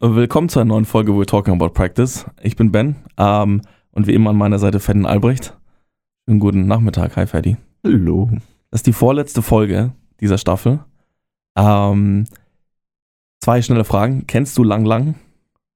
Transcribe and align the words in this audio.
willkommen 0.00 0.48
zu 0.48 0.60
einer 0.60 0.68
neuen 0.68 0.84
Folge 0.84 1.12
We're 1.12 1.26
Talking 1.26 1.54
About 1.54 1.70
Practice. 1.70 2.26
Ich 2.42 2.56
bin 2.56 2.72
Ben 2.72 2.96
ähm, 3.16 3.62
und 3.92 4.06
wie 4.06 4.14
immer 4.14 4.30
an 4.30 4.36
meiner 4.36 4.58
Seite 4.58 4.80
Ferdinand 4.80 5.12
Albrecht. 5.12 5.56
Schönen 6.26 6.40
guten 6.40 6.66
Nachmittag. 6.66 7.16
Hi 7.16 7.26
Ferdi. 7.26 7.56
Hallo. 7.84 8.30
Das 8.70 8.80
ist 8.80 8.86
die 8.86 8.92
vorletzte 8.92 9.42
Folge 9.42 9.92
dieser 10.20 10.38
Staffel. 10.38 10.80
Ähm, 11.56 12.26
zwei 13.40 13.62
schnelle 13.62 13.84
Fragen. 13.84 14.26
Kennst 14.26 14.56
du 14.58 14.64
Lang 14.64 14.84
Lang? 14.84 15.14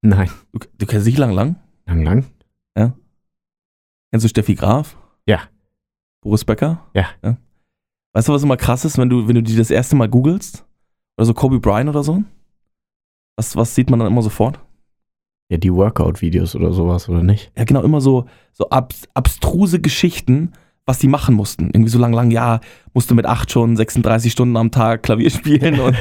Nein. 0.03 0.31
Du, 0.53 0.61
du 0.79 0.87
kennst 0.87 1.07
nicht 1.07 1.19
Lang 1.19 1.33
Lang? 1.33 1.57
Lang, 1.87 2.03
lang? 2.03 2.25
Kennst 4.11 4.25
du 4.25 4.29
Steffi 4.29 4.55
Graf? 4.55 4.97
Ja. 5.27 5.41
Boris 6.23 6.45
Becker? 6.45 6.87
Ja. 6.95 7.09
Weißt 8.15 8.29
du, 8.29 8.33
was 8.33 8.43
immer 8.43 8.57
krass 8.57 8.87
ist, 8.87 8.97
wenn 8.97 9.11
du, 9.11 9.29
wenn 9.29 9.35
du 9.35 9.43
die 9.43 9.55
das 9.55 9.71
erste 9.71 9.97
Mal 9.97 10.09
googelst? 10.09 10.65
Oder 11.19 11.27
so 11.27 11.35
Kobe 11.35 11.61
Bryant 11.61 11.91
oder 11.91 12.03
so? 12.03 12.25
Was, 13.39 13.55
was 13.55 13.73
sieht 13.77 13.89
man 13.89 14.01
dann 14.01 14.09
immer 14.09 14.23
sofort? 14.23 14.59
Ja, 15.49 15.59
die 15.59 15.73
Workout-Videos 15.73 16.57
oder 16.57 16.73
sowas, 16.73 17.09
oder 17.09 17.23
nicht? 17.23 17.53
Ja, 17.57 17.63
genau, 17.63 17.83
immer 17.83 18.01
so, 18.01 18.25
so 18.53 18.69
abs 18.69 19.05
abstruse 19.15 19.81
Geschichten, 19.81 20.55
was 20.87 20.99
die 20.99 21.07
machen 21.07 21.37
mussten. 21.37 21.67
Irgendwie 21.67 21.91
so 21.91 22.01
lang, 22.01 22.13
lang, 22.13 22.33
ja, 22.33 22.59
musste 22.95 23.15
mit 23.15 23.27
acht 23.27 23.53
schon 23.53 23.77
36 23.77 24.33
Stunden 24.33 24.57
am 24.57 24.73
Tag 24.73 25.05
Klavier 25.05 25.31
spielen 25.31 25.79
und 25.79 25.97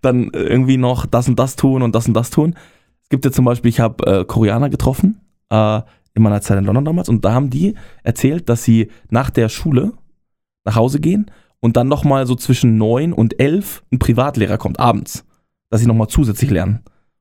dann 0.00 0.30
irgendwie 0.32 0.78
noch 0.78 1.06
das 1.06 1.28
und 1.28 1.38
das 1.38 1.54
tun 1.54 1.82
und 1.82 1.94
das 1.94 2.08
und 2.08 2.14
das 2.14 2.30
tun. 2.30 2.56
Es 3.04 3.08
gibt 3.08 3.24
ja 3.24 3.30
zum 3.30 3.44
Beispiel, 3.44 3.68
ich 3.68 3.78
habe 3.78 4.04
äh, 4.06 4.24
Koreaner 4.24 4.68
getroffen, 4.68 5.20
äh, 5.48 5.80
in 6.14 6.24
meiner 6.24 6.40
Zeit 6.40 6.58
in 6.58 6.64
London 6.64 6.84
damals, 6.84 7.08
und 7.08 7.24
da 7.24 7.32
haben 7.34 7.50
die 7.50 7.76
erzählt, 8.02 8.48
dass 8.48 8.64
sie 8.64 8.90
nach 9.10 9.30
der 9.30 9.48
Schule 9.48 9.92
nach 10.64 10.74
Hause 10.74 10.98
gehen 10.98 11.30
und 11.60 11.76
dann 11.76 11.86
nochmal 11.86 12.26
so 12.26 12.34
zwischen 12.34 12.78
neun 12.78 13.12
und 13.12 13.38
elf 13.38 13.84
ein 13.92 14.00
Privatlehrer 14.00 14.58
kommt, 14.58 14.80
abends, 14.80 15.24
dass 15.70 15.80
sie 15.80 15.86
nochmal 15.86 16.08
zusätzlich 16.08 16.50
lernen, 16.50 16.80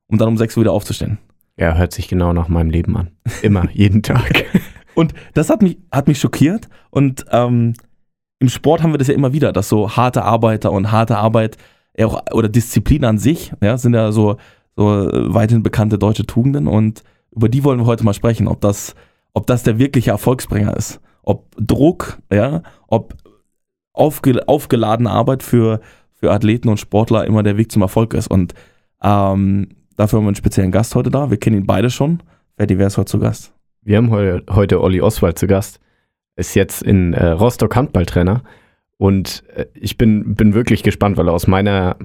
um 0.09 0.17
dann 0.17 0.27
um 0.27 0.37
sechs 0.37 0.57
Uhr 0.57 0.61
wieder 0.61 0.73
aufzustehen. 0.73 1.19
Ja, 1.57 1.75
hört 1.75 1.93
sich 1.93 2.07
genau 2.07 2.33
nach 2.33 2.47
meinem 2.47 2.69
Leben 2.69 2.97
an. 2.97 3.11
Immer, 3.41 3.69
jeden 3.73 4.03
Tag. 4.03 4.45
Und 4.95 5.13
das 5.33 5.49
hat 5.49 5.61
mich, 5.61 5.77
hat 5.91 6.07
mich 6.07 6.19
schockiert. 6.19 6.67
Und 6.89 7.25
ähm, 7.31 7.73
im 8.39 8.49
Sport 8.49 8.81
haben 8.81 8.93
wir 8.93 8.97
das 8.97 9.07
ja 9.07 9.13
immer 9.13 9.33
wieder, 9.33 9.53
dass 9.53 9.69
so 9.69 9.91
harte 9.91 10.23
Arbeiter 10.23 10.71
und 10.71 10.91
harte 10.91 11.17
Arbeit 11.17 11.57
ja 11.97 12.07
auch, 12.07 12.21
oder 12.33 12.49
Disziplin 12.49 13.05
an 13.05 13.17
sich, 13.17 13.53
ja, 13.61 13.77
sind 13.77 13.93
ja 13.93 14.11
so, 14.11 14.37
so 14.75 15.09
äh, 15.09 15.33
weithin 15.33 15.63
bekannte 15.63 15.97
deutsche 15.97 16.25
Tugenden. 16.25 16.67
Und 16.67 17.03
über 17.31 17.49
die 17.49 17.63
wollen 17.63 17.79
wir 17.79 17.85
heute 17.85 18.03
mal 18.03 18.13
sprechen, 18.13 18.47
ob 18.47 18.61
das, 18.61 18.95
ob 19.33 19.47
das 19.47 19.63
der 19.63 19.77
wirkliche 19.77 20.11
Erfolgsbringer 20.11 20.75
ist. 20.75 20.99
Ob 21.23 21.55
Druck, 21.57 22.19
ja, 22.31 22.63
ob 22.87 23.15
aufge, 23.93 24.47
aufgeladene 24.47 25.11
Arbeit 25.11 25.43
für, 25.43 25.81
für 26.13 26.31
Athleten 26.31 26.69
und 26.69 26.79
Sportler 26.79 27.25
immer 27.25 27.43
der 27.43 27.57
Weg 27.57 27.71
zum 27.71 27.81
Erfolg 27.81 28.13
ist. 28.13 28.27
Und 28.27 28.53
ähm, 29.03 29.69
dafür 29.99 30.17
haben 30.17 30.25
wir 30.25 30.29
einen 30.29 30.35
speziellen 30.35 30.71
Gast 30.71 30.95
heute 30.95 31.09
da. 31.09 31.29
Wir 31.29 31.37
kennen 31.37 31.57
ihn 31.57 31.67
beide 31.67 31.89
schon. 31.89 32.23
Ferdi, 32.55 32.77
wer 32.77 32.87
ist 32.87 32.97
heute 32.97 33.11
zu 33.11 33.19
Gast? 33.19 33.53
Wir 33.81 33.97
haben 33.97 34.11
heu 34.11 34.39
heute 34.49 34.81
Olli 34.81 35.01
Oswald 35.01 35.37
zu 35.37 35.45
Gast. 35.45 35.79
Ist 36.35 36.55
jetzt 36.55 36.81
in 36.81 37.13
äh, 37.13 37.27
Rostock 37.27 37.75
Handballtrainer. 37.75 38.43
Und 38.97 39.43
äh, 39.55 39.65
ich 39.73 39.97
bin, 39.97 40.35
bin 40.35 40.53
wirklich 40.53 40.83
gespannt, 40.83 41.17
weil 41.17 41.27
aus 41.27 41.47
meiner 41.47 41.97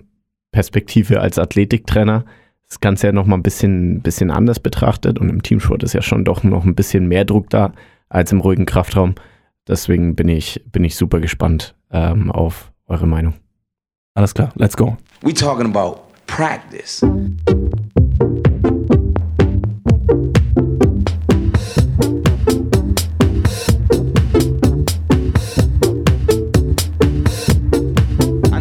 Perspektive 0.50 1.20
als 1.20 1.38
Athletiktrainer 1.38 2.24
das 2.68 2.80
Ganze 2.80 3.06
ja 3.06 3.12
nochmal 3.12 3.38
ein 3.38 3.44
bisschen, 3.44 4.00
bisschen 4.00 4.32
anders 4.32 4.58
betrachtet. 4.58 5.20
Und 5.20 5.28
im 5.28 5.42
Teamsport 5.42 5.84
ist 5.84 5.92
ja 5.92 6.02
schon 6.02 6.24
doch 6.24 6.42
noch 6.42 6.64
ein 6.64 6.74
bisschen 6.74 7.06
mehr 7.06 7.24
Druck 7.24 7.48
da 7.50 7.72
als 8.08 8.32
im 8.32 8.40
ruhigen 8.40 8.66
Kraftraum. 8.66 9.14
Deswegen 9.68 10.16
bin 10.16 10.28
ich, 10.28 10.64
bin 10.70 10.82
ich 10.82 10.96
super 10.96 11.20
gespannt 11.20 11.76
ähm, 11.92 12.32
auf 12.32 12.72
eure 12.86 13.06
Meinung. 13.06 13.34
Alles 14.14 14.34
klar, 14.34 14.52
let's 14.56 14.76
go. 14.76 14.96
We 15.22 15.32
talking 15.32 15.66
about 15.66 16.03
practice. 16.34 17.00
I 17.04 17.06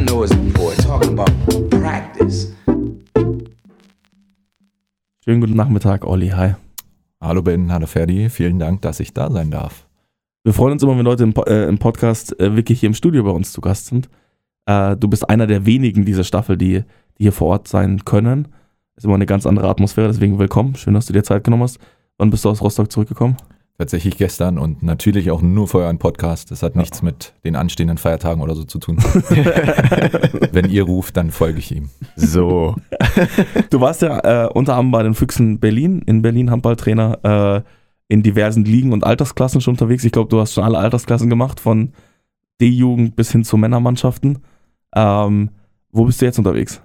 know 0.06 0.24
it's 0.24 0.32
important. 0.34 0.84
Talking 0.84 1.18
about 1.18 1.32
practice. 1.72 2.54
Schönen 5.26 5.42
guten 5.42 5.56
Nachmittag, 5.56 6.06
Olli. 6.06 6.30
Hi. 6.30 6.54
Hallo 7.20 7.42
Ben, 7.42 7.72
hallo 7.72 7.88
Ferdi, 7.88 8.30
vielen 8.30 8.60
Dank, 8.60 8.84
dass 8.84 9.00
ich 9.00 9.14
da 9.14 9.32
sein 9.32 9.50
darf. 9.50 9.88
Wir 10.44 10.54
freuen 10.54 10.74
uns 10.74 10.84
immer, 10.84 10.96
wenn 10.96 11.06
Leute 11.06 11.24
im, 11.24 11.34
äh, 11.48 11.64
im 11.64 11.80
Podcast 11.80 12.40
äh, 12.40 12.56
wirklich 12.56 12.82
hier 12.82 12.88
im 12.88 12.94
Studio 12.94 13.24
bei 13.24 13.32
uns 13.32 13.52
zu 13.52 13.62
Gast 13.62 13.88
sind. 13.88 14.10
Äh, 14.68 14.96
du 14.96 15.08
bist 15.08 15.28
einer 15.28 15.48
der 15.48 15.66
wenigen 15.66 16.06
dieser 16.06 16.24
Staffel, 16.24 16.56
die, 16.56 16.84
die 17.18 17.24
hier 17.24 17.32
vor 17.32 17.48
Ort 17.48 17.68
sein 17.68 18.06
können. 18.06 18.50
Ist 18.96 19.06
immer 19.06 19.16
eine 19.16 19.26
ganz 19.26 19.46
andere 19.46 19.70
Atmosphäre, 19.70 20.08
deswegen 20.08 20.40
willkommen. 20.40 20.76
Schön, 20.76 20.94
dass 20.94 21.08
du 21.08 21.14
dir 21.14 21.24
Zeit 21.24 21.44
genommen 21.44 21.64
hast. 21.64 21.80
Wann 22.18 22.30
bist 22.30 22.46
du 22.46 22.50
aus 22.50 22.62
Rostock 22.62 22.92
zurückgekommen? 22.92 23.38
Tatsächlich 23.80 24.18
gestern 24.18 24.60
und 24.60 24.84
natürlich 24.84 25.32
auch 25.32 25.42
nur 25.42 25.68
für 25.68 25.80
euren 25.80 25.98
Podcast. 25.98 26.52
Das 26.52 26.62
hat 26.62 26.76
nichts 26.76 27.02
mit 27.02 27.34
den 27.44 27.56
anstehenden 27.56 27.98
Feiertagen 27.98 28.44
oder 28.44 28.54
so 28.54 28.66
zu 28.66 28.78
tun. 28.78 28.98
Wenn 30.52 30.70
ihr 30.70 30.84
ruft, 30.84 31.18
dann 31.18 31.32
folge 31.32 31.58
ich 31.58 31.76
ihm. 31.76 31.90
So. 32.16 32.76
Du 33.72 33.82
warst 33.82 34.04
ja 34.04 34.46
äh, 34.46 34.50
unter 34.50 34.74
anderem 34.74 34.92
bei 34.92 35.02
den 35.02 35.16
Füchsen 35.16 35.60
Berlin, 35.60 36.04
in 36.06 36.22
Berlin 36.22 36.52
Handballtrainer, 36.52 37.64
äh, 37.66 37.70
in 38.08 38.22
diversen 38.22 38.64
Ligen 38.64 38.94
und 38.94 39.04
Altersklassen 39.04 39.60
schon 39.60 39.74
unterwegs. 39.74 40.04
Ich 40.04 40.12
glaube, 40.12 40.30
du 40.30 40.40
hast 40.40 40.54
schon 40.54 40.64
alle 40.64 40.78
Altersklassen 40.78 41.30
gemacht, 41.30 41.60
von 41.60 41.94
D-Jugend 42.62 43.16
bis 43.16 43.32
hin 43.32 43.44
zu 43.44 43.58
Männermannschaften. 43.58 44.40
Ähm, 44.96 45.50
wo 45.92 46.06
bist 46.06 46.22
du 46.22 46.26
jetzt 46.26 46.38
unterwegs? 46.38 46.82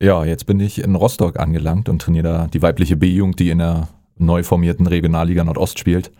Ja, 0.00 0.24
jetzt 0.24 0.44
bin 0.44 0.60
ich 0.60 0.82
in 0.82 0.94
Rostock 0.94 1.38
angelangt 1.38 1.88
und 1.88 2.02
trainiere 2.02 2.24
da 2.24 2.46
die 2.48 2.60
weibliche 2.60 2.96
B-Jugend, 2.96 3.40
die 3.40 3.48
in 3.48 3.58
der 3.58 3.88
neu 4.18 4.42
formierten 4.42 4.86
Regionalliga 4.86 5.42
Nordost 5.42 5.78
spielt. 5.78 6.12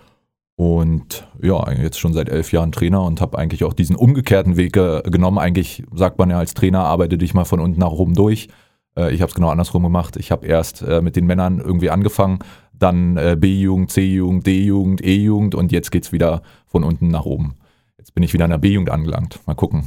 Und 0.57 1.29
ja, 1.43 1.71
jetzt 1.73 2.01
schon 2.01 2.15
seit 2.15 2.31
elf 2.31 2.51
Jahren 2.53 2.73
Trainer 2.73 3.03
und 3.03 3.21
habe 3.21 3.37
eigentlich 3.37 3.65
auch 3.65 3.75
diesen 3.75 3.95
umgekehrten 3.95 4.57
Weg 4.57 4.73
genommen. 4.73 5.39
Eigentlich 5.39 5.85
sagt 5.95 6.19
man 6.19 6.31
ja 6.31 6.39
als 6.39 6.55
Trainer, 6.55 6.85
arbeite 6.85 7.19
dich 7.19 7.35
mal 7.35 7.45
von 7.45 7.61
unten 7.61 7.79
nach 7.79 7.91
oben 7.91 8.15
durch. 8.15 8.49
Äh, 8.97 9.15
ich 9.15 9.21
habe 9.21 9.29
es 9.29 9.35
genau 9.35 9.51
andersrum 9.51 9.83
gemacht. 9.83 10.17
Ich 10.17 10.33
habe 10.33 10.47
erst 10.47 10.81
äh, 10.81 11.03
mit 11.03 11.15
den 11.15 11.27
Männern 11.27 11.59
irgendwie 11.59 11.91
angefangen, 11.91 12.39
dann 12.73 13.19
äh, 13.19 13.37
B-Jugend, 13.39 13.91
C-Jugend, 13.91 14.47
D-Jugend, 14.47 15.05
E-Jugend 15.05 15.55
und 15.55 15.73
jetzt 15.73 15.91
geht's 15.91 16.13
wieder 16.13 16.41
von 16.67 16.83
unten 16.83 17.09
nach 17.09 17.27
oben. 17.27 17.57
Jetzt 17.99 18.15
bin 18.15 18.23
ich 18.23 18.33
wieder 18.33 18.47
in 18.47 18.51
der 18.51 18.59
B-Jugend 18.59 18.91
angelangt. 18.91 19.41
Mal 19.47 19.55
gucken, 19.55 19.85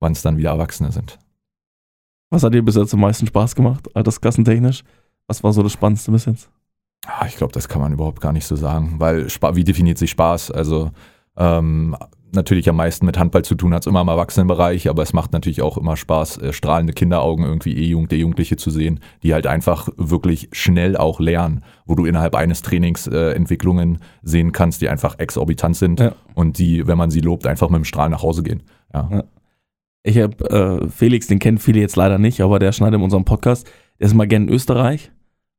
wann 0.00 0.12
es 0.12 0.20
dann 0.20 0.36
wieder 0.36 0.50
Erwachsene 0.50 0.92
sind. 0.92 1.18
Was 2.32 2.42
hat 2.42 2.54
dir 2.54 2.62
bis 2.62 2.76
jetzt 2.76 2.94
am 2.94 3.00
meisten 3.00 3.26
Spaß 3.26 3.54
gemacht, 3.54 3.94
altersklassentechnisch? 3.94 4.84
Was 5.26 5.44
war 5.44 5.52
so 5.52 5.62
das 5.62 5.72
Spannendste 5.72 6.10
bis 6.12 6.24
jetzt? 6.24 6.48
Ah, 7.06 7.26
Ich 7.26 7.36
glaube, 7.36 7.52
das 7.52 7.68
kann 7.68 7.82
man 7.82 7.92
überhaupt 7.92 8.20
gar 8.22 8.32
nicht 8.32 8.46
so 8.46 8.56
sagen, 8.56 8.94
weil 8.98 9.26
wie 9.26 9.64
definiert 9.64 9.98
sich 9.98 10.10
Spaß? 10.12 10.50
Also 10.50 10.90
ähm, 11.36 11.94
natürlich 12.32 12.68
am 12.70 12.76
meisten 12.76 13.04
mit 13.04 13.18
Handball 13.18 13.42
zu 13.44 13.54
tun 13.54 13.74
hat 13.74 13.82
es 13.82 13.86
immer 13.86 14.00
im 14.00 14.08
Erwachsenenbereich, 14.08 14.88
aber 14.88 15.02
es 15.02 15.12
macht 15.12 15.32
natürlich 15.34 15.60
auch 15.60 15.76
immer 15.76 15.96
Spaß, 15.96 16.38
äh, 16.38 16.52
strahlende 16.54 16.94
Kinderaugen 16.94 17.44
irgendwie 17.44 17.76
E-Jugend, 17.76 18.12
D-Jugendliche 18.12 18.56
zu 18.56 18.70
sehen, 18.70 19.00
die 19.22 19.34
halt 19.34 19.46
einfach 19.46 19.88
wirklich 19.98 20.48
schnell 20.52 20.96
auch 20.96 21.20
lernen, 21.20 21.62
wo 21.84 21.94
du 21.96 22.06
innerhalb 22.06 22.34
eines 22.34 22.62
Trainings 22.62 23.06
äh, 23.08 23.32
Entwicklungen 23.32 23.98
sehen 24.22 24.52
kannst, 24.52 24.80
die 24.80 24.88
einfach 24.88 25.18
exorbitant 25.18 25.76
sind 25.76 26.00
Ja. 26.00 26.14
und 26.34 26.56
die, 26.58 26.86
wenn 26.86 26.96
man 26.96 27.10
sie 27.10 27.20
lobt, 27.20 27.46
einfach 27.46 27.68
mit 27.68 27.76
dem 27.78 27.84
Strahl 27.84 28.08
nach 28.08 28.22
Hause 28.22 28.42
gehen. 28.42 28.62
Ja. 28.94 29.08
Ja. 29.12 29.24
Ich 30.02 30.18
habe 30.18 30.82
äh, 30.84 30.88
Felix, 30.88 31.26
den 31.28 31.38
kennen 31.38 31.58
viele 31.58 31.80
jetzt 31.80 31.96
leider 31.96 32.18
nicht, 32.18 32.40
aber 32.40 32.58
der 32.58 32.72
schneidet 32.72 32.98
in 32.98 33.04
unserem 33.04 33.24
Podcast. 33.24 33.70
Der 34.00 34.06
ist 34.06 34.14
mal 34.14 34.26
gern 34.26 34.48
in 34.48 34.54
Österreich. 34.54 35.12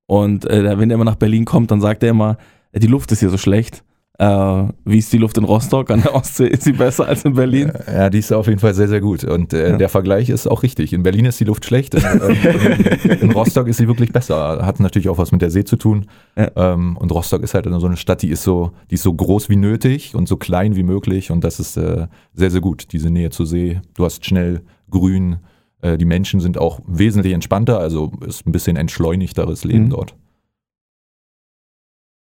Und 0.06 0.50
äh, 0.50 0.78
wenn 0.78 0.90
der 0.90 0.96
immer 0.96 1.06
nach 1.06 1.16
Berlin 1.16 1.46
kommt, 1.46 1.72
dann 1.72 1.80
sagt 1.80 2.04
er 2.04 2.10
immer, 2.10 2.38
äh, 2.72 2.80
die 2.80 2.88
Luft 2.88 3.12
ist 3.12 3.22
hier 3.22 3.30
so 3.30 3.38
schlecht. 3.38 3.84
Äh, 4.20 4.68
wie 4.86 5.00
ist 5.00 5.12
die 5.12 5.18
Luft 5.18 5.38
in 5.40 5.44
Rostock? 5.44 5.90
An 5.90 6.04
der 6.04 6.14
Ostsee 6.14 6.46
ist 6.48 6.64
sie 6.64 6.74
besser 6.74 7.08
als 7.08 7.26
in 7.26 7.34
Berlin? 7.34 7.72
Ja, 7.88 8.12
die 8.12 8.20
ist 8.20 8.32
auf 8.32 8.46
jeden 8.48 8.60
Fall 8.60 8.76
sehr, 8.76 8.88
sehr 8.88 9.02
gut. 9.02 9.24
Und 9.24 9.54
äh, 9.54 9.72
Ja. 9.72 9.78
der 9.78 9.90
Vergleich 9.90 10.30
ist 10.30 10.46
auch 10.46 10.62
richtig. 10.62 10.94
In 10.94 11.02
Berlin 11.02 11.26
ist 11.26 11.40
die 11.40 11.46
Luft 11.46 11.66
schlecht, 11.66 11.96
in, 11.96 12.04
ähm, 12.04 13.18
in 13.22 13.32
Rostock 13.32 13.68
ist 13.68 13.78
sie 13.78 13.88
wirklich 13.88 14.12
besser. 14.14 14.64
Hat 14.64 14.80
natürlich 14.80 15.10
auch 15.10 15.18
was 15.18 15.32
mit 15.32 15.42
der 15.42 15.50
See 15.50 15.64
zu 15.64 15.78
tun. 15.78 16.06
Ja. 16.38 16.52
Ähm, 16.56 16.96
und 16.98 17.12
Rostock 17.12 17.42
ist 17.42 17.56
halt 17.56 17.66
so 17.68 17.86
eine 17.88 17.98
Stadt, 17.98 18.22
die 18.22 18.30
ist 18.30 18.44
so, 18.44 18.72
die 18.92 18.96
ist 18.96 19.04
so 19.04 19.14
groß 19.14 19.50
wie 19.50 19.56
nötig 19.56 20.14
und 20.14 20.28
so 20.28 20.38
klein 20.38 20.76
wie 20.76 20.84
möglich. 20.84 21.32
Und 21.32 21.44
das 21.44 21.60
ist 21.60 21.76
äh, 21.78 22.06
sehr, 22.36 22.52
sehr 22.52 22.62
gut, 22.62 22.94
diese 22.94 23.10
Nähe 23.10 23.32
zur 23.32 23.48
See. 23.48 23.82
Du 23.96 24.06
hast 24.06 24.24
schnell 24.26 24.62
Grün. 24.92 25.38
Äh, 25.82 25.98
die 25.98 26.06
Menschen 26.06 26.40
sind 26.40 26.60
auch 26.60 26.80
wesentlich 26.88 27.34
entspannter, 27.34 27.80
also 27.80 28.12
ist 28.28 28.46
ein 28.46 28.52
bisschen 28.52 28.78
entschleunigteres 28.78 29.64
Leben 29.64 29.86
Mhm. 29.86 29.90
dort. 29.90 30.16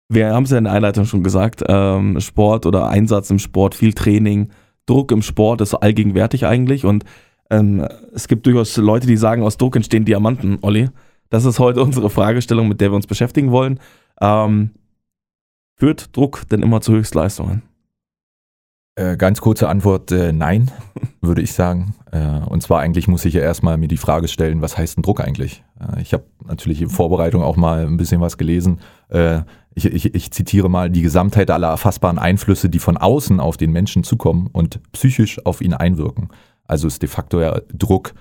Wir 0.08 0.32
haben 0.32 0.44
es 0.44 0.50
ja 0.50 0.58
in 0.58 0.64
der 0.64 0.72
Einleitung 0.72 1.04
schon 1.04 1.22
gesagt, 1.22 1.64
ähm, 1.66 2.20
Sport 2.20 2.66
oder 2.66 2.88
Einsatz 2.88 3.30
im 3.30 3.38
Sport, 3.38 3.74
viel 3.74 3.92
Training, 3.92 4.50
Druck 4.86 5.10
im 5.10 5.22
Sport 5.22 5.60
ist 5.60 5.74
allgegenwärtig 5.74 6.46
eigentlich 6.46 6.84
und 6.84 7.04
ähm, 7.50 7.86
es 8.14 8.28
gibt 8.28 8.46
durchaus 8.46 8.76
Leute, 8.76 9.06
die 9.06 9.16
sagen, 9.16 9.42
aus 9.42 9.56
Druck 9.56 9.76
entstehen 9.76 10.04
Diamanten, 10.04 10.58
Olli. 10.62 10.88
Das 11.28 11.44
ist 11.44 11.58
heute 11.58 11.82
unsere 11.82 12.10
Fragestellung, 12.10 12.68
mit 12.68 12.80
der 12.80 12.90
wir 12.90 12.96
uns 12.96 13.06
beschäftigen 13.06 13.50
wollen. 13.50 13.80
Ähm, 14.20 14.70
führt 15.76 16.16
Druck 16.16 16.48
denn 16.48 16.62
immer 16.62 16.80
zu 16.80 16.92
Höchstleistungen? 16.92 17.62
Äh, 18.98 19.16
ganz 19.16 19.40
kurze 19.40 19.68
Antwort, 19.68 20.10
äh, 20.10 20.32
nein, 20.32 20.70
würde 21.20 21.42
ich 21.42 21.52
sagen. 21.52 21.94
Äh, 22.12 22.40
und 22.48 22.62
zwar 22.62 22.80
eigentlich 22.80 23.08
muss 23.08 23.24
ich 23.24 23.34
ja 23.34 23.42
erstmal 23.42 23.76
mir 23.76 23.88
die 23.88 23.98
Frage 23.98 24.26
stellen, 24.26 24.62
was 24.62 24.78
heißt 24.78 24.98
ein 24.98 25.02
Druck 25.02 25.20
eigentlich? 25.20 25.64
Äh, 25.80 26.00
ich 26.00 26.14
habe 26.14 26.24
natürlich 26.46 26.80
in 26.80 26.88
Vorbereitung 26.88 27.42
auch 27.42 27.56
mal 27.56 27.86
ein 27.86 27.96
bisschen 27.96 28.20
was 28.20 28.38
gelesen. 28.38 28.80
Ich, 29.76 29.84
ich, 29.84 30.14
ich 30.14 30.30
zitiere 30.30 30.68
mal 30.68 30.90
die 30.90 31.02
Gesamtheit 31.02 31.50
aller 31.50 31.68
erfassbaren 31.68 32.18
Einflüsse, 32.18 32.70
die 32.70 32.78
von 32.78 32.96
außen 32.96 33.38
auf 33.40 33.58
den 33.58 33.70
Menschen 33.70 34.04
zukommen 34.04 34.48
und 34.50 34.80
psychisch 34.92 35.44
auf 35.44 35.60
ihn 35.60 35.74
einwirken. 35.74 36.30
Also 36.64 36.88
ist 36.88 37.02
de 37.02 37.08
facto 37.08 37.40
ja 37.40 37.60
Druck 37.72 38.14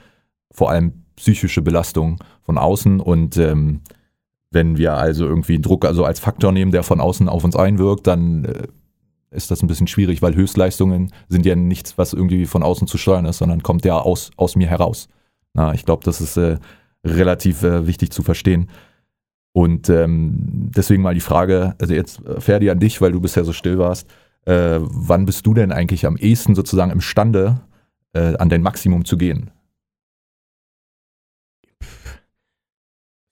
vor 0.51 0.69
allem 0.69 1.05
psychische 1.15 1.61
Belastung 1.61 2.21
von 2.43 2.57
außen 2.57 2.99
und 2.99 3.37
ähm, 3.37 3.81
wenn 4.51 4.77
wir 4.77 4.93
also 4.93 5.25
irgendwie 5.25 5.59
Druck 5.59 5.85
also 5.85 6.05
als 6.05 6.19
Faktor 6.19 6.51
nehmen, 6.51 6.71
der 6.71 6.83
von 6.83 6.99
außen 6.99 7.29
auf 7.29 7.43
uns 7.43 7.55
einwirkt, 7.55 8.05
dann 8.07 8.45
äh, 8.45 8.67
ist 9.31 9.51
das 9.51 9.61
ein 9.61 9.67
bisschen 9.67 9.87
schwierig, 9.87 10.21
weil 10.21 10.35
Höchstleistungen 10.35 11.11
sind 11.27 11.45
ja 11.45 11.55
nichts, 11.55 11.97
was 11.97 12.13
irgendwie 12.13 12.45
von 12.45 12.63
außen 12.63 12.87
zu 12.87 12.97
steuern 12.97 13.25
ist, 13.25 13.39
sondern 13.39 13.63
kommt 13.63 13.85
ja 13.85 13.97
aus, 13.99 14.31
aus 14.37 14.55
mir 14.55 14.67
heraus. 14.67 15.09
Na, 15.53 15.73
ich 15.73 15.85
glaube, 15.85 16.03
das 16.03 16.21
ist 16.21 16.37
äh, 16.37 16.57
relativ 17.05 17.63
äh, 17.63 17.85
wichtig 17.87 18.11
zu 18.11 18.23
verstehen. 18.23 18.69
Und 19.55 19.89
ähm, 19.89 20.33
deswegen 20.75 21.01
mal 21.01 21.13
die 21.13 21.21
Frage, 21.21 21.75
also 21.79 21.93
jetzt 21.93 22.19
äh, 22.25 22.41
Ferdi 22.41 22.69
an 22.69 22.81
dich, 22.81 22.99
weil 22.99 23.13
du 23.13 23.21
bisher 23.21 23.45
so 23.45 23.53
still 23.53 23.77
warst. 23.77 24.13
Äh, 24.43 24.79
wann 24.81 25.25
bist 25.25 25.45
du 25.47 25.53
denn 25.53 25.71
eigentlich 25.71 26.05
am 26.05 26.17
ehesten 26.17 26.55
sozusagen 26.55 26.91
imstande, 26.91 27.61
äh, 28.11 28.35
an 28.35 28.49
dein 28.49 28.61
Maximum 28.61 29.05
zu 29.05 29.15
gehen? 29.15 29.51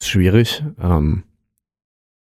Schwierig. 0.02 0.64
Ähm, 0.80 1.24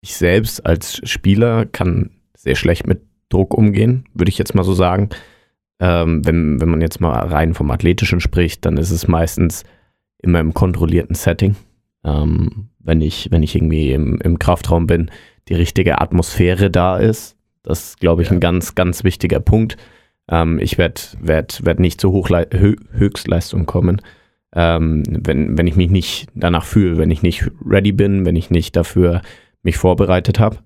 ich 0.01 0.17
selbst 0.17 0.65
als 0.65 0.99
Spieler 1.09 1.65
kann 1.65 2.09
sehr 2.35 2.55
schlecht 2.55 2.85
mit 2.85 3.03
Druck 3.29 3.53
umgehen, 3.53 4.03
würde 4.13 4.27
ich 4.27 4.37
jetzt 4.37 4.53
mal 4.53 4.65
so 4.65 4.73
sagen. 4.73 5.11
Ähm, 5.79 6.25
wenn, 6.25 6.59
wenn 6.59 6.69
man 6.69 6.81
jetzt 6.81 6.99
mal 6.99 7.13
rein 7.13 7.53
vom 7.53 7.71
Athletischen 7.71 8.19
spricht, 8.19 8.65
dann 8.65 8.75
ist 8.75 8.91
es 8.91 9.07
meistens 9.07 9.63
immer 10.21 10.41
im 10.41 10.53
kontrollierten 10.53 11.15
Setting. 11.15 11.55
Ähm, 12.03 12.69
wenn, 12.79 13.01
ich, 13.01 13.29
wenn 13.31 13.43
ich 13.43 13.55
irgendwie 13.55 13.91
im, 13.93 14.19
im 14.21 14.39
Kraftraum 14.39 14.87
bin, 14.87 15.09
die 15.47 15.55
richtige 15.55 16.01
Atmosphäre 16.01 16.69
da 16.69 16.97
ist. 16.97 17.37
Das 17.63 17.83
ist, 17.89 17.99
glaube 17.99 18.21
ich, 18.21 18.29
Ja. 18.29 18.33
ein 18.35 18.39
ganz, 18.39 18.75
ganz 18.75 19.03
wichtiger 19.03 19.39
Punkt. 19.39 19.77
Ähm, 20.29 20.59
ich 20.59 20.77
werde 20.77 21.01
werd, 21.19 21.65
werd 21.65 21.79
nicht 21.79 21.99
zur 22.01 22.11
Hochlei 22.11 22.45
Hö 22.51 22.75
Höchstleistung 22.91 23.65
kommen, 23.65 24.01
ähm, 24.53 25.03
wenn, 25.07 25.57
wenn 25.57 25.67
ich 25.67 25.75
mich 25.75 25.89
nicht 25.89 26.27
danach 26.35 26.65
fühle, 26.65 26.97
wenn 26.97 27.11
ich 27.11 27.23
nicht 27.23 27.49
ready 27.65 27.91
bin, 27.91 28.25
wenn 28.25 28.35
ich 28.35 28.49
nicht 28.49 28.75
dafür 28.75 29.21
mich 29.63 29.77
vorbereitet 29.77 30.39
habe. 30.39 30.57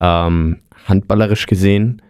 Ähm, 0.00 0.58
handballerisch 0.86 1.46
gesehen 1.46 2.02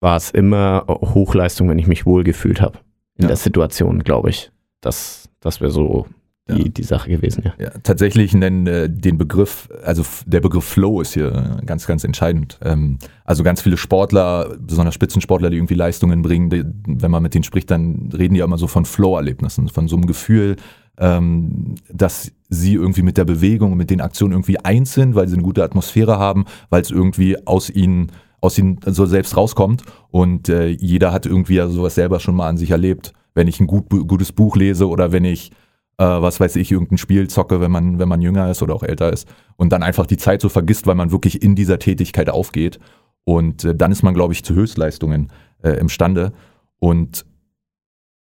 war 0.00 0.16
es 0.16 0.30
immer 0.30 0.84
Hochleistung, 0.88 1.68
wenn 1.68 1.78
ich 1.78 1.86
mich 1.86 2.04
wohlgefühlt 2.06 2.60
habe. 2.60 2.78
In 3.16 3.22
Ja. 3.22 3.28
der 3.28 3.36
Situation, 3.36 4.00
glaube 4.04 4.30
ich. 4.30 4.50
Das, 4.80 5.30
das 5.40 5.60
wäre 5.60 5.70
so 5.70 6.06
die, 6.48 6.62
Ja. 6.62 6.68
die 6.68 6.82
Sache 6.82 7.10
gewesen, 7.10 7.42
ja. 7.44 7.54
Ja, 7.58 7.70
tatsächlich 7.82 8.34
nennen 8.34 8.66
äh, 8.66 8.90
den 8.90 9.16
Begriff, 9.16 9.68
also 9.82 10.04
der 10.26 10.40
Begriff 10.40 10.64
Flow 10.64 11.00
ist 11.00 11.14
hier 11.14 11.58
äh, 11.60 11.64
ganz, 11.64 11.86
ganz 11.86 12.04
entscheidend. 12.04 12.58
Ähm, 12.62 12.98
also 13.24 13.42
ganz 13.42 13.62
viele 13.62 13.76
Sportler, 13.76 14.56
besonders 14.60 14.94
Spitzensportler, 14.94 15.50
die 15.50 15.56
irgendwie 15.56 15.74
Leistungen 15.74 16.22
bringen, 16.22 16.50
die, 16.50 16.64
wenn 16.86 17.10
man 17.10 17.22
mit 17.22 17.34
denen 17.34 17.44
spricht, 17.44 17.70
dann 17.70 18.10
reden 18.12 18.34
die 18.34 18.40
ja 18.40 18.44
immer 18.44 18.58
so 18.58 18.66
von 18.66 18.84
Flow-Erlebnissen, 18.84 19.68
von 19.68 19.88
so 19.88 19.96
einem 19.96 20.06
Gefühl, 20.06 20.56
ähm, 20.98 21.74
dass 21.92 22.30
sie 22.50 22.74
irgendwie 22.74 23.02
mit 23.02 23.16
der 23.16 23.24
Bewegung 23.24 23.72
und 23.72 23.78
mit 23.78 23.90
den 23.90 24.00
Aktionen 24.00 24.32
irgendwie 24.32 24.58
eins 24.60 24.92
sind, 24.94 25.14
weil 25.14 25.26
sie 25.28 25.34
eine 25.34 25.42
gute 25.42 25.64
Atmosphäre 25.64 26.18
haben, 26.18 26.44
weil 26.70 26.82
es 26.82 26.90
irgendwie 26.90 27.36
aus 27.46 27.70
ihnen 27.70 28.12
aus 28.40 28.58
ihnen 28.58 28.78
so 28.84 29.06
selbst 29.06 29.38
rauskommt 29.38 29.84
und 30.10 30.50
äh, 30.50 30.68
jeder 30.68 31.12
hat 31.14 31.24
irgendwie 31.24 31.54
ja 31.54 31.66
sowas 31.68 31.94
selber 31.94 32.20
schon 32.20 32.36
mal 32.36 32.46
an 32.46 32.58
sich 32.58 32.70
erlebt. 32.72 33.14
Wenn 33.32 33.48
ich 33.48 33.58
ein 33.58 33.66
gut, 33.66 33.88
gutes 33.88 34.32
Buch 34.32 34.54
lese 34.56 34.86
oder 34.86 35.12
wenn 35.12 35.24
ich 35.24 35.50
äh, 35.98 36.04
was 36.04 36.40
weiß 36.40 36.56
ich, 36.56 36.72
irgendein 36.72 36.98
Spiel 36.98 37.28
zocke, 37.28 37.60
wenn 37.60 37.70
man, 37.70 37.98
wenn 37.98 38.08
man 38.08 38.20
jünger 38.20 38.50
ist 38.50 38.62
oder 38.62 38.74
auch 38.74 38.82
älter 38.82 39.12
ist 39.12 39.28
und 39.56 39.72
dann 39.72 39.82
einfach 39.82 40.06
die 40.06 40.16
Zeit 40.16 40.40
so 40.40 40.48
vergisst, 40.48 40.86
weil 40.86 40.94
man 40.94 41.12
wirklich 41.12 41.42
in 41.42 41.54
dieser 41.54 41.78
Tätigkeit 41.78 42.28
aufgeht. 42.28 42.78
Und 43.24 43.64
äh, 43.64 43.74
dann 43.74 43.92
ist 43.92 44.02
man, 44.02 44.14
glaube 44.14 44.32
ich, 44.32 44.44
zu 44.44 44.54
Höchstleistungen 44.54 45.32
äh, 45.62 45.70
imstande. 45.70 46.32
Und 46.78 47.24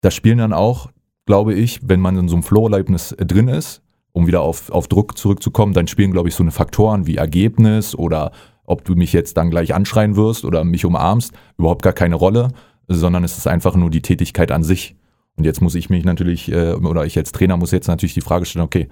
das 0.01 0.13
spielen 0.13 0.39
dann 0.39 0.53
auch, 0.53 0.89
glaube 1.25 1.53
ich, 1.53 1.79
wenn 1.83 2.01
man 2.01 2.17
in 2.17 2.27
so 2.27 2.35
einem 2.35 2.43
Flow-Erlebnis 2.43 3.13
äh, 3.13 3.25
drin 3.25 3.47
ist, 3.47 3.81
um 4.11 4.27
wieder 4.27 4.41
auf, 4.41 4.69
auf 4.71 4.87
Druck 4.87 5.17
zurückzukommen, 5.17 5.73
dann 5.73 5.87
spielen, 5.87 6.11
glaube 6.11 6.29
ich, 6.29 6.35
so 6.35 6.43
eine 6.43 6.51
Faktoren 6.51 7.05
wie 7.05 7.17
Ergebnis 7.17 7.95
oder 7.95 8.31
ob 8.65 8.83
du 8.83 8.95
mich 8.95 9.13
jetzt 9.13 9.37
dann 9.37 9.49
gleich 9.49 9.73
anschreien 9.73 10.15
wirst 10.15 10.45
oder 10.45 10.63
mich 10.63 10.85
umarmst, 10.85 11.33
überhaupt 11.57 11.81
gar 11.81 11.93
keine 11.93 12.15
Rolle, 12.15 12.49
sondern 12.87 13.23
es 13.23 13.37
ist 13.37 13.47
einfach 13.47 13.75
nur 13.75 13.89
die 13.89 14.01
Tätigkeit 14.01 14.51
an 14.51 14.63
sich. 14.63 14.95
Und 15.39 15.45
jetzt 15.45 15.61
muss 15.61 15.73
ich 15.73 15.89
mich 15.89 16.03
natürlich, 16.03 16.51
äh, 16.51 16.73
oder 16.73 17.05
ich 17.05 17.17
als 17.17 17.31
Trainer 17.31 17.55
muss 17.55 17.71
jetzt 17.71 17.87
natürlich 17.87 18.13
die 18.13 18.19
Frage 18.19 18.45
stellen, 18.45 18.65
okay, 18.65 18.89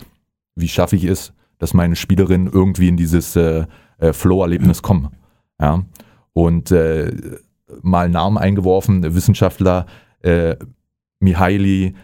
wie 0.55 0.69
schaffe 0.69 0.95
ich 0.95 1.03
es, 1.03 1.33
dass 1.57 1.73
meine 1.73 1.97
Spielerinnen 1.97 2.47
irgendwie 2.47 2.87
in 2.87 2.95
dieses 2.95 3.35
äh, 3.35 3.65
äh, 3.97 4.13
Flow-Erlebnis 4.13 4.81
kommen? 4.81 5.09
Ja. 5.59 5.83
Und 6.31 6.71
äh, 6.71 7.11
mal 7.81 8.05
einen 8.05 8.13
Namen 8.13 8.37
eingeworfen, 8.37 9.13
Wissenschaftler 9.13 9.87
äh, 10.21 10.55
Mihaly 11.19 11.95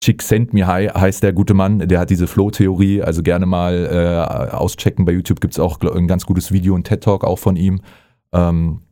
Csikszentmihalyi 0.00 0.90
heißt 0.90 1.24
der 1.24 1.32
gute 1.32 1.54
Mann, 1.54 1.80
der 1.80 1.98
hat 1.98 2.10
diese 2.10 2.28
Flow-Theorie, 2.28 3.02
also 3.02 3.24
gerne 3.24 3.46
mal 3.46 3.74
äh, 4.50 4.54
auschecken. 4.54 5.06
Bei 5.06 5.10
YouTube 5.10 5.40
gibt 5.40 5.54
es 5.54 5.58
auch 5.58 5.80
ein 5.80 6.06
ganz 6.06 6.24
gutes 6.24 6.52
Video, 6.52 6.76
ein 6.76 6.84
TED-Talk 6.84 7.24
auch 7.24 7.40
von 7.40 7.56
ihm. 7.56 7.80
Ähm, 8.32 8.82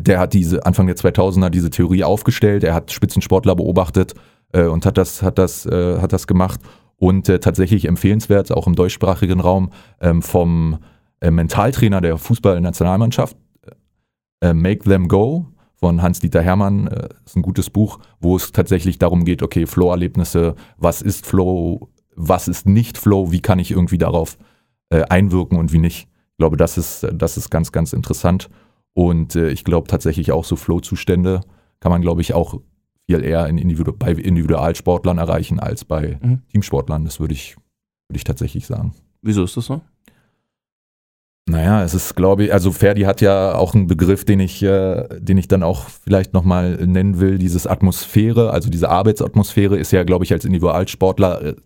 der 0.00 0.18
hat 0.18 0.34
diese 0.34 0.64
Anfang 0.66 0.86
der 0.86 0.96
2000er 0.96 1.50
diese 1.50 1.70
Theorie 1.70 2.04
aufgestellt. 2.04 2.64
Er 2.64 2.74
hat 2.74 2.92
Spitzensportler 2.92 3.56
beobachtet 3.56 4.14
äh, 4.52 4.64
und 4.64 4.86
hat 4.86 4.98
das, 4.98 5.22
hat 5.22 5.38
das, 5.38 5.66
äh, 5.66 5.98
hat 6.00 6.12
das 6.12 6.26
gemacht. 6.26 6.60
Und 6.96 7.28
äh, 7.28 7.38
tatsächlich 7.38 7.86
empfehlenswert, 7.86 8.52
auch 8.52 8.66
im 8.66 8.74
deutschsprachigen 8.74 9.40
Raum, 9.40 9.70
ähm, 10.00 10.20
vom 10.20 10.78
äh, 11.20 11.30
Mentaltrainer 11.30 12.00
der 12.00 12.18
Fußballnationalmannschaft, 12.18 13.36
äh, 14.40 14.52
Make 14.52 14.84
Them 14.84 15.08
Go 15.08 15.46
von 15.74 16.02
Hans-Dieter 16.02 16.42
Hermann. 16.42 16.88
Äh, 16.88 17.08
ist 17.24 17.36
ein 17.36 17.42
gutes 17.42 17.70
Buch, 17.70 18.00
wo 18.20 18.36
es 18.36 18.52
tatsächlich 18.52 18.98
darum 18.98 19.24
geht, 19.24 19.42
okay, 19.42 19.66
Flow-Erlebnisse, 19.66 20.56
was 20.76 21.02
ist 21.02 21.26
Flow, 21.26 21.88
was 22.16 22.48
ist 22.48 22.66
nicht 22.66 22.98
Flow, 22.98 23.30
wie 23.30 23.40
kann 23.40 23.58
ich 23.58 23.70
irgendwie 23.70 23.98
darauf 23.98 24.38
einwirken 24.90 25.58
und 25.58 25.70
wie 25.74 25.78
nicht. 25.78 26.08
Ich 26.30 26.36
glaube, 26.38 26.56
das 26.56 26.78
ist, 26.78 27.06
das 27.12 27.36
ist 27.36 27.50
ganz, 27.50 27.72
ganz 27.72 27.92
interessant. 27.92 28.48
Und 28.94 29.36
äh, 29.36 29.50
ich 29.50 29.64
glaube 29.64 29.86
tatsächlich 29.88 30.32
auch 30.32 30.44
so 30.44 30.56
Flow-Zustände 30.56 31.40
kann 31.80 31.92
man, 31.92 32.02
glaube 32.02 32.20
ich, 32.20 32.34
auch 32.34 32.60
viel 33.06 33.22
eher 33.24 33.46
in 33.46 33.58
Individu 33.58 33.92
bei 33.92 34.12
Individualsportlern 34.12 35.18
erreichen 35.18 35.60
als 35.60 35.84
bei 35.84 36.18
Mhm. 36.20 36.42
Teamsportlern. 36.52 37.04
Das 37.04 37.20
würde 37.20 37.34
ich, 37.34 37.56
würde 38.08 38.16
ich 38.16 38.24
tatsächlich 38.24 38.66
sagen. 38.66 38.94
Wieso 39.22 39.44
ist 39.44 39.56
das 39.56 39.66
so? 39.66 39.80
Naja, 41.48 41.82
es 41.82 41.94
ist, 41.94 42.14
glaube 42.14 42.44
ich, 42.44 42.52
also 42.52 42.72
Ferdi 42.72 43.02
hat 43.02 43.22
ja 43.22 43.54
auch 43.54 43.74
einen 43.74 43.86
Begriff, 43.86 44.26
den 44.26 44.38
ich, 44.38 44.62
äh, 44.62 45.08
den 45.18 45.38
ich 45.38 45.48
dann 45.48 45.62
auch 45.62 45.88
vielleicht 45.88 46.34
nochmal 46.34 46.76
nennen 46.86 47.20
will, 47.20 47.38
dieses 47.38 47.66
Atmosphäre, 47.66 48.50
also 48.50 48.68
diese 48.68 48.90
Arbeitsatmosphäre 48.90 49.78
ist 49.78 49.90
ja, 49.92 50.04
glaube 50.04 50.26
ich, 50.26 50.32
als 50.34 50.44
Individualsportler 50.44 51.42
äh, 51.42 51.56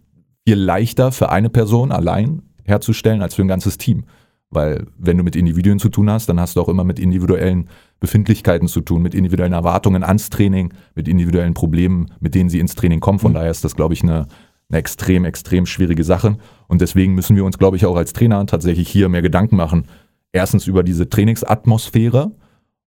viel 0.47 0.59
leichter 0.59 1.11
für 1.11 1.31
eine 1.31 1.51
Person 1.51 1.91
allein 1.91 2.43
herzustellen 2.65 3.23
als 3.23 3.35
für 3.35 3.43
ein 3.43 3.49
ganzes 3.49 3.77
Team. 3.77 4.05
Weil 4.53 4.87
wenn 4.99 5.17
du 5.17 5.25
mit 5.25 5.35
Individuen 5.35 5.79
zu 5.79 5.89
tun 5.89 6.11
hast, 6.11 6.29
dann 6.29 6.39
hast 6.39 6.57
du 6.57 6.61
auch 6.61 6.69
immer 6.69 6.85
mit 6.85 6.99
individuellen 6.99 7.69
Befindlichkeiten 8.01 8.69
zu 8.69 8.83
tun, 8.83 9.01
mit 9.01 9.15
individuellen 9.15 9.55
Erwartungen 9.55 10.05
ans 10.05 10.29
Training, 10.29 10.75
mit 10.95 11.09
individuellen 11.09 11.55
Problemen, 11.55 12.09
mit 12.21 12.35
denen 12.35 12.51
sie 12.51 12.61
ins 12.61 12.75
Training 12.75 13.01
kommen. 13.01 13.19
Von 13.19 13.33
Mhm. 13.33 13.37
daher 13.37 13.51
ist 13.51 13.65
das, 13.65 13.75
glaube 13.75 13.95
ich, 13.95 14.03
eine, 14.03 14.27
eine 14.69 14.79
extrem, 14.79 15.25
extrem 15.25 15.65
schwierige 15.65 16.05
Sache. 16.05 16.37
Und 16.69 16.83
deswegen 16.83 17.15
müssen 17.15 17.35
wir 17.35 17.45
uns, 17.47 17.57
glaube 17.59 17.79
ich, 17.79 17.87
auch 17.87 17.97
als 17.97 18.13
Trainer 18.13 18.45
tatsächlich 18.47 18.89
hier 18.89 19.09
mehr 19.09 19.23
Gedanken 19.23 19.57
machen. 19.57 19.87
Erstens 20.33 20.67
über 20.67 20.83
diese 20.83 21.09
Trainingsatmosphäre 21.09 22.33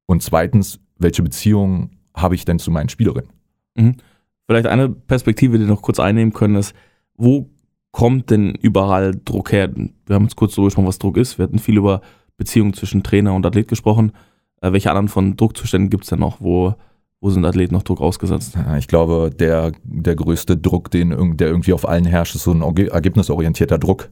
und 0.05 0.21
zweitens, 0.21 0.79
welche 0.99 1.23
Beziehung 1.23 1.89
habe 2.13 2.35
ich 2.35 2.45
denn 2.45 2.59
zu 2.59 2.69
meinen 2.71 2.89
Spielerinnen? 2.89 3.29
Vielleicht 4.47 4.67
eine 4.67 4.89
Perspektive, 4.89 5.57
die 5.57 5.65
wir 5.65 5.73
noch 5.73 5.81
kurz 5.81 5.99
einnehmen 5.99 6.31
können, 6.33 6.55
ist, 6.55 6.75
wo 7.17 7.49
kommt 7.95 8.29
denn 8.29 8.51
überall 8.55 9.15
Druck 9.23 9.53
her? 9.53 9.69
Wir 10.05 10.15
haben 10.15 10.25
uns 10.25 10.35
kurz 10.35 10.51
darüber 10.53 10.67
gesprochen, 10.67 10.87
was 10.87 10.99
Druck 10.99 11.15
ist. 11.15 11.37
Wir 11.37 11.43
hatten 11.43 11.59
viel 11.59 11.77
über 11.77 12.01
Beziehungen 12.35 12.73
zwischen 12.73 13.03
Trainer 13.03 13.33
und 13.33 13.45
Athlet 13.45 13.69
gesprochen. 13.69 14.11
Äh, 14.61 14.73
welche 14.73 14.89
anderen 14.89 15.07
von 15.07 15.37
Druckzuständen 15.37 15.89
gibt 15.89 16.03
es 16.03 16.09
denn 16.09 16.19
noch? 16.19 16.41
Wo, 16.41 16.75
wo 17.21 17.29
sind 17.29 17.45
Athleten 17.45 17.73
noch 17.73 17.83
Druck 17.83 18.01
ausgesetzt? 18.01 18.57
Ich 18.77 18.89
glaube, 18.89 19.29
der, 19.29 19.71
der 19.85 20.15
größte 20.15 20.57
Druck, 20.57 20.91
den, 20.91 21.37
der 21.37 21.47
irgendwie 21.47 21.71
auf 21.71 21.87
allen 21.87 22.03
herrscht, 22.03 22.35
ist 22.35 22.43
so 22.43 22.51
ein 22.51 22.61
ergebnisorientierter 22.61 23.77
Druck. 23.77 24.09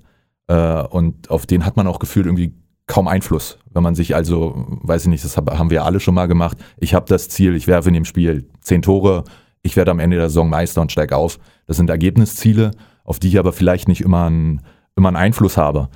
Äh, 0.47 0.83
Und 0.83 1.29
auf 1.29 1.45
den 1.45 1.65
hat 1.65 1.75
man 1.75 1.85
auch 1.87 1.99
gefühlt 1.99 2.25
irgendwie 2.25 2.53
kaum 2.87 3.09
Einfluss. 3.09 3.59
Wenn 3.73 3.83
man 3.83 3.95
sich 3.95 4.15
also, 4.15 4.65
weiß 4.81 5.01
ich 5.03 5.09
nicht, 5.09 5.25
das 5.25 5.35
hab- 5.35 5.57
haben 5.57 5.71
wir 5.71 5.83
alle 5.83 5.99
schon 5.99 6.15
mal 6.15 6.27
gemacht. 6.27 6.57
Ich 6.77 6.93
habe 6.93 7.05
das 7.09 7.27
Ziel, 7.27 7.53
ich 7.53 7.67
werfe 7.67 7.89
in 7.89 7.95
dem 7.95 8.05
Spiel 8.05 8.47
zehn 8.61 8.81
Tore, 8.81 9.25
ich 9.61 9.75
werde 9.75 9.91
am 9.91 9.99
Ende 9.99 10.15
der 10.15 10.29
Saison 10.29 10.49
Meister 10.49 10.79
und 10.81 10.91
steige 10.93 11.17
auf. 11.17 11.37
Das 11.65 11.75
sind 11.75 11.89
Ergebnisziele, 11.89 12.71
auf 13.03 13.19
die 13.19 13.29
ich 13.29 13.39
aber 13.39 13.53
vielleicht 13.53 13.88
nicht 13.88 14.01
immer 14.01 14.25
einen, 14.25 14.62
immer 14.95 15.10
einen 15.10 15.17
Einfluss 15.17 15.57
habe. 15.57 15.89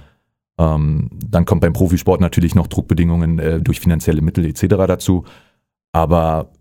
Ähm, 0.59 1.09
dann 1.25 1.45
kommt 1.45 1.61
beim 1.61 1.73
Profisport 1.73 2.19
natürlich 2.19 2.55
noch 2.55 2.67
Druckbedingungen 2.67 3.39
äh, 3.39 3.61
durch 3.61 3.79
finanzielle 3.79 4.21
Mittel 4.21 4.45
etc. 4.45 4.65
dazu. 4.87 5.23
Aber 5.91 6.51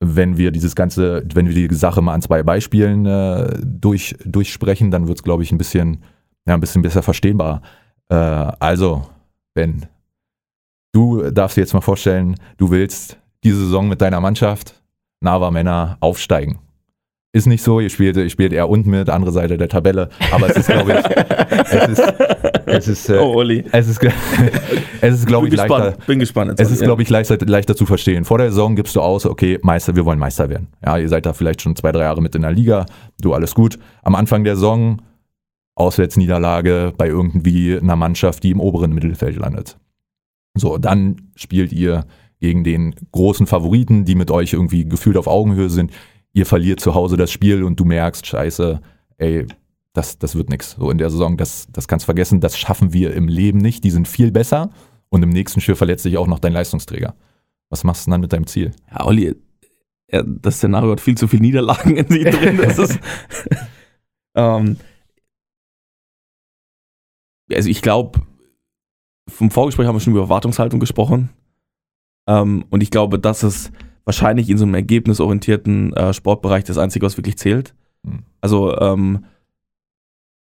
wenn 0.00 0.38
wir 0.38 0.50
dieses 0.50 0.74
ganze, 0.74 1.24
wenn 1.34 1.48
wir 1.48 1.54
die 1.54 1.74
Sache 1.74 2.00
mal 2.00 2.14
an 2.14 2.22
zwei 2.22 2.42
Beispielen 2.42 3.04
äh, 3.06 3.58
durch, 3.62 4.16
durchsprechen, 4.24 4.90
dann 4.90 5.08
wird 5.08 5.18
es, 5.18 5.24
glaube 5.24 5.42
ich, 5.42 5.52
ein 5.52 5.58
bisschen, 5.58 6.02
ja, 6.46 6.54
ein 6.54 6.60
bisschen 6.60 6.82
besser 6.82 7.02
verstehbar. 7.02 7.60
Äh, 8.08 8.14
also, 8.14 9.06
Ben, 9.54 9.86
du 10.92 11.30
darfst 11.30 11.56
dir 11.56 11.62
jetzt 11.62 11.74
mal 11.74 11.80
vorstellen, 11.80 12.36
du 12.56 12.70
willst 12.70 13.18
diese 13.44 13.58
Saison 13.58 13.88
mit 13.88 14.00
deiner 14.00 14.20
Mannschaft, 14.20 14.82
Nava 15.20 15.50
Männer, 15.50 15.98
aufsteigen. 16.00 16.58
Ist 17.32 17.46
nicht 17.46 17.62
so, 17.62 17.78
ihr 17.78 17.90
spielt, 17.90 18.16
ihr 18.16 18.28
spielt 18.28 18.52
eher 18.52 18.68
unten 18.68 18.90
mit, 18.90 19.08
andere 19.08 19.30
Seite 19.30 19.56
der 19.56 19.68
Tabelle, 19.68 20.08
aber 20.32 20.50
es 20.50 20.56
ist, 20.56 20.66
glaube 20.66 20.92
ich, 20.92 21.16
es 21.70 21.88
ist, 21.88 22.12
es 22.66 22.88
ist, 22.88 23.08
äh, 23.08 23.18
Oh, 23.18 23.34
Olli. 23.36 23.64
es 23.70 23.86
ist, 23.86 24.00
es 25.00 25.14
ist 25.14 25.26
glaube 25.26 25.46
ich, 25.46 25.54
leichter, 25.54 25.76
gespannt. 25.90 26.06
Bin 26.06 26.18
gespannt. 26.18 26.52
es 26.58 26.70
ist, 26.72 26.78
Olli. 26.78 26.86
glaube 26.86 27.02
ich, 27.02 27.08
leichter, 27.10 27.38
leichter 27.46 27.76
zu 27.76 27.86
verstehen. 27.86 28.24
Vor 28.24 28.38
der 28.38 28.48
Saison 28.50 28.74
gibst 28.74 28.96
du 28.96 29.00
aus, 29.00 29.26
okay, 29.26 29.60
Meister, 29.62 29.94
wir 29.94 30.04
wollen 30.04 30.18
Meister 30.18 30.48
werden. 30.48 30.68
Ja, 30.84 30.98
ihr 30.98 31.08
seid 31.08 31.24
da 31.24 31.32
vielleicht 31.32 31.62
schon 31.62 31.76
zwei, 31.76 31.92
drei 31.92 32.00
Jahre 32.02 32.20
mit 32.20 32.34
in 32.34 32.42
der 32.42 32.50
Liga, 32.50 32.86
du 33.20 33.32
alles 33.32 33.54
gut. 33.54 33.78
Am 34.02 34.16
Anfang 34.16 34.42
der 34.42 34.56
Saison 34.56 35.00
Auswärtsniederlage 35.76 36.92
bei 36.96 37.06
irgendwie 37.06 37.78
einer 37.78 37.96
Mannschaft, 37.96 38.42
die 38.42 38.50
im 38.50 38.60
oberen 38.60 38.92
Mittelfeld 38.92 39.36
landet. 39.36 39.78
So, 40.54 40.78
dann 40.78 41.30
spielt 41.36 41.72
ihr 41.72 42.06
gegen 42.40 42.64
den 42.64 42.94
großen 43.12 43.46
Favoriten, 43.46 44.04
die 44.04 44.14
mit 44.14 44.30
euch 44.30 44.52
irgendwie 44.52 44.84
gefühlt 44.88 45.16
auf 45.16 45.26
Augenhöhe 45.26 45.70
sind. 45.70 45.92
Ihr 46.32 46.46
verliert 46.46 46.80
zu 46.80 46.94
Hause 46.94 47.16
das 47.16 47.32
Spiel 47.32 47.64
und 47.64 47.78
du 47.78 47.84
merkst, 47.84 48.26
scheiße, 48.26 48.80
ey, 49.18 49.46
das, 49.92 50.18
das 50.18 50.36
wird 50.36 50.48
nichts. 50.48 50.76
So 50.78 50.90
in 50.90 50.98
der 50.98 51.10
Saison, 51.10 51.36
das, 51.36 51.66
das 51.72 51.88
kannst 51.88 52.04
vergessen, 52.04 52.40
das 52.40 52.58
schaffen 52.58 52.92
wir 52.92 53.14
im 53.14 53.28
Leben 53.28 53.58
nicht. 53.58 53.82
Die 53.84 53.90
sind 53.90 54.06
viel 54.06 54.30
besser 54.30 54.70
und 55.08 55.22
im 55.22 55.30
nächsten 55.30 55.60
Spiel 55.60 55.74
verletzt 55.74 56.04
sich 56.04 56.16
auch 56.16 56.28
noch 56.28 56.38
dein 56.38 56.52
Leistungsträger. 56.52 57.14
Was 57.68 57.84
machst 57.84 58.06
du 58.06 58.10
dann 58.10 58.20
mit 58.20 58.32
deinem 58.32 58.46
Ziel? 58.46 58.72
Ja, 58.90 59.06
Olli, 59.06 59.34
das 60.08 60.56
Szenario 60.56 60.92
hat 60.92 61.00
viel 61.00 61.16
zu 61.16 61.28
viele 61.28 61.42
Niederlagen 61.42 61.96
in 61.96 62.08
sich 62.08 62.24
drin. 62.24 62.58
Das 62.58 62.78
ist, 62.78 62.98
ähm, 64.34 64.76
also 67.52 67.68
ich 67.68 67.82
glaube, 67.82 68.20
vom 69.28 69.50
Vorgespräch 69.50 69.86
haben 69.86 69.96
wir 69.96 70.00
schon 70.00 70.12
über 70.12 70.22
Erwartungshaltung 70.22 70.80
gesprochen. 70.80 71.30
Ähm, 72.26 72.64
und 72.70 72.82
ich 72.82 72.90
glaube, 72.90 73.18
das 73.18 73.42
ist 73.42 73.72
wahrscheinlich 74.10 74.50
in 74.50 74.58
so 74.58 74.64
einem 74.64 74.74
ergebnisorientierten 74.74 75.92
äh, 75.92 76.12
Sportbereich 76.12 76.64
das 76.64 76.78
Einzige, 76.78 77.06
was 77.06 77.16
wirklich 77.16 77.38
zählt. 77.38 77.74
Hm. 78.04 78.24
Also 78.40 78.76
ähm, 78.76 79.24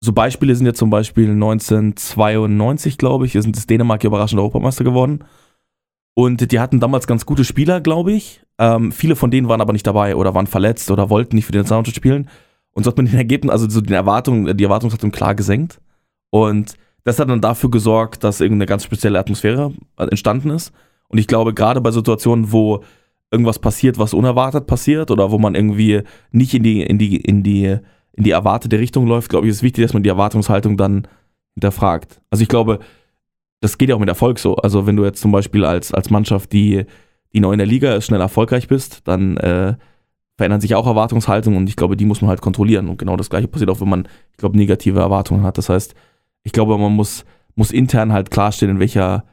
so 0.00 0.12
Beispiele 0.12 0.54
sind 0.54 0.64
ja 0.64 0.74
zum 0.74 0.90
Beispiel 0.90 1.30
1992, 1.30 2.98
glaube 2.98 3.26
ich, 3.26 3.32
das 3.32 3.66
Dänemark 3.66 4.04
ja 4.04 4.08
überraschend 4.08 4.38
Europameister 4.38 4.84
geworden. 4.84 5.24
Und 6.14 6.52
die 6.52 6.60
hatten 6.60 6.78
damals 6.78 7.08
ganz 7.08 7.26
gute 7.26 7.44
Spieler, 7.44 7.80
glaube 7.80 8.12
ich. 8.12 8.42
Ähm, 8.58 8.92
viele 8.92 9.16
von 9.16 9.32
denen 9.32 9.48
waren 9.48 9.60
aber 9.60 9.72
nicht 9.72 9.86
dabei 9.86 10.14
oder 10.14 10.36
waren 10.36 10.46
verletzt 10.46 10.92
oder 10.92 11.10
wollten 11.10 11.34
nicht 11.34 11.46
für 11.46 11.52
den 11.52 11.66
Soundtrack 11.66 11.96
spielen. 11.96 12.30
Und 12.72 12.84
so 12.84 12.90
hat 12.90 12.96
man 12.96 13.06
den 13.06 13.16
Ergebnis, 13.16 13.50
also 13.50 13.68
so 13.68 13.80
den 13.80 13.92
Erwartungen, 13.92 14.56
die 14.56 14.64
Erwartungshaltung 14.64 15.10
klar 15.10 15.34
gesenkt. 15.34 15.80
Und 16.30 16.76
das 17.02 17.18
hat 17.18 17.28
dann 17.28 17.40
dafür 17.40 17.70
gesorgt, 17.70 18.22
dass 18.22 18.40
irgendeine 18.40 18.66
ganz 18.66 18.84
spezielle 18.84 19.18
Atmosphäre 19.18 19.72
äh, 19.96 20.04
entstanden 20.04 20.50
ist. 20.50 20.72
Und 21.08 21.18
ich 21.18 21.26
glaube, 21.26 21.54
gerade 21.54 21.80
bei 21.80 21.90
Situationen, 21.90 22.52
wo 22.52 22.84
irgendwas 23.30 23.58
passiert, 23.58 23.98
was 23.98 24.14
unerwartet 24.14 24.66
passiert 24.66 25.10
oder 25.10 25.30
wo 25.30 25.38
man 25.38 25.54
irgendwie 25.54 26.02
nicht 26.30 26.54
in 26.54 26.62
die, 26.62 26.82
in 26.82 26.98
die, 26.98 27.16
in 27.16 27.42
die, 27.42 27.78
in 28.12 28.24
die 28.24 28.30
erwartete 28.30 28.78
Richtung 28.78 29.06
läuft, 29.06 29.28
glaube 29.28 29.46
ich, 29.46 29.50
ist 29.52 29.62
wichtig, 29.62 29.84
dass 29.84 29.92
man 29.92 30.02
die 30.02 30.08
Erwartungshaltung 30.08 30.76
dann 30.76 31.06
hinterfragt. 31.54 32.20
Also 32.30 32.42
ich 32.42 32.48
glaube, 32.48 32.78
das 33.60 33.78
geht 33.78 33.88
ja 33.88 33.94
auch 33.94 34.00
mit 34.00 34.08
Erfolg 34.08 34.38
so. 34.38 34.56
Also 34.56 34.86
wenn 34.86 34.96
du 34.96 35.04
jetzt 35.04 35.20
zum 35.20 35.32
Beispiel 35.32 35.64
als, 35.64 35.92
als 35.92 36.10
Mannschaft, 36.10 36.52
die, 36.52 36.84
die 37.32 37.40
neu 37.40 37.52
in 37.52 37.58
der 37.58 37.66
Liga 37.66 37.94
ist, 37.94 38.06
schnell 38.06 38.20
erfolgreich 38.20 38.68
bist, 38.68 39.06
dann 39.06 39.36
äh, 39.36 39.74
verändern 40.36 40.60
sich 40.60 40.74
auch 40.74 40.86
Erwartungshaltungen 40.86 41.58
und 41.58 41.68
ich 41.68 41.76
glaube, 41.76 41.96
die 41.96 42.04
muss 42.04 42.20
man 42.20 42.30
halt 42.30 42.40
kontrollieren. 42.40 42.88
Und 42.88 42.98
genau 42.98 43.16
das 43.16 43.28
gleiche 43.28 43.48
passiert 43.48 43.70
auch, 43.70 43.80
wenn 43.80 43.88
man, 43.88 44.08
ich 44.30 44.38
glaube, 44.38 44.56
negative 44.56 45.00
Erwartungen 45.00 45.42
hat. 45.42 45.58
Das 45.58 45.68
heißt, 45.68 45.94
ich 46.44 46.52
glaube, 46.52 46.78
man 46.78 46.92
muss, 46.92 47.24
muss 47.56 47.72
intern 47.72 48.12
halt 48.12 48.30
klarstellen, 48.30 48.76
in 48.76 48.80
welcher, 48.80 49.24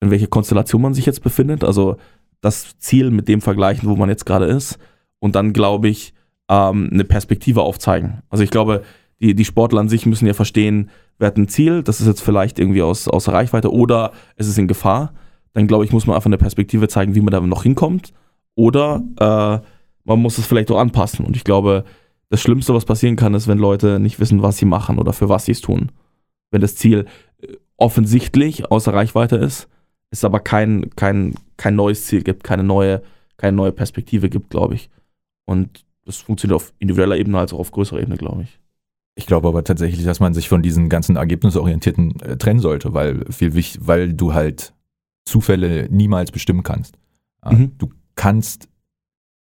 in 0.00 0.10
welcher 0.10 0.28
Konstellation 0.28 0.80
man 0.80 0.94
sich 0.94 1.06
jetzt 1.06 1.24
befindet. 1.24 1.64
Also 1.64 1.96
das 2.40 2.78
Ziel 2.78 3.10
mit 3.10 3.28
dem 3.28 3.40
vergleichen, 3.40 3.88
wo 3.88 3.96
man 3.96 4.08
jetzt 4.08 4.26
gerade 4.26 4.46
ist. 4.46 4.78
Und 5.18 5.34
dann, 5.34 5.52
glaube 5.52 5.88
ich, 5.88 6.14
ähm, 6.48 6.90
eine 6.92 7.04
Perspektive 7.04 7.62
aufzeigen. 7.62 8.22
Also 8.30 8.44
ich 8.44 8.50
glaube, 8.50 8.82
die, 9.20 9.34
die 9.34 9.44
Sportler 9.44 9.80
an 9.80 9.88
sich 9.88 10.06
müssen 10.06 10.26
ja 10.26 10.34
verstehen, 10.34 10.90
wir 11.18 11.26
hatten 11.26 11.42
ein 11.42 11.48
Ziel, 11.48 11.82
das 11.82 12.00
ist 12.00 12.06
jetzt 12.06 12.20
vielleicht 12.20 12.58
irgendwie 12.58 12.82
aus, 12.82 13.08
außer 13.08 13.32
Reichweite 13.32 13.72
oder 13.72 14.12
es 14.36 14.46
ist 14.46 14.58
in 14.58 14.68
Gefahr. 14.68 15.14
Dann 15.52 15.66
glaube 15.66 15.84
ich, 15.84 15.92
muss 15.92 16.06
man 16.06 16.14
einfach 16.14 16.26
eine 16.26 16.38
Perspektive 16.38 16.88
zeigen, 16.88 17.14
wie 17.14 17.20
man 17.20 17.32
da 17.32 17.40
noch 17.40 17.64
hinkommt. 17.64 18.12
Oder 18.54 19.02
äh, 19.18 19.66
man 20.04 20.20
muss 20.20 20.38
es 20.38 20.46
vielleicht 20.46 20.70
auch 20.70 20.78
anpassen. 20.78 21.24
Und 21.24 21.36
ich 21.36 21.44
glaube, 21.44 21.84
das 22.30 22.40
Schlimmste, 22.40 22.74
was 22.74 22.84
passieren 22.84 23.16
kann, 23.16 23.34
ist, 23.34 23.48
wenn 23.48 23.58
Leute 23.58 23.98
nicht 23.98 24.20
wissen, 24.20 24.42
was 24.42 24.58
sie 24.58 24.66
machen 24.66 24.98
oder 24.98 25.12
für 25.12 25.28
was 25.28 25.46
sie 25.46 25.52
es 25.52 25.60
tun. 25.60 25.90
Wenn 26.50 26.60
das 26.60 26.76
Ziel 26.76 27.06
äh, 27.40 27.54
offensichtlich 27.76 28.70
außer 28.70 28.94
Reichweite 28.94 29.36
ist, 29.36 29.68
es 30.10 30.24
aber 30.24 30.40
kein, 30.40 30.90
kein, 30.96 31.34
kein 31.56 31.76
neues 31.76 32.06
Ziel 32.06 32.22
gibt, 32.22 32.44
keine 32.44 32.64
neue, 32.64 33.02
keine 33.36 33.56
neue 33.56 33.72
Perspektive 33.72 34.28
gibt, 34.28 34.50
glaube 34.50 34.74
ich. 34.74 34.90
Und 35.44 35.84
das 36.04 36.18
funktioniert 36.18 36.56
auf 36.56 36.72
individueller 36.78 37.16
Ebene 37.16 37.38
als 37.38 37.52
auch 37.52 37.58
auf 37.58 37.70
größerer 37.70 38.00
Ebene, 38.00 38.16
glaube 38.16 38.42
ich. 38.42 38.58
Ich 39.14 39.26
glaube 39.26 39.48
aber 39.48 39.64
tatsächlich, 39.64 40.04
dass 40.04 40.20
man 40.20 40.32
sich 40.32 40.48
von 40.48 40.62
diesen 40.62 40.88
ganzen 40.88 41.16
ergebnisorientierten 41.16 42.20
äh, 42.20 42.36
trennen 42.36 42.60
sollte, 42.60 42.94
weil 42.94 43.24
viel 43.30 43.54
wichtig, 43.54 43.80
weil 43.84 44.12
du 44.12 44.32
halt 44.32 44.72
Zufälle 45.24 45.88
niemals 45.90 46.30
bestimmen 46.30 46.62
kannst. 46.62 46.96
Ja, 47.44 47.52
Mhm. 47.52 47.72
Du 47.78 47.90
kannst 48.14 48.68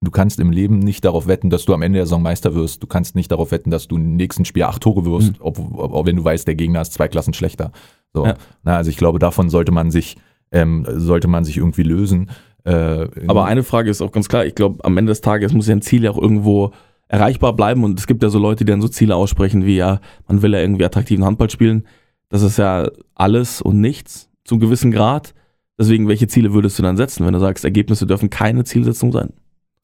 du 0.03 0.12
kannst 0.12 0.39
im 0.39 0.51
Leben 0.51 0.80
nicht 0.80 1.06
darauf 1.06 1.27
wetten, 1.27 1.50
dass 1.50 1.65
du 1.65 1.74
am 1.74 1.84
Ende 1.84 1.98
der 1.98 2.06
Saison 2.06 2.22
Meister 2.24 2.56
wirst. 2.56 2.82
Du 2.82 2.88
kannst 2.88 3.15
nicht 3.15 3.32
darauf 3.32 3.51
wetten, 3.51 3.70
dass 3.70 3.88
du 3.88 3.98
im 3.98 4.15
nächsten 4.15 4.46
Spiel 4.46 4.63
acht 4.63 4.82
Tore 4.82 5.06
wirst, 5.06 5.39
ob, 5.39 5.60
ob, 5.60 5.94
ob 5.94 6.06
wenn 6.06 6.15
du 6.15 6.24
weißt, 6.24 6.48
der 6.48 6.56
Gegner 6.56 6.82
ist 6.82 6.94
zwei 6.94 7.08
Klassen 7.08 7.34
schlechter. 7.34 7.72
So. 8.13 8.25
Ja. 8.25 8.36
Na, 8.63 8.77
also 8.77 8.89
ich 8.89 8.98
glaube, 8.98 9.20
davon 9.20 9.50
sollte 9.50 9.72
man 9.72 9.91
sich 9.91 10.18
ähm, 10.51 10.86
sollte 10.88 11.27
man 11.27 11.43
sich 11.43 11.58
irgendwie 11.58 11.84
lösen. 11.84 12.29
Äh, 12.63 13.08
Aber 13.27 13.46
eine 13.46 13.63
Frage 13.63 13.89
ist 13.89 14.01
auch 14.01 14.12
ganz 14.12 14.29
klar, 14.29 14.46
ich 14.46 14.55
glaube, 14.55 14.84
am 14.84 14.98
Ende 14.98 15.12
des 15.12 15.22
Tages 15.22 15.53
muss 15.53 15.67
ja 15.67 15.75
ein 15.75 15.81
Ziel 15.81 16.03
ja 16.03 16.12
auch 16.12 16.22
irgendwo 16.22 16.72
erreichbar 17.08 17.53
bleiben 17.53 17.84
und 17.84 18.00
es 18.00 18.08
gibt 18.08 18.24
ja 18.24 18.29
so 18.29 18.39
Leute, 18.39 18.63
die 18.63 18.72
dann 18.72 18.81
so 18.81 18.88
Ziele 18.88 19.15
aussprechen 19.15 19.65
wie, 19.65 19.75
ja, 19.75 20.00
man 20.27 20.41
will 20.41 20.53
ja 20.53 20.60
irgendwie 20.60 20.86
attraktiven 20.86 21.25
Handball 21.25 21.50
spielen. 21.50 21.86
Das 22.29 22.41
ist 22.41 22.58
ja 22.58 22.89
alles 23.15 23.62
und 23.62 23.81
nichts 23.81 24.29
zum 24.46 24.60
gewissen 24.60 24.91
Grad. 24.91 25.34
Deswegen, 25.77 26.08
welche 26.08 26.27
Ziele 26.27 26.53
würdest 26.53 26.79
du 26.79 26.84
dann 26.84 26.96
setzen, 26.96 27.25
wenn 27.25 27.34
du 27.34 27.39
sagst, 27.39 27.65
Ergebnisse 27.65 28.05
dürfen 28.05 28.29
keine 28.29 28.63
Zielsetzung 28.63 29.12
sein? 29.12 29.34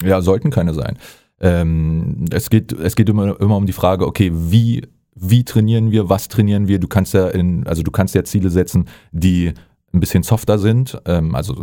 Ja, 0.04 0.22
sollten 0.22 0.52
keine 0.52 0.74
sein. 0.74 0.98
Ähm, 1.40 2.26
es 2.32 2.50
geht, 2.50 2.72
es 2.72 2.96
geht 2.96 3.10
immer, 3.10 3.40
immer 3.42 3.58
um 3.58 3.66
die 3.66 3.74
Frage, 3.74 4.08
okay, 4.08 4.32
wie, 4.34 4.84
wie 5.16 5.44
trainieren 5.44 5.92
wir, 5.92 6.10
was 6.10 6.30
trainieren 6.30 6.68
wir? 6.68 6.80
Du 6.80 6.88
kannst 6.88 7.14
ja 7.14 7.28
in, 7.28 7.68
also 7.68 7.84
du 7.84 7.92
kannst 7.92 8.16
ja 8.16 8.24
Ziele 8.24 8.50
setzen, 8.50 8.86
die 9.12 9.54
ein 9.98 10.00
bisschen 10.00 10.24
softer 10.24 10.58
sind. 10.58 11.00
Ähm, 11.06 11.36
also 11.36 11.54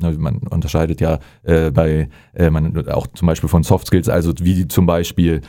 ne, 0.00 0.12
man 0.18 0.38
unterscheidet 0.38 1.00
ja 1.00 1.18
äh, 1.42 1.70
bei, 1.70 2.08
äh, 2.34 2.50
man 2.50 2.88
auch 2.88 3.06
zum 3.08 3.26
Beispiel 3.26 3.48
von 3.48 3.62
Soft 3.62 3.86
Skills, 3.86 4.08
also 4.08 4.32
wie 4.40 4.68
zum 4.68 4.86
Beispiel 4.86 5.40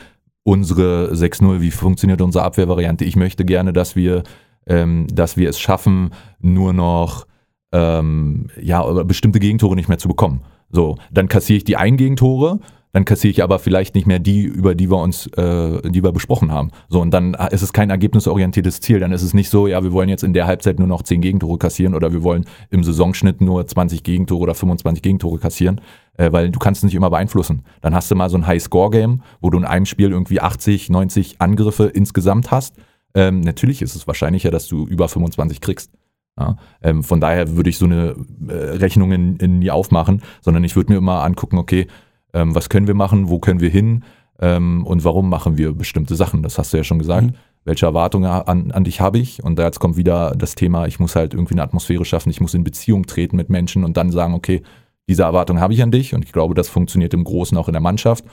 unsere 0.42 1.12
6-0, 1.12 1.60
wie 1.60 1.70
funktioniert 1.70 2.20
unsere 2.22 2.44
Abwehrvariante? 2.44 3.04
Ich 3.04 3.16
möchte 3.16 3.44
gerne, 3.44 3.72
dass 3.72 3.96
wir, 3.96 4.22
ähm, 4.66 5.06
dass 5.12 5.36
wir 5.36 5.48
es 5.48 5.60
schaffen, 5.60 6.10
nur 6.40 6.72
noch 6.72 7.26
ähm, 7.72 8.48
ja, 8.60 8.82
bestimmte 9.02 9.40
Gegentore 9.40 9.76
nicht 9.76 9.88
mehr 9.88 9.98
zu 9.98 10.08
bekommen. 10.08 10.42
So, 10.70 10.96
dann 11.10 11.28
kassiere 11.28 11.58
ich 11.58 11.64
die 11.64 11.76
ein 11.76 11.96
Gegentore, 11.96 12.60
dann 12.92 13.04
kassiere 13.04 13.30
ich 13.30 13.42
aber 13.42 13.58
vielleicht 13.58 13.94
nicht 13.94 14.06
mehr 14.06 14.18
die, 14.18 14.42
über 14.42 14.74
die 14.74 14.90
wir 14.90 14.98
uns, 14.98 15.26
äh, 15.36 15.90
die 15.90 16.02
wir 16.02 16.12
besprochen 16.12 16.52
haben. 16.52 16.70
So, 16.88 17.00
und 17.00 17.10
dann 17.10 17.34
ist 17.50 17.62
es 17.62 17.72
kein 17.72 17.90
ergebnisorientiertes 17.90 18.80
Ziel. 18.80 19.00
Dann 19.00 19.12
ist 19.12 19.22
es 19.22 19.34
nicht 19.34 19.50
so, 19.50 19.66
ja, 19.66 19.82
wir 19.82 19.92
wollen 19.92 20.08
jetzt 20.08 20.24
in 20.24 20.32
der 20.32 20.46
Halbzeit 20.46 20.78
nur 20.78 20.88
noch 20.88 21.02
10 21.02 21.20
Gegentore 21.20 21.58
kassieren 21.58 21.94
oder 21.94 22.12
wir 22.12 22.22
wollen 22.22 22.46
im 22.70 22.82
Saisonschnitt 22.82 23.40
nur 23.40 23.66
20 23.66 24.02
Gegentore 24.02 24.42
oder 24.42 24.54
25 24.54 25.02
Gegentore 25.02 25.38
kassieren, 25.38 25.80
äh, 26.16 26.32
weil 26.32 26.50
du 26.50 26.58
kannst 26.58 26.80
es 26.80 26.84
nicht 26.84 26.94
immer 26.94 27.10
beeinflussen. 27.10 27.64
Dann 27.82 27.94
hast 27.94 28.10
du 28.10 28.14
mal 28.14 28.30
so 28.30 28.38
ein 28.38 28.46
High-Score-Game, 28.46 29.22
wo 29.40 29.50
du 29.50 29.58
in 29.58 29.64
einem 29.64 29.86
Spiel 29.86 30.10
irgendwie 30.10 30.40
80, 30.40 30.88
90 30.88 31.40
Angriffe 31.40 31.84
insgesamt 31.86 32.50
hast. 32.50 32.76
Ähm, 33.14 33.40
natürlich 33.40 33.82
ist 33.82 33.96
es 33.96 34.06
wahrscheinlicher, 34.06 34.50
dass 34.50 34.66
du 34.68 34.86
über 34.86 35.08
25 35.08 35.60
kriegst. 35.60 35.90
Ja, 36.38 36.56
ähm, 36.82 37.02
von 37.02 37.20
daher 37.20 37.56
würde 37.56 37.68
ich 37.68 37.78
so 37.78 37.86
eine 37.86 38.14
äh, 38.48 38.52
Rechnung 38.52 39.10
in, 39.10 39.36
in 39.38 39.58
nie 39.58 39.70
aufmachen, 39.70 40.22
sondern 40.40 40.62
ich 40.62 40.76
würde 40.76 40.92
mir 40.92 40.98
immer 40.98 41.24
angucken, 41.24 41.58
okay, 41.58 41.88
ähm, 42.32 42.54
was 42.54 42.68
können 42.68 42.86
wir 42.86 42.94
machen, 42.94 43.28
wo 43.28 43.38
können 43.38 43.60
wir 43.60 43.70
hin 43.70 44.04
ähm, 44.40 44.86
und 44.86 45.04
warum 45.04 45.28
machen 45.28 45.58
wir 45.58 45.72
bestimmte 45.72 46.14
Sachen. 46.14 46.42
Das 46.42 46.58
hast 46.58 46.72
du 46.72 46.76
ja 46.76 46.84
schon 46.84 46.98
gesagt. 46.98 47.26
Mhm. 47.26 47.34
Welche 47.64 47.86
Erwartungen 47.86 48.30
an, 48.30 48.70
an 48.70 48.84
dich 48.84 49.00
habe 49.00 49.18
ich? 49.18 49.42
Und 49.42 49.58
da 49.58 49.64
jetzt 49.64 49.78
kommt 49.78 49.96
wieder 49.96 50.34
das 50.36 50.54
Thema, 50.54 50.86
ich 50.86 51.00
muss 51.00 51.16
halt 51.16 51.34
irgendwie 51.34 51.54
eine 51.54 51.62
Atmosphäre 51.62 52.04
schaffen, 52.04 52.30
ich 52.30 52.40
muss 52.40 52.54
in 52.54 52.64
Beziehung 52.64 53.06
treten 53.06 53.36
mit 53.36 53.50
Menschen 53.50 53.84
und 53.84 53.96
dann 53.96 54.10
sagen, 54.10 54.34
okay, 54.34 54.62
diese 55.08 55.22
Erwartung 55.22 55.60
habe 55.60 55.74
ich 55.74 55.82
an 55.82 55.90
dich 55.90 56.14
und 56.14 56.24
ich 56.24 56.32
glaube, 56.32 56.54
das 56.54 56.68
funktioniert 56.68 57.14
im 57.14 57.24
Großen 57.24 57.56
auch 57.58 57.68
in 57.68 57.72
der 57.72 57.82
Mannschaft. 57.82 58.24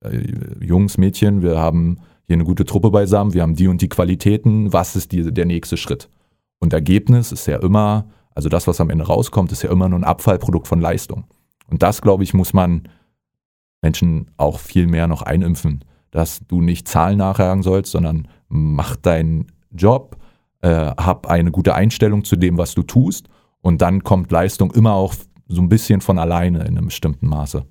Äh, 0.00 0.22
Jungs, 0.60 0.98
Mädchen, 0.98 1.42
wir 1.42 1.58
haben 1.58 2.00
hier 2.26 2.34
eine 2.34 2.44
gute 2.44 2.64
Truppe 2.64 2.90
beisammen, 2.90 3.34
wir 3.34 3.42
haben 3.42 3.54
die 3.54 3.68
und 3.68 3.80
die 3.80 3.88
Qualitäten, 3.88 4.72
was 4.72 4.96
ist 4.96 5.12
die, 5.12 5.32
der 5.32 5.46
nächste 5.46 5.76
Schritt? 5.76 6.08
Und 6.58 6.72
Ergebnis 6.72 7.32
ist 7.32 7.46
ja 7.46 7.58
immer, 7.58 8.06
also 8.34 8.48
das, 8.48 8.66
was 8.66 8.80
am 8.80 8.90
Ende 8.90 9.06
rauskommt, 9.06 9.52
ist 9.52 9.62
ja 9.62 9.70
immer 9.70 9.88
nur 9.88 9.98
ein 9.98 10.04
Abfallprodukt 10.04 10.66
von 10.66 10.80
Leistung. 10.80 11.24
Und 11.68 11.82
das, 11.82 12.02
glaube 12.02 12.24
ich, 12.24 12.34
muss 12.34 12.52
man 12.52 12.88
Menschen 13.86 14.26
auch 14.36 14.58
viel 14.58 14.88
mehr 14.88 15.06
noch 15.06 15.22
einimpfen, 15.22 15.84
dass 16.10 16.40
du 16.48 16.60
nicht 16.60 16.88
Zahlen 16.88 17.18
nachjagen 17.18 17.62
sollst, 17.62 17.92
sondern 17.92 18.26
mach 18.48 18.96
deinen 18.96 19.46
Job, 19.70 20.16
äh, 20.60 20.68
hab 20.68 21.28
eine 21.28 21.52
gute 21.52 21.74
Einstellung 21.74 22.24
zu 22.24 22.34
dem, 22.34 22.58
was 22.58 22.74
du 22.74 22.82
tust 22.82 23.28
und 23.60 23.82
dann 23.82 24.02
kommt 24.02 24.32
Leistung 24.32 24.72
immer 24.72 24.94
auch 24.94 25.14
so 25.46 25.62
ein 25.62 25.68
bisschen 25.68 26.00
von 26.00 26.18
alleine 26.18 26.60
in 26.60 26.76
einem 26.76 26.86
bestimmten 26.86 27.28
Maße. 27.28 27.64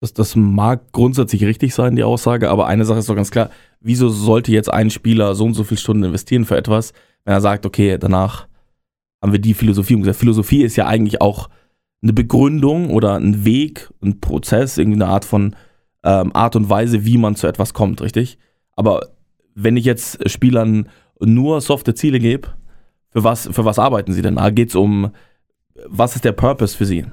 Das, 0.00 0.12
das 0.12 0.34
mag 0.34 0.90
grundsätzlich 0.90 1.44
richtig 1.44 1.72
sein, 1.72 1.94
die 1.94 2.02
Aussage, 2.02 2.50
aber 2.50 2.66
eine 2.66 2.84
Sache 2.84 2.98
ist 2.98 3.08
doch 3.08 3.14
ganz 3.14 3.30
klar, 3.30 3.50
wieso 3.80 4.08
sollte 4.08 4.50
jetzt 4.50 4.72
ein 4.72 4.90
Spieler 4.90 5.36
so 5.36 5.44
und 5.44 5.54
so 5.54 5.62
viele 5.62 5.78
Stunden 5.78 6.02
investieren 6.02 6.44
für 6.44 6.56
etwas, 6.56 6.92
wenn 7.24 7.34
er 7.34 7.40
sagt, 7.40 7.64
okay, 7.64 7.96
danach 7.96 8.48
haben 9.22 9.32
wir 9.32 9.38
die 9.38 9.54
Philosophie 9.54 9.94
umgesetzt. 9.94 10.18
Philosophie 10.18 10.64
ist 10.64 10.74
ja 10.76 10.86
eigentlich 10.86 11.20
auch 11.20 11.48
eine 12.04 12.12
Begründung 12.12 12.90
oder 12.90 13.14
ein 13.14 13.44
Weg, 13.44 13.90
ein 14.02 14.20
Prozess, 14.20 14.78
irgendwie 14.78 15.02
eine 15.02 15.10
Art 15.10 15.24
von 15.24 15.56
ähm, 16.04 16.30
Art 16.36 16.54
und 16.54 16.68
Weise, 16.68 17.04
wie 17.06 17.16
man 17.18 17.34
zu 17.34 17.46
etwas 17.46 17.72
kommt, 17.72 18.02
richtig? 18.02 18.38
Aber 18.76 19.08
wenn 19.54 19.76
ich 19.76 19.86
jetzt 19.86 20.30
Spielern 20.30 20.88
nur 21.18 21.60
softe 21.62 21.94
Ziele 21.94 22.18
gebe, 22.18 22.48
für 23.08 23.24
was, 23.24 23.48
für 23.50 23.64
was 23.64 23.78
arbeiten 23.78 24.12
sie 24.12 24.22
denn? 24.22 24.38
Geht 24.54 24.68
es 24.68 24.74
um, 24.74 25.12
was 25.86 26.14
ist 26.14 26.24
der 26.24 26.32
Purpose 26.32 26.76
für 26.76 26.84
sie? 26.84 27.06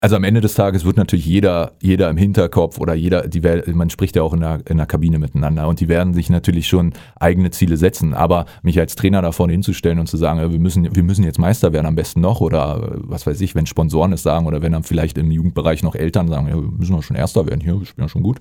Also 0.00 0.14
am 0.14 0.24
Ende 0.24 0.42
des 0.42 0.54
Tages 0.54 0.84
wird 0.84 0.98
natürlich 0.98 1.24
jeder, 1.24 1.72
jeder 1.80 2.10
im 2.10 2.18
Hinterkopf 2.18 2.78
oder 2.78 2.92
jeder, 2.92 3.26
die, 3.28 3.40
man 3.72 3.88
spricht 3.88 4.14
ja 4.14 4.22
auch 4.22 4.34
in 4.34 4.40
der, 4.40 4.60
in 4.68 4.76
der 4.76 4.84
Kabine 4.84 5.18
miteinander 5.18 5.66
und 5.66 5.80
die 5.80 5.88
werden 5.88 6.12
sich 6.12 6.28
natürlich 6.28 6.68
schon 6.68 6.92
eigene 7.18 7.50
Ziele 7.50 7.78
setzen. 7.78 8.12
Aber 8.12 8.44
mich 8.62 8.78
als 8.78 8.94
Trainer 8.94 9.22
da 9.22 9.32
vorne 9.32 9.54
hinzustellen 9.54 9.98
und 9.98 10.06
zu 10.06 10.18
sagen, 10.18 10.52
wir 10.52 10.58
müssen, 10.58 10.94
wir 10.94 11.02
müssen 11.02 11.24
jetzt 11.24 11.38
Meister 11.38 11.72
werden 11.72 11.86
am 11.86 11.94
besten 11.94 12.20
noch 12.20 12.42
oder 12.42 12.92
was 12.98 13.26
weiß 13.26 13.40
ich, 13.40 13.54
wenn 13.54 13.64
Sponsoren 13.64 14.12
es 14.12 14.22
sagen 14.22 14.46
oder 14.46 14.60
wenn 14.60 14.72
dann 14.72 14.82
vielleicht 14.82 15.16
im 15.16 15.30
Jugendbereich 15.30 15.82
noch 15.82 15.94
Eltern 15.94 16.28
sagen, 16.28 16.46
ja, 16.48 16.56
wir 16.56 16.62
müssen 16.62 16.94
doch 16.94 17.02
schon 17.02 17.16
Erster 17.16 17.46
werden, 17.46 17.62
hier, 17.62 17.78
wir 17.78 17.86
spielen 17.86 18.04
ja 18.04 18.10
schon 18.10 18.22
gut, 18.22 18.38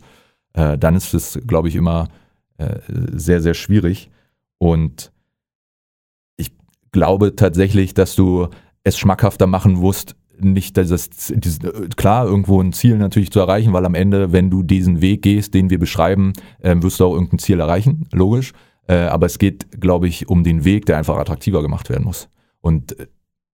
äh, 0.54 0.78
dann 0.78 0.96
ist 0.96 1.14
es, 1.14 1.40
glaube 1.48 1.70
ich, 1.70 1.76
immer 1.76 2.10
äh, 2.58 2.80
sehr, 2.90 3.42
sehr 3.42 3.54
schwierig. 3.54 4.10
Und 4.58 5.14
ich 6.36 6.52
glaube 6.92 7.38
tatsächlich, 7.38 7.94
dass 7.94 8.16
du 8.16 8.50
es 8.84 8.98
schmackhafter 8.98 9.48
machen 9.48 9.74
musst, 9.74 10.18
nicht 10.39 10.77
das, 10.77 11.10
dieses, 11.30 11.60
klar, 11.96 12.25
irgendwo 12.25 12.62
ein 12.62 12.74
Ziel 12.74 12.98
natürlich 12.98 13.32
zu 13.32 13.39
erreichen, 13.39 13.74
weil 13.74 13.86
am 13.86 13.96
Ende, 13.96 14.32
wenn 14.32 14.50
du 14.50 14.63
diesen 14.63 15.01
Weg 15.01 15.22
gehst, 15.22 15.54
den 15.54 15.70
wir 15.70 15.80
beschreiben, 15.80 16.34
äh, 16.60 16.75
wirst 16.80 17.00
du 17.00 17.06
auch 17.06 17.13
irgendein 17.13 17.39
Ziel 17.39 17.60
erreichen, 17.60 18.08
logisch. 18.12 18.54
Äh, 18.88 18.98
aber 18.98 19.25
es 19.25 19.39
geht, 19.39 19.82
glaube 19.82 20.08
ich, 20.08 20.30
um 20.30 20.44
den 20.44 20.63
Weg, 20.63 20.86
der 20.86 20.98
einfach 20.98 21.18
attraktiver 21.18 21.62
gemacht 21.62 21.89
werden 21.89 22.04
muss. 22.04 22.30
Und 22.62 23.00
äh, 23.00 23.08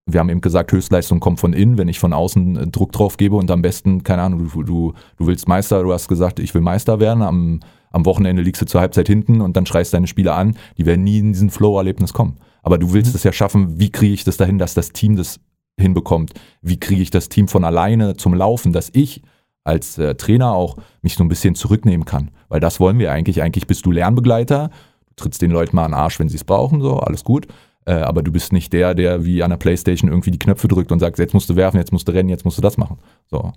wir 0.05 0.19
haben 0.19 0.29
eben 0.29 0.41
gesagt, 0.41 0.71
Höchstleistung 0.71 1.19
kommt 1.19 1.39
von 1.39 1.53
innen, 1.53 1.77
wenn 1.77 1.87
ich 1.87 1.99
von 1.99 2.13
außen 2.13 2.57
äh, 2.57 2.67
Druck 2.67 2.91
drauf 2.91 3.17
gebe 3.17 3.35
und 3.35 3.49
am 3.51 3.61
besten, 3.61 4.03
keine 4.03 4.23
Ahnung, 4.23 4.49
du, 4.49 4.63
du, 4.63 4.93
du 5.17 5.27
willst 5.27 5.47
Meister, 5.47 5.83
du 5.83 5.93
hast 5.93 6.07
gesagt, 6.07 6.39
ich 6.39 6.53
will 6.53 6.61
Meister 6.61 6.99
werden, 6.99 7.21
am, 7.21 7.61
am 7.91 8.05
Wochenende 8.05 8.41
liegst 8.41 8.61
du 8.61 8.65
zur 8.65 8.81
Halbzeit 8.81 9.07
hinten 9.07 9.41
und 9.41 9.55
dann 9.55 9.65
schreist 9.65 9.93
deine 9.93 10.07
Spieler 10.07 10.35
an, 10.35 10.57
die 10.77 10.85
werden 10.85 11.03
nie 11.03 11.19
in 11.19 11.33
diesen 11.33 11.49
Flow-Erlebnis 11.49 12.13
kommen. 12.13 12.37
Aber 12.63 12.77
du 12.77 12.93
willst 12.93 13.13
mhm. 13.13 13.17
es 13.17 13.23
ja 13.23 13.31
schaffen, 13.31 13.79
wie 13.79 13.91
kriege 13.91 14.13
ich 14.13 14.23
das 14.23 14.37
dahin, 14.37 14.57
dass 14.57 14.73
das 14.73 14.91
Team 14.91 15.15
das 15.15 15.39
hinbekommt. 15.81 16.33
Wie 16.61 16.79
kriege 16.79 17.01
ich 17.01 17.11
das 17.11 17.29
Team 17.29 17.47
von 17.47 17.63
alleine 17.63 18.15
zum 18.15 18.33
Laufen, 18.33 18.71
dass 18.71 18.89
ich 18.93 19.21
als 19.63 19.97
äh, 19.97 20.15
Trainer 20.15 20.53
auch 20.53 20.77
mich 21.01 21.15
so 21.15 21.23
ein 21.23 21.29
bisschen 21.29 21.55
zurücknehmen 21.55 22.05
kann. 22.05 22.31
Weil 22.49 22.59
das 22.59 22.79
wollen 22.79 22.99
wir 22.99 23.11
eigentlich. 23.11 23.41
Eigentlich 23.41 23.67
bist 23.67 23.85
du 23.85 23.91
Lernbegleiter, 23.91 24.69
du 25.07 25.13
trittst 25.15 25.41
den 25.41 25.51
Leuten 25.51 25.75
mal 25.75 25.85
an 25.85 25.91
den 25.91 25.99
Arsch, 25.99 26.19
wenn 26.19 26.29
sie 26.29 26.37
es 26.37 26.43
brauchen, 26.43 26.81
so, 26.81 26.99
alles 26.99 27.23
gut. 27.23 27.47
Äh, 27.85 27.93
aber 27.93 28.21
du 28.21 28.31
bist 28.31 28.53
nicht 28.53 28.73
der, 28.73 28.93
der 28.93 29.25
wie 29.25 29.43
an 29.43 29.49
der 29.49 29.57
Playstation 29.57 30.09
irgendwie 30.09 30.31
die 30.31 30.39
Knöpfe 30.39 30.67
drückt 30.67 30.91
und 30.91 30.99
sagt, 30.99 31.17
jetzt 31.19 31.33
musst 31.33 31.49
du 31.49 31.55
werfen, 31.55 31.77
jetzt 31.77 31.91
musst 31.91 32.07
du 32.07 32.11
rennen, 32.11 32.29
jetzt 32.29 32.45
musst 32.45 32.57
du 32.57 32.61
das 32.61 32.77
machen. 32.77 32.97
So. 33.29 33.53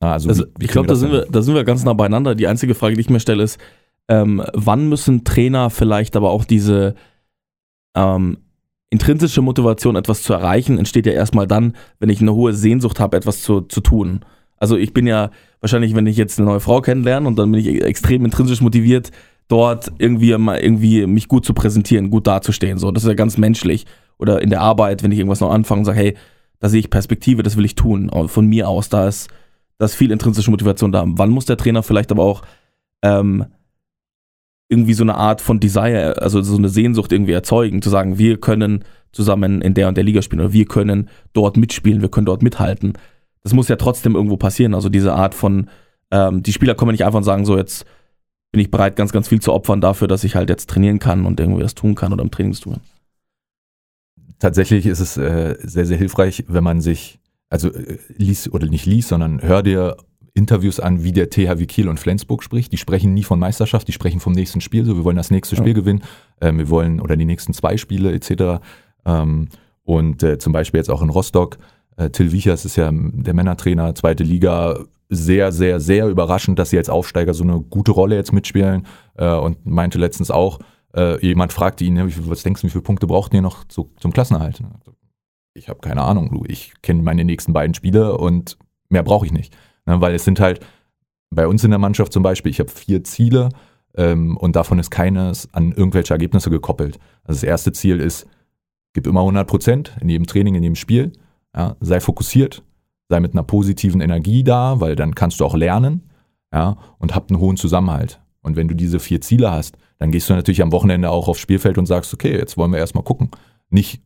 Also, 0.00 0.28
also 0.28 0.44
wie, 0.44 0.48
wie 0.58 0.64
ich 0.66 0.70
glaube, 0.70 0.88
da, 0.88 0.96
sind 0.96 1.12
wir, 1.12 1.26
da 1.30 1.42
sind 1.42 1.54
wir 1.54 1.64
ganz 1.64 1.84
nah 1.84 1.92
beieinander. 1.92 2.34
Die 2.34 2.46
einzige 2.46 2.74
Frage, 2.74 2.94
die 2.94 3.00
ich 3.00 3.10
mir 3.10 3.20
stelle, 3.20 3.42
ist, 3.42 3.58
ähm, 4.08 4.44
wann 4.52 4.88
müssen 4.88 5.24
Trainer 5.24 5.70
vielleicht 5.70 6.14
aber 6.14 6.30
auch 6.30 6.44
diese 6.44 6.94
ähm, 7.96 8.38
intrinsische 8.94 9.42
Motivation, 9.42 9.96
etwas 9.96 10.22
zu 10.22 10.32
erreichen, 10.32 10.78
entsteht 10.78 11.04
ja 11.06 11.12
erstmal 11.12 11.48
dann, 11.48 11.74
wenn 11.98 12.10
ich 12.10 12.20
eine 12.20 12.32
hohe 12.32 12.52
Sehnsucht 12.52 13.00
habe, 13.00 13.16
etwas 13.16 13.42
zu, 13.42 13.62
zu 13.62 13.80
tun. 13.80 14.20
Also 14.56 14.76
ich 14.76 14.94
bin 14.94 15.04
ja 15.08 15.30
wahrscheinlich, 15.60 15.96
wenn 15.96 16.06
ich 16.06 16.16
jetzt 16.16 16.38
eine 16.38 16.46
neue 16.46 16.60
Frau 16.60 16.80
kennenlerne 16.80 17.26
und 17.26 17.36
dann 17.36 17.50
bin 17.50 17.60
ich 17.60 17.82
extrem 17.82 18.24
intrinsisch 18.24 18.60
motiviert, 18.60 19.10
dort 19.48 19.90
irgendwie 19.98 20.36
mal 20.38 20.60
irgendwie 20.60 21.06
mich 21.08 21.26
gut 21.26 21.44
zu 21.44 21.54
präsentieren, 21.54 22.08
gut 22.08 22.28
dazustehen. 22.28 22.78
So, 22.78 22.92
das 22.92 23.02
ist 23.02 23.08
ja 23.08 23.14
ganz 23.14 23.36
menschlich. 23.36 23.84
Oder 24.16 24.40
in 24.40 24.50
der 24.50 24.60
Arbeit, 24.60 25.02
wenn 25.02 25.10
ich 25.10 25.18
irgendwas 25.18 25.40
noch 25.40 25.50
anfange 25.50 25.80
und 25.80 25.86
sage, 25.86 25.98
hey, 25.98 26.16
da 26.60 26.68
sehe 26.68 26.78
ich 26.78 26.88
Perspektive, 26.88 27.42
das 27.42 27.56
will 27.56 27.64
ich 27.64 27.74
tun. 27.74 28.10
Von 28.28 28.46
mir 28.46 28.68
aus, 28.68 28.88
da 28.88 29.08
ist, 29.08 29.28
da 29.78 29.86
ist 29.86 29.96
viel 29.96 30.12
intrinsische 30.12 30.52
Motivation 30.52 30.92
da. 30.92 31.04
Wann 31.04 31.30
muss 31.30 31.46
der 31.46 31.56
Trainer 31.56 31.82
vielleicht 31.82 32.12
aber 32.12 32.22
auch 32.22 32.42
ähm, 33.02 33.46
irgendwie 34.74 34.94
so 34.94 35.04
eine 35.04 35.14
Art 35.14 35.40
von 35.40 35.60
Desire, 35.60 36.20
also 36.20 36.42
so 36.42 36.56
eine 36.56 36.68
Sehnsucht 36.68 37.12
irgendwie 37.12 37.32
erzeugen, 37.32 37.80
zu 37.80 37.90
sagen, 37.90 38.18
wir 38.18 38.40
können 38.40 38.84
zusammen 39.12 39.62
in 39.62 39.74
der 39.74 39.86
und 39.86 39.96
der 39.96 40.02
Liga 40.02 40.20
spielen 40.20 40.40
oder 40.40 40.52
wir 40.52 40.64
können 40.64 41.08
dort 41.32 41.56
mitspielen, 41.56 42.02
wir 42.02 42.08
können 42.08 42.26
dort 42.26 42.42
mithalten. 42.42 42.94
Das 43.44 43.52
muss 43.52 43.68
ja 43.68 43.76
trotzdem 43.76 44.16
irgendwo 44.16 44.36
passieren. 44.36 44.74
Also 44.74 44.88
diese 44.88 45.14
Art 45.14 45.34
von, 45.34 45.70
ähm, 46.10 46.42
die 46.42 46.52
Spieler 46.52 46.74
kommen 46.74 46.90
nicht 46.90 47.04
einfach 47.04 47.18
und 47.18 47.24
sagen, 47.24 47.44
so 47.44 47.56
jetzt 47.56 47.86
bin 48.50 48.60
ich 48.60 48.70
bereit, 48.70 48.96
ganz, 48.96 49.12
ganz 49.12 49.28
viel 49.28 49.40
zu 49.40 49.52
opfern 49.52 49.80
dafür, 49.80 50.08
dass 50.08 50.24
ich 50.24 50.34
halt 50.34 50.48
jetzt 50.48 50.68
trainieren 50.68 50.98
kann 50.98 51.26
und 51.26 51.38
irgendwie 51.38 51.62
das 51.62 51.74
tun 51.74 51.94
kann 51.94 52.12
oder 52.12 52.22
im 52.22 52.30
Training 52.30 52.54
tun. 52.54 52.80
Tatsächlich 54.40 54.86
ist 54.86 55.00
es 55.00 55.16
äh, 55.16 55.56
sehr, 55.62 55.86
sehr 55.86 55.96
hilfreich, 55.96 56.44
wenn 56.48 56.64
man 56.64 56.80
sich, 56.80 57.20
also 57.48 57.72
äh, 57.72 57.98
liest 58.16 58.52
oder 58.52 58.66
nicht 58.66 58.86
liest, 58.86 59.08
sondern 59.08 59.40
hör 59.42 59.62
dir 59.62 59.96
Interviews 60.34 60.80
an, 60.80 61.04
wie 61.04 61.12
der 61.12 61.30
THW 61.30 61.64
Kiel 61.66 61.88
und 61.88 62.00
Flensburg 62.00 62.42
spricht. 62.42 62.72
Die 62.72 62.76
sprechen 62.76 63.14
nie 63.14 63.22
von 63.22 63.38
Meisterschaft, 63.38 63.86
die 63.86 63.92
sprechen 63.92 64.18
vom 64.18 64.32
nächsten 64.32 64.60
Spiel. 64.60 64.84
So, 64.84 64.96
wir 64.96 65.04
wollen 65.04 65.16
das 65.16 65.30
nächste 65.30 65.54
Spiel 65.54 65.68
ja. 65.68 65.74
gewinnen. 65.74 66.02
Ähm, 66.40 66.58
wir 66.58 66.68
wollen 66.68 67.00
oder 67.00 67.16
die 67.16 67.24
nächsten 67.24 67.54
zwei 67.54 67.76
Spiele 67.76 68.12
etc. 68.12 68.60
Ähm, 69.06 69.48
und 69.84 70.22
äh, 70.24 70.38
zum 70.38 70.52
Beispiel 70.52 70.78
jetzt 70.78 70.90
auch 70.90 71.02
in 71.02 71.10
Rostock. 71.10 71.58
Äh, 71.96 72.10
Till 72.10 72.32
Wiechers 72.32 72.64
ist 72.64 72.74
ja 72.76 72.90
der 72.92 73.34
Männertrainer, 73.34 73.94
zweite 73.94 74.24
Liga. 74.24 74.80
Sehr, 75.08 75.52
sehr, 75.52 75.78
sehr 75.78 76.08
überraschend, 76.08 76.58
dass 76.58 76.70
sie 76.70 76.78
als 76.78 76.88
Aufsteiger 76.88 77.34
so 77.34 77.44
eine 77.44 77.60
gute 77.60 77.92
Rolle 77.92 78.16
jetzt 78.16 78.32
mitspielen. 78.32 78.86
Äh, 79.16 79.32
und 79.34 79.64
meinte 79.64 79.98
letztens 79.98 80.32
auch, 80.32 80.58
äh, 80.96 81.24
jemand 81.24 81.52
fragte 81.52 81.84
ihn, 81.84 82.12
was 82.28 82.42
denkst 82.42 82.62
du, 82.62 82.66
wie 82.66 82.70
viele 82.70 82.82
Punkte 82.82 83.06
braucht 83.06 83.34
ihr 83.34 83.42
noch 83.42 83.64
zu, 83.64 83.92
zum 84.00 84.12
Klassenerhalt? 84.12 84.62
Ich 85.52 85.68
habe 85.68 85.78
keine 85.80 86.02
Ahnung, 86.02 86.30
du. 86.32 86.44
Ich 86.48 86.72
kenne 86.82 87.02
meine 87.02 87.24
nächsten 87.24 87.52
beiden 87.52 87.74
Spiele 87.74 88.18
und 88.18 88.58
mehr 88.88 89.04
brauche 89.04 89.26
ich 89.26 89.32
nicht. 89.32 89.56
Ne, 89.86 90.00
weil 90.00 90.14
es 90.14 90.24
sind 90.24 90.40
halt 90.40 90.60
bei 91.30 91.46
uns 91.46 91.64
in 91.64 91.70
der 91.70 91.78
Mannschaft 91.78 92.12
zum 92.12 92.22
Beispiel, 92.22 92.50
ich 92.50 92.60
habe 92.60 92.70
vier 92.70 93.04
Ziele 93.04 93.50
ähm, 93.96 94.36
und 94.36 94.56
davon 94.56 94.78
ist 94.78 94.90
keines 94.90 95.52
an 95.52 95.72
irgendwelche 95.72 96.14
Ergebnisse 96.14 96.50
gekoppelt. 96.50 96.98
Also 97.24 97.40
das 97.40 97.42
erste 97.42 97.72
Ziel 97.72 98.00
ist, 98.00 98.26
gib 98.92 99.06
immer 99.06 99.20
100 99.20 99.46
Prozent 99.46 99.96
in 100.00 100.08
jedem 100.08 100.26
Training, 100.26 100.54
in 100.54 100.62
jedem 100.62 100.76
Spiel. 100.76 101.12
Ja, 101.54 101.76
sei 101.80 102.00
fokussiert, 102.00 102.62
sei 103.08 103.20
mit 103.20 103.32
einer 103.32 103.42
positiven 103.42 104.00
Energie 104.00 104.42
da, 104.42 104.80
weil 104.80 104.96
dann 104.96 105.14
kannst 105.14 105.40
du 105.40 105.44
auch 105.44 105.54
lernen 105.54 106.10
ja, 106.52 106.76
und 106.98 107.14
hab 107.14 107.30
einen 107.30 107.40
hohen 107.40 107.56
Zusammenhalt. 107.56 108.20
Und 108.42 108.56
wenn 108.56 108.68
du 108.68 108.74
diese 108.74 109.00
vier 109.00 109.20
Ziele 109.20 109.50
hast, 109.50 109.76
dann 109.98 110.10
gehst 110.10 110.28
du 110.28 110.34
natürlich 110.34 110.62
am 110.62 110.72
Wochenende 110.72 111.10
auch 111.10 111.28
aufs 111.28 111.40
Spielfeld 111.40 111.78
und 111.78 111.86
sagst, 111.86 112.12
okay, 112.12 112.36
jetzt 112.36 112.56
wollen 112.56 112.72
wir 112.72 112.78
erstmal 112.78 113.04
gucken. 113.04 113.30
Nicht, 113.70 114.02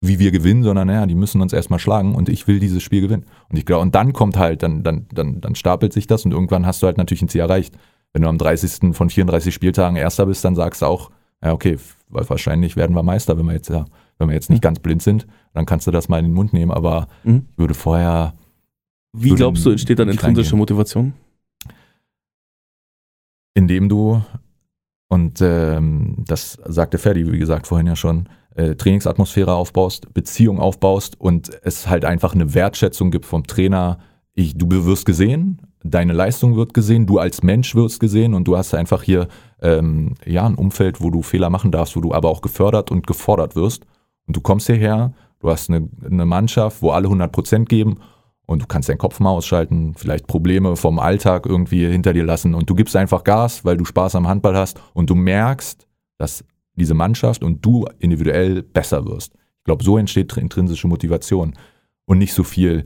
wie 0.00 0.18
wir 0.18 0.30
gewinnen, 0.30 0.62
sondern 0.62 0.86
naja, 0.86 1.06
die 1.06 1.14
müssen 1.14 1.42
uns 1.42 1.52
erstmal 1.52 1.78
schlagen 1.78 2.14
und 2.14 2.28
ich 2.28 2.46
will 2.46 2.58
dieses 2.58 2.82
Spiel 2.82 3.02
gewinnen. 3.02 3.26
Und 3.50 3.58
ich 3.58 3.66
glaube, 3.66 3.82
und 3.82 3.94
dann 3.94 4.12
kommt 4.12 4.38
halt, 4.38 4.62
dann, 4.62 4.82
dann, 4.82 5.06
dann, 5.12 5.40
dann 5.40 5.54
stapelt 5.54 5.92
sich 5.92 6.06
das 6.06 6.24
und 6.24 6.32
irgendwann 6.32 6.66
hast 6.66 6.82
du 6.82 6.86
halt 6.86 6.96
natürlich 6.96 7.22
ein 7.22 7.28
Ziel 7.28 7.42
erreicht. 7.42 7.76
Wenn 8.12 8.22
du 8.22 8.28
am 8.28 8.38
30. 8.38 8.94
von 8.94 9.10
34 9.10 9.54
Spieltagen 9.54 9.96
Erster 9.96 10.26
bist, 10.26 10.44
dann 10.44 10.56
sagst 10.56 10.82
du 10.82 10.86
auch, 10.86 11.10
ja, 11.42 11.52
okay, 11.52 11.78
wahrscheinlich 12.08 12.76
werden 12.76 12.96
wir 12.96 13.02
Meister, 13.02 13.38
wenn 13.38 13.46
wir 13.46 13.52
jetzt, 13.52 13.68
ja, 13.68 13.84
wenn 14.18 14.28
wir 14.28 14.34
jetzt 14.34 14.50
nicht 14.50 14.60
mhm. 14.60 14.64
ganz 14.64 14.78
blind 14.80 15.02
sind, 15.02 15.26
dann 15.52 15.66
kannst 15.66 15.86
du 15.86 15.90
das 15.90 16.08
mal 16.08 16.18
in 16.18 16.26
den 16.26 16.34
Mund 16.34 16.52
nehmen, 16.52 16.70
aber 16.70 17.06
mhm. 17.22 17.46
ich 17.50 17.58
würde 17.58 17.74
vorher. 17.74 18.34
Wie 19.12 19.34
glaubst 19.34 19.66
du, 19.66 19.70
entsteht 19.70 19.98
dann 19.98 20.08
intrinsische 20.08 20.56
Motivation? 20.56 21.12
Indem 23.54 23.88
du, 23.88 24.22
und 25.08 25.40
ähm, 25.40 26.24
das 26.26 26.58
sagte 26.64 26.98
Ferdi, 26.98 27.30
wie 27.30 27.38
gesagt, 27.38 27.66
vorhin 27.66 27.86
ja 27.86 27.96
schon, 27.96 28.28
äh, 28.54 28.74
Trainingsatmosphäre 28.74 29.54
aufbaust, 29.54 30.12
Beziehung 30.12 30.58
aufbaust 30.58 31.20
und 31.20 31.50
es 31.62 31.88
halt 31.88 32.04
einfach 32.04 32.34
eine 32.34 32.54
Wertschätzung 32.54 33.10
gibt 33.10 33.26
vom 33.26 33.46
Trainer. 33.46 33.98
Ich, 34.34 34.56
du 34.56 34.68
wirst 34.86 35.06
gesehen, 35.06 35.60
deine 35.82 36.12
Leistung 36.12 36.56
wird 36.56 36.74
gesehen, 36.74 37.06
du 37.06 37.18
als 37.18 37.42
Mensch 37.42 37.74
wirst 37.74 38.00
gesehen 38.00 38.34
und 38.34 38.44
du 38.44 38.56
hast 38.56 38.74
einfach 38.74 39.02
hier 39.02 39.28
ähm, 39.62 40.14
ja 40.24 40.46
ein 40.46 40.54
Umfeld, 40.54 41.00
wo 41.00 41.10
du 41.10 41.22
Fehler 41.22 41.50
machen 41.50 41.70
darfst, 41.70 41.96
wo 41.96 42.00
du 42.00 42.12
aber 42.12 42.28
auch 42.28 42.42
gefördert 42.42 42.90
und 42.90 43.06
gefordert 43.06 43.56
wirst. 43.56 43.84
Und 44.26 44.36
du 44.36 44.40
kommst 44.40 44.66
hierher, 44.66 45.12
du 45.40 45.50
hast 45.50 45.70
eine, 45.70 45.88
eine 46.04 46.26
Mannschaft, 46.26 46.82
wo 46.82 46.90
alle 46.90 47.06
100 47.06 47.32
Prozent 47.32 47.68
geben 47.68 47.98
und 48.46 48.62
du 48.62 48.66
kannst 48.66 48.88
deinen 48.88 48.98
Kopf 48.98 49.20
mal 49.20 49.30
ausschalten, 49.30 49.94
vielleicht 49.96 50.26
Probleme 50.26 50.76
vom 50.76 50.98
Alltag 50.98 51.46
irgendwie 51.46 51.86
hinter 51.86 52.12
dir 52.12 52.24
lassen 52.24 52.54
und 52.54 52.68
du 52.68 52.74
gibst 52.74 52.96
einfach 52.96 53.24
Gas, 53.24 53.64
weil 53.64 53.76
du 53.76 53.84
Spaß 53.84 54.16
am 54.16 54.28
Handball 54.28 54.56
hast 54.56 54.80
und 54.92 55.08
du 55.08 55.14
merkst, 55.14 55.86
dass 56.18 56.44
diese 56.80 56.94
Mannschaft 56.94 57.42
und 57.44 57.64
du 57.64 57.86
individuell 57.98 58.62
besser 58.62 59.04
wirst. 59.06 59.34
Ich 59.58 59.64
glaube, 59.64 59.84
so 59.84 59.98
entsteht 59.98 60.36
intrinsische 60.36 60.88
Motivation 60.88 61.54
und 62.06 62.18
nicht 62.18 62.32
so 62.32 62.42
viel, 62.42 62.84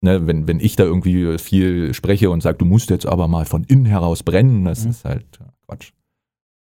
ne, 0.00 0.26
wenn, 0.26 0.46
wenn 0.48 0.60
ich 0.60 0.76
da 0.76 0.84
irgendwie 0.84 1.36
viel 1.38 1.92
spreche 1.92 2.30
und 2.30 2.42
sage, 2.42 2.58
du 2.58 2.64
musst 2.64 2.90
jetzt 2.90 3.06
aber 3.06 3.28
mal 3.28 3.44
von 3.44 3.64
innen 3.64 3.84
heraus 3.84 4.22
brennen, 4.22 4.64
das 4.64 4.84
Mhm. 4.84 4.90
ist 4.90 5.04
halt 5.04 5.38
Quatsch. 5.66 5.90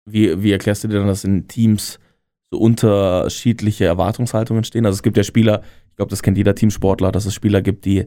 Wie, 0.10 0.42
wie 0.42 0.52
erklärst 0.52 0.84
du 0.84 0.88
dir 0.88 1.00
dann, 1.00 1.08
dass 1.08 1.24
in 1.26 1.48
Teams 1.48 2.00
so 2.50 2.58
unterschiedliche 2.60 3.86
Erwartungshaltungen 3.86 4.64
stehen? 4.64 4.86
Also 4.86 4.96
es 4.96 5.04
gibt 5.04 5.18
ja 5.18 5.24
Spieler, 5.24 5.62
ich 5.90 5.96
glaube, 5.98 6.10
das 6.10 6.24
kennt 6.24 6.38
jeder 6.38 6.56
Teamsportler, 6.56 7.12
dass 7.12 7.26
es 7.26 7.34
Spieler 7.34 7.62
gibt, 7.62 7.84
die 7.86 8.06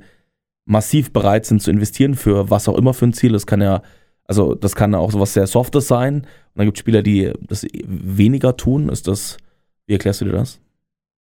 massiv 0.64 1.12
bereit 1.12 1.44
sind 1.46 1.60
zu 1.60 1.70
investieren 1.70 2.14
für 2.14 2.48
was 2.48 2.68
auch 2.68 2.76
immer 2.78 2.94
für 2.94 3.06
ein 3.06 3.12
Ziel. 3.12 3.32
Das 3.32 3.46
kann 3.46 3.60
ja, 3.60 3.82
also 4.30 4.54
das 4.54 4.76
kann 4.76 4.94
auch 4.94 5.10
sowas 5.10 5.34
sehr 5.34 5.48
Softes 5.48 5.88
sein. 5.88 6.18
Und 6.20 6.26
dann 6.54 6.66
gibt 6.66 6.78
es 6.78 6.80
Spieler, 6.80 7.02
die 7.02 7.32
das 7.48 7.66
weniger 7.84 8.56
tun. 8.56 8.88
Ist 8.88 9.08
das, 9.08 9.38
wie 9.86 9.94
erklärst 9.94 10.20
du 10.20 10.26
dir 10.26 10.32
das? 10.32 10.60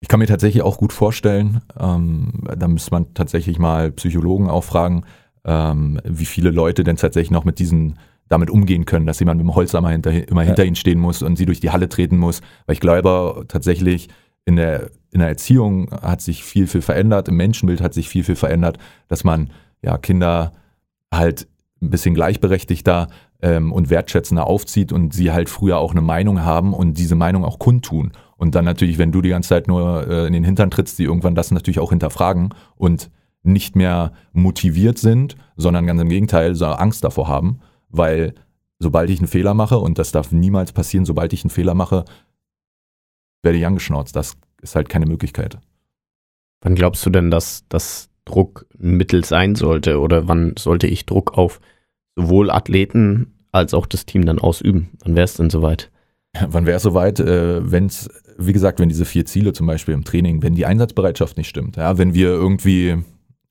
Ich 0.00 0.08
kann 0.08 0.18
mir 0.18 0.26
tatsächlich 0.26 0.62
auch 0.64 0.78
gut 0.78 0.92
vorstellen, 0.92 1.60
ähm, 1.78 2.44
da 2.56 2.66
müsste 2.66 2.90
man 2.90 3.14
tatsächlich 3.14 3.58
mal 3.60 3.92
Psychologen 3.92 4.48
auffragen, 4.50 5.04
ähm, 5.44 6.00
wie 6.04 6.24
viele 6.24 6.50
Leute 6.50 6.82
denn 6.82 6.96
tatsächlich 6.96 7.30
noch 7.30 7.44
mit 7.44 7.60
diesen 7.60 7.98
damit 8.28 8.50
umgehen 8.50 8.84
können, 8.84 9.06
dass 9.06 9.20
jemand 9.20 9.38
mit 9.38 9.46
dem 9.46 9.54
Holzhammer 9.54 9.90
hinter, 9.90 10.10
immer 10.28 10.42
Ja. 10.42 10.48
hinter 10.48 10.64
ihnen 10.64 10.76
stehen 10.76 10.98
muss 10.98 11.22
und 11.22 11.36
sie 11.36 11.46
durch 11.46 11.60
die 11.60 11.70
Halle 11.70 11.88
treten 11.88 12.18
muss. 12.18 12.40
Weil 12.66 12.74
ich 12.74 12.80
glaube 12.80 13.44
tatsächlich, 13.46 14.08
in 14.44 14.56
der, 14.56 14.90
in 15.12 15.20
der 15.20 15.28
Erziehung 15.28 15.90
hat 16.02 16.20
sich 16.20 16.42
viel, 16.42 16.66
viel 16.66 16.82
verändert, 16.82 17.28
im 17.28 17.36
Menschenbild 17.36 17.80
hat 17.80 17.94
sich 17.94 18.08
viel, 18.08 18.24
viel 18.24 18.36
verändert, 18.36 18.78
dass 19.06 19.22
man 19.22 19.50
ja 19.82 19.98
Kinder 19.98 20.52
halt 21.14 21.46
ein 21.80 21.90
bisschen 21.90 22.14
gleichberechtigter 22.14 23.08
ähm, 23.40 23.72
und 23.72 23.90
wertschätzender 23.90 24.46
aufzieht 24.46 24.92
und 24.92 25.14
sie 25.14 25.32
halt 25.32 25.48
früher 25.48 25.78
auch 25.78 25.92
eine 25.92 26.00
Meinung 26.00 26.42
haben 26.44 26.74
und 26.74 26.98
diese 26.98 27.14
Meinung 27.14 27.44
auch 27.44 27.58
kundtun. 27.58 28.12
Und 28.36 28.54
dann 28.54 28.64
natürlich, 28.64 28.98
wenn 28.98 29.12
du 29.12 29.20
die 29.20 29.30
ganze 29.30 29.50
Zeit 29.50 29.68
nur 29.68 30.06
äh, 30.06 30.26
in 30.26 30.32
den 30.32 30.44
Hintern 30.44 30.70
trittst, 30.70 30.98
die 30.98 31.04
irgendwann 31.04 31.34
das 31.34 31.50
natürlich 31.50 31.80
auch 31.80 31.90
hinterfragen 31.90 32.54
und 32.76 33.10
nicht 33.42 33.76
mehr 33.76 34.12
motiviert 34.32 34.98
sind, 34.98 35.36
sondern 35.56 35.86
ganz 35.86 36.00
im 36.00 36.08
Gegenteil, 36.08 36.54
so 36.54 36.66
Angst 36.66 37.04
davor 37.04 37.28
haben, 37.28 37.60
weil 37.88 38.34
sobald 38.78 39.10
ich 39.10 39.18
einen 39.18 39.28
Fehler 39.28 39.54
mache, 39.54 39.78
und 39.78 39.98
das 39.98 40.12
darf 40.12 40.32
niemals 40.32 40.72
passieren, 40.72 41.04
sobald 41.04 41.32
ich 41.32 41.44
einen 41.44 41.50
Fehler 41.50 41.74
mache, 41.74 42.04
werde 43.42 43.58
ich 43.58 43.66
angeschnauzt. 43.66 44.14
Das 44.14 44.36
ist 44.62 44.76
halt 44.76 44.88
keine 44.88 45.06
Möglichkeit. 45.06 45.58
Wann 46.60 46.74
glaubst 46.74 47.04
du 47.06 47.10
denn, 47.10 47.30
dass 47.30 47.64
das 47.68 48.07
Druck 48.28 48.66
ein 48.80 48.96
Mittel 48.96 49.24
sein 49.24 49.54
sollte? 49.54 50.00
Oder 50.00 50.28
wann 50.28 50.54
sollte 50.58 50.86
ich 50.86 51.06
Druck 51.06 51.36
auf 51.36 51.60
sowohl 52.16 52.50
Athleten 52.50 53.34
als 53.52 53.74
auch 53.74 53.86
das 53.86 54.06
Team 54.06 54.24
dann 54.24 54.38
ausüben? 54.38 54.90
Wann 55.04 55.16
wäre 55.16 55.24
es 55.24 55.34
denn 55.34 55.50
soweit? 55.50 55.90
Wann 56.48 56.66
wäre 56.66 56.76
es 56.76 56.82
soweit, 56.82 57.20
äh, 57.20 57.70
wenn 57.70 57.86
es, 57.86 58.08
wie 58.36 58.52
gesagt, 58.52 58.80
wenn 58.80 58.88
diese 58.88 59.06
vier 59.06 59.24
Ziele 59.24 59.52
zum 59.52 59.66
Beispiel 59.66 59.94
im 59.94 60.04
Training, 60.04 60.42
wenn 60.42 60.54
die 60.54 60.66
Einsatzbereitschaft 60.66 61.36
nicht 61.36 61.48
stimmt, 61.48 61.76
ja, 61.76 61.96
wenn 61.98 62.14
wir 62.14 62.28
irgendwie 62.28 62.96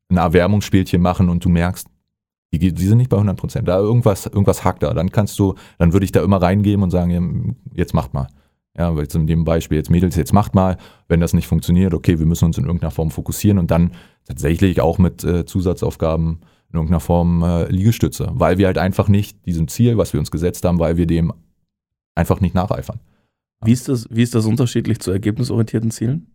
ein 0.10 0.18
Erwärmungsspielchen 0.18 1.02
machen 1.02 1.30
und 1.30 1.44
du 1.44 1.50
merkst, 1.50 1.88
die, 2.54 2.74
die 2.74 2.86
sind 2.86 2.98
nicht 2.98 3.10
bei 3.10 3.18
100 3.18 3.38
Prozent, 3.38 3.68
da 3.68 3.78
irgendwas, 3.78 4.26
irgendwas 4.26 4.64
hakt 4.64 4.84
da, 4.84 4.94
dann 4.94 5.12
kannst 5.12 5.38
du, 5.40 5.56
dann 5.80 5.92
würde 5.94 6.06
ich 6.06 6.12
da 6.12 6.24
immer 6.24 6.42
reingeben 6.42 6.84
und 6.84 6.92
sagen, 6.92 7.58
jetzt 7.74 7.94
macht 7.94 8.14
mal. 8.14 8.28
Ja, 8.78 8.94
jetzt 8.94 9.16
in 9.16 9.26
dem 9.26 9.44
Beispiel 9.44 9.78
jetzt 9.78 9.90
Mädels, 9.90 10.16
jetzt 10.16 10.34
macht 10.34 10.54
mal, 10.54 10.78
wenn 11.08 11.20
das 11.20 11.34
nicht 11.34 11.48
funktioniert, 11.48 11.96
okay, 11.96 12.20
wir 12.20 12.28
müssen 12.28 12.46
uns 12.46 12.60
in 12.60 12.66
irgendeiner 12.66 12.92
Form 12.92 13.10
fokussieren 13.10 13.58
und 13.58 13.72
dann 13.72 13.92
tatsächlich 14.28 14.82
auch 14.82 14.98
mit 14.98 15.24
äh, 15.24 15.46
Zusatzaufgaben 15.46 16.42
in 16.70 16.76
irgendeiner 16.76 17.00
Form 17.00 17.44
äh, 17.44 17.70
Liegestütze, 17.72 18.30
weil 18.34 18.58
wir 18.58 18.68
halt 18.68 18.78
einfach 18.78 19.08
nicht 19.08 19.46
diesem 19.46 19.68
Ziel, 19.68 19.98
was 19.98 20.14
wir 20.14 20.20
uns 20.20 20.32
gesetzt 20.32 20.66
haben, 20.66 20.80
weil 20.80 20.98
wir 20.98 21.08
dem 21.08 21.34
einfach 22.16 22.42
nicht 22.42 22.54
nacheifern. 22.56 23.00
Wie 23.64 23.72
ist 23.72 23.88
das, 23.88 24.08
wie 24.12 24.22
ist 24.24 24.36
das 24.36 24.46
unterschiedlich 24.46 25.00
zu 25.00 25.12
ergebnisorientierten 25.12 25.92
Zielen? 25.92 26.28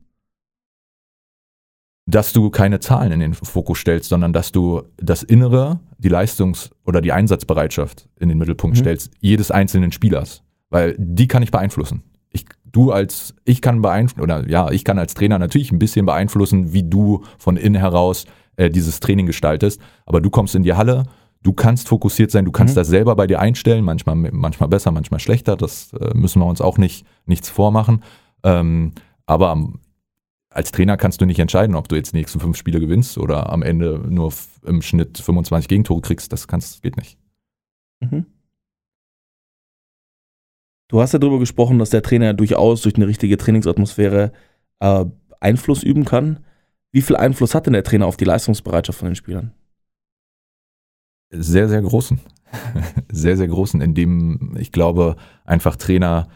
dass 2.07 2.33
du 2.33 2.51
keine 2.51 2.81
Zahlen 2.81 3.13
in 3.13 3.21
den 3.21 3.33
Fokus 3.33 3.79
stellst, 3.79 4.09
sondern 4.09 4.33
dass 4.33 4.51
du 4.51 4.83
das 4.97 5.23
Innere, 5.23 5.79
die 5.99 6.09
Leistungs- 6.09 6.71
oder 6.85 7.01
die 7.01 7.13
Einsatzbereitschaft 7.13 8.09
in 8.19 8.29
den 8.29 8.39
Mittelpunkt 8.39 8.77
Mhm. 8.77 8.81
stellst, 8.81 9.13
jedes 9.21 9.53
einzelnen 9.53 9.93
Spielers. 9.93 10.43
Weil 10.69 10.97
die 10.99 11.29
kann 11.29 11.45
ich 11.45 11.53
beeinflussen. 11.53 12.03
Du 12.73 12.91
als, 12.91 13.35
ich 13.45 13.61
kann 13.61 13.83
beeinflussen, 13.83 14.23
oder 14.23 14.49
ja, 14.49 14.71
ich 14.71 14.85
kann 14.85 14.99
als 14.99 15.15
Trainer 15.15 15.39
natürlich 15.39 15.71
ein 15.73 15.79
bisschen 15.79 16.07
beeinflussen, 16.07 16.73
wie 16.73 16.83
du 16.83 17.23
von 17.39 17.57
innen 17.57 17.77
heraus 17.81 18.25
äh, 18.57 18.71
dieses 18.71 19.01
Training 19.01 19.27
gestaltest. 19.27 19.81
Aber 20.07 20.21
du 20.21 20.31
kommst 20.31 20.55
in 20.55 20.63
die 20.63 20.73
Halle, 20.75 21.05
du 21.43 21.53
kannst 21.53 21.89
fokussiert 21.89 22.31
sein, 22.31 22.45
du 22.45 22.53
kannst 22.53 22.75
Mhm. 22.75 22.81
das 22.81 22.89
selber 22.89 23.15
bei 23.15 23.27
dir 23.27 23.41
einstellen, 23.41 23.85
manchmal, 23.85 24.17
manchmal 24.17 24.69
besser, 24.69 24.91
manchmal 24.91 25.21
schlechter. 25.21 25.57
Das 25.57 25.93
äh, 25.93 26.15
müssen 26.15 26.41
wir 26.41 26.47
uns 26.47 26.61
auch 26.61 26.79
nicht, 26.79 27.05
nichts 27.27 27.49
vormachen. 27.51 28.03
Ähm, 28.43 28.93
aber 29.27 29.51
am 29.51 29.79
als 30.55 30.71
Trainer 30.71 30.99
kannst 30.99 31.19
du 31.23 31.25
nicht 31.25 31.39
entscheiden, 31.39 31.75
ob 31.75 31.89
du 31.89 31.97
jetzt 31.97 32.13
die 32.13 32.19
nächsten 32.19 32.39
fünf 32.39 32.59
Spiele 32.59 32.79
gewinnst 32.79 33.17
oder 33.17 33.51
am 33.51 33.63
Ende 33.63 33.99
nur 34.07 34.31
im 34.67 34.83
Schnitt 34.83 35.17
25 35.17 35.67
Gegentore 35.67 36.03
kriegst. 36.03 36.31
Das 36.31 36.47
kannst, 36.47 36.83
geht 36.83 36.99
nicht. 36.99 37.17
Mhm. 38.01 38.27
Du 40.93 41.01
hast 41.01 41.13
ja 41.13 41.19
darüber 41.19 41.39
gesprochen, 41.39 41.79
dass 41.79 41.89
der 41.89 42.03
Trainer 42.03 42.35
durchaus 42.35 42.83
durch 42.83 42.97
eine 42.97 43.07
richtige 43.07 43.39
Trainingsatmosphäre 43.39 44.31
äh, 44.81 45.07
Einfluss 45.41 45.83
üben 45.83 46.05
kann. 46.05 46.45
Wie 46.91 47.01
viel 47.01 47.17
Einfluss 47.17 47.55
hat 47.55 47.65
denn 47.65 47.73
der 47.73 47.83
Trainer 47.83 48.05
auf 48.05 48.19
die 48.19 48.27
Leistungsbereitschaft 48.27 48.99
von 48.99 49.09
den 49.09 49.15
Spielern? 49.15 49.53
Sehr, 51.31 51.71
sehr 51.71 51.81
großen. 51.81 52.21
sehr, 53.11 53.39
sehr 53.39 53.49
großen, 53.49 53.81
indem 53.81 54.55
ich 54.59 54.71
glaube, 54.71 55.17
einfach 55.47 55.77
Trainer 55.77 56.29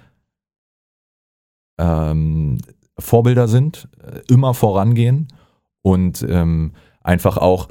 ähm, 1.79 2.57
Vorbilder 2.99 3.49
sind, 3.49 3.91
äh, 4.03 4.23
immer 4.33 4.55
vorangehen 4.55 5.29
und 5.83 6.25
ähm, 6.27 6.73
einfach 7.03 7.37
auch 7.37 7.69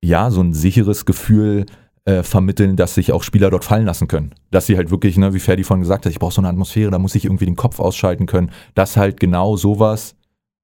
ja 0.00 0.30
so 0.30 0.42
ein 0.42 0.52
sicheres 0.52 1.06
Gefühl 1.06 1.66
äh, 1.68 1.83
vermitteln, 2.22 2.76
dass 2.76 2.94
sich 2.94 3.12
auch 3.12 3.22
Spieler 3.22 3.50
dort 3.50 3.64
fallen 3.64 3.86
lassen 3.86 4.08
können. 4.08 4.34
Dass 4.50 4.66
sie 4.66 4.76
halt 4.76 4.90
wirklich, 4.90 5.16
ne, 5.16 5.32
wie 5.32 5.40
Ferdi 5.40 5.64
vorhin 5.64 5.82
gesagt 5.82 6.04
hat, 6.04 6.12
ich 6.12 6.18
brauche 6.18 6.34
so 6.34 6.42
eine 6.42 6.48
Atmosphäre, 6.48 6.90
da 6.90 6.98
muss 6.98 7.14
ich 7.14 7.24
irgendwie 7.24 7.46
den 7.46 7.56
Kopf 7.56 7.80
ausschalten 7.80 8.26
können, 8.26 8.50
dass 8.74 8.98
halt 8.98 9.18
genau 9.18 9.56
sowas 9.56 10.14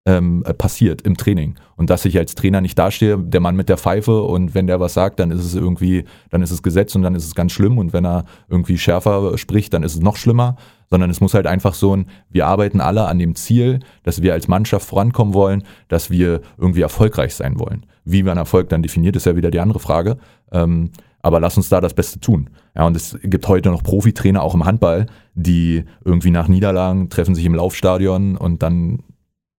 ähm, 0.07 0.42
äh, 0.46 0.55
passiert 0.55 1.03
im 1.03 1.16
Training. 1.16 1.57
Und 1.76 1.90
dass 1.90 2.05
ich 2.05 2.16
als 2.18 2.35
Trainer 2.35 2.61
nicht 2.61 2.79
dastehe, 2.79 3.18
der 3.18 3.40
Mann 3.40 3.57
mit 3.57 3.68
der 3.68 3.76
Pfeife 3.76 4.22
und 4.22 4.55
wenn 4.55 4.66
der 4.66 4.81
was 4.81 4.94
sagt, 4.94 5.20
dann 5.20 5.31
ist 5.31 5.44
es 5.44 5.55
irgendwie, 5.55 6.05
dann 6.31 6.42
ist 6.42 6.50
es 6.50 6.62
Gesetz 6.62 6.94
und 6.94 7.03
dann 7.03 7.14
ist 7.14 7.24
es 7.24 7.35
ganz 7.35 7.53
schlimm 7.53 7.79
und 7.79 7.92
wenn 7.92 8.05
er 8.07 8.24
irgendwie 8.48 8.79
schärfer 8.79 9.37
spricht, 9.37 9.74
dann 9.74 9.83
ist 9.83 9.94
es 9.94 10.00
noch 10.00 10.16
schlimmer, 10.16 10.57
sondern 10.88 11.11
es 11.11 11.20
muss 11.20 11.35
halt 11.35 11.46
einfach 11.46 11.74
so 11.74 11.94
ein, 11.94 12.07
wir 12.31 12.46
arbeiten 12.46 12.81
alle 12.81 13.07
an 13.07 13.18
dem 13.18 13.35
Ziel, 13.35 13.81
dass 14.03 14.22
wir 14.22 14.33
als 14.33 14.48
Mannschaft 14.48 14.87
vorankommen 14.88 15.35
wollen, 15.35 15.64
dass 15.88 16.11
wir 16.11 16.40
irgendwie 16.59 16.83
erfolgreich 16.83 17.35
sein 17.35 17.59
wollen. 17.59 17.87
Wie 18.05 18.22
man 18.22 18.38
Erfolg 18.38 18.70
dann 18.70 18.83
definiert, 18.83 19.16
ist 19.16 19.26
ja 19.26 19.37
wieder 19.37 19.50
die 19.50 19.61
andere 19.61 19.81
Frage. 19.81 20.16
Ähm, 20.50 20.90
aber 21.22 21.40
lass 21.40 21.56
uns 21.56 21.68
da 21.68 21.80
das 21.80 21.94
Beste 21.94 22.20
tun. 22.20 22.50
Ja, 22.74 22.87
und 22.87 22.96
es 22.96 23.18
gibt 23.22 23.46
heute 23.48 23.70
noch 23.70 23.83
Profitrainer, 23.83 24.42
auch 24.42 24.54
im 24.54 24.64
Handball, 24.64 25.06
die 25.35 25.85
irgendwie 26.04 26.30
nach 26.30 26.48
Niederlagen 26.48 27.11
treffen 27.11 27.35
sich 27.35 27.44
im 27.44 27.54
Laufstadion 27.54 28.37
und 28.37 28.62
dann 28.62 29.02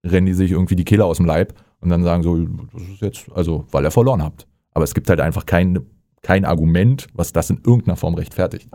rennen 0.04 0.26
die 0.26 0.34
sich 0.34 0.50
irgendwie 0.50 0.76
die 0.76 0.84
Kehle 0.84 1.04
aus 1.04 1.18
dem 1.18 1.26
Leib 1.26 1.54
und 1.80 1.88
dann 1.90 2.02
sagen 2.02 2.22
so, 2.22 2.36
das 2.36 2.82
ist 2.82 3.00
jetzt, 3.00 3.32
also, 3.32 3.66
weil 3.70 3.84
ihr 3.84 3.90
verloren 3.90 4.22
habt. 4.22 4.46
Aber 4.72 4.84
es 4.84 4.94
gibt 4.94 5.08
halt 5.08 5.20
einfach 5.20 5.46
kein, 5.46 5.80
kein 6.22 6.44
Argument, 6.44 7.06
was 7.12 7.32
das 7.32 7.50
in 7.50 7.58
irgendeiner 7.58 7.96
Form 7.96 8.14
rechtfertigt. 8.14 8.68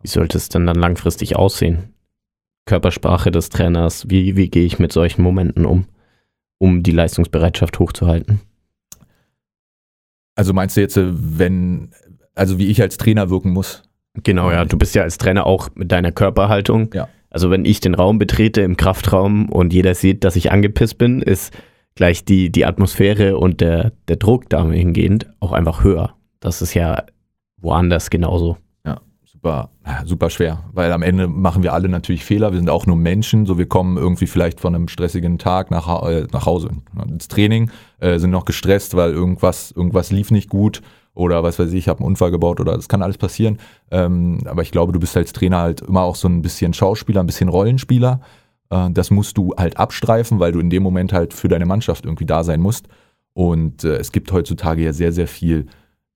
Wie 0.00 0.08
sollte 0.08 0.38
es 0.38 0.48
denn 0.48 0.66
dann 0.66 0.76
langfristig 0.76 1.36
aussehen? 1.36 1.94
Körpersprache 2.66 3.30
des 3.30 3.48
Trainers, 3.48 4.08
wie, 4.08 4.36
wie 4.36 4.48
gehe 4.48 4.64
ich 4.64 4.78
mit 4.78 4.92
solchen 4.92 5.22
Momenten 5.22 5.66
um, 5.66 5.86
um 6.58 6.82
die 6.82 6.92
Leistungsbereitschaft 6.92 7.78
hochzuhalten? 7.78 8.40
Also 10.34 10.52
meinst 10.52 10.76
du 10.76 10.80
jetzt, 10.80 10.96
äh, 10.96 11.10
wenn, 11.12 11.92
also 12.34 12.58
wie 12.58 12.68
ich 12.68 12.80
als 12.80 12.96
Trainer 12.96 13.30
wirken 13.30 13.50
muss? 13.50 13.82
Genau, 14.14 14.50
ja, 14.50 14.64
du 14.64 14.76
bist 14.76 14.94
ja 14.94 15.02
als 15.02 15.18
Trainer 15.18 15.46
auch 15.46 15.70
mit 15.74 15.90
deiner 15.90 16.12
Körperhaltung. 16.12 16.90
Ja. 16.92 17.08
Also 17.30 17.50
wenn 17.50 17.64
ich 17.64 17.80
den 17.80 17.94
Raum 17.94 18.18
betrete 18.18 18.60
im 18.60 18.76
Kraftraum 18.76 19.48
und 19.48 19.72
jeder 19.72 19.94
sieht, 19.94 20.22
dass 20.24 20.36
ich 20.36 20.52
angepisst 20.52 20.98
bin, 20.98 21.22
ist 21.22 21.52
gleich 21.94 22.24
die, 22.24 22.50
die 22.50 22.66
Atmosphäre 22.66 23.38
und 23.38 23.60
der, 23.60 23.92
der 24.08 24.16
Druck 24.16 24.50
dahingehend 24.50 25.26
auch 25.40 25.52
einfach 25.52 25.82
höher. 25.82 26.14
Das 26.40 26.60
ist 26.60 26.74
ja 26.74 27.04
woanders 27.56 28.10
genauso. 28.10 28.58
Super, 29.42 29.70
super 30.04 30.30
schwer, 30.30 30.62
weil 30.72 30.92
am 30.92 31.02
Ende 31.02 31.26
machen 31.26 31.64
wir 31.64 31.72
alle 31.72 31.88
natürlich 31.88 32.24
Fehler. 32.24 32.52
Wir 32.52 32.60
sind 32.60 32.70
auch 32.70 32.86
nur 32.86 32.94
Menschen, 32.94 33.44
so 33.44 33.58
wir 33.58 33.66
kommen 33.66 33.96
irgendwie 33.96 34.28
vielleicht 34.28 34.60
von 34.60 34.72
einem 34.72 34.86
stressigen 34.86 35.36
Tag 35.36 35.72
nach, 35.72 36.08
äh, 36.08 36.28
nach 36.32 36.46
Hause 36.46 36.70
ins 37.08 37.26
Training, 37.26 37.68
äh, 37.98 38.20
sind 38.20 38.30
noch 38.30 38.44
gestresst, 38.44 38.94
weil 38.94 39.10
irgendwas, 39.10 39.72
irgendwas 39.72 40.12
lief 40.12 40.30
nicht 40.30 40.48
gut 40.48 40.80
oder 41.14 41.42
was 41.42 41.58
weiß 41.58 41.70
ich, 41.70 41.78
ich 41.78 41.88
habe 41.88 42.00
einen 42.00 42.06
Unfall 42.06 42.30
gebaut 42.30 42.60
oder 42.60 42.74
das 42.74 42.88
kann 42.88 43.02
alles 43.02 43.18
passieren. 43.18 43.58
Ähm, 43.90 44.38
aber 44.46 44.62
ich 44.62 44.70
glaube, 44.70 44.92
du 44.92 45.00
bist 45.00 45.16
als 45.16 45.32
Trainer 45.32 45.58
halt 45.58 45.82
immer 45.82 46.02
auch 46.02 46.16
so 46.16 46.28
ein 46.28 46.42
bisschen 46.42 46.72
Schauspieler, 46.72 47.20
ein 47.20 47.26
bisschen 47.26 47.48
Rollenspieler. 47.48 48.20
Äh, 48.70 48.90
das 48.90 49.10
musst 49.10 49.36
du 49.36 49.54
halt 49.56 49.76
abstreifen, 49.76 50.40
weil 50.40 50.52
du 50.52 50.60
in 50.60 50.70
dem 50.70 50.82
Moment 50.82 51.12
halt 51.12 51.34
für 51.34 51.48
deine 51.48 51.66
Mannschaft 51.66 52.04
irgendwie 52.04 52.26
da 52.26 52.44
sein 52.44 52.60
musst. 52.60 52.88
Und 53.34 53.84
äh, 53.84 53.96
es 53.96 54.12
gibt 54.12 54.32
heutzutage 54.32 54.82
ja 54.82 54.92
sehr, 54.92 55.12
sehr 55.12 55.28
viel 55.28 55.66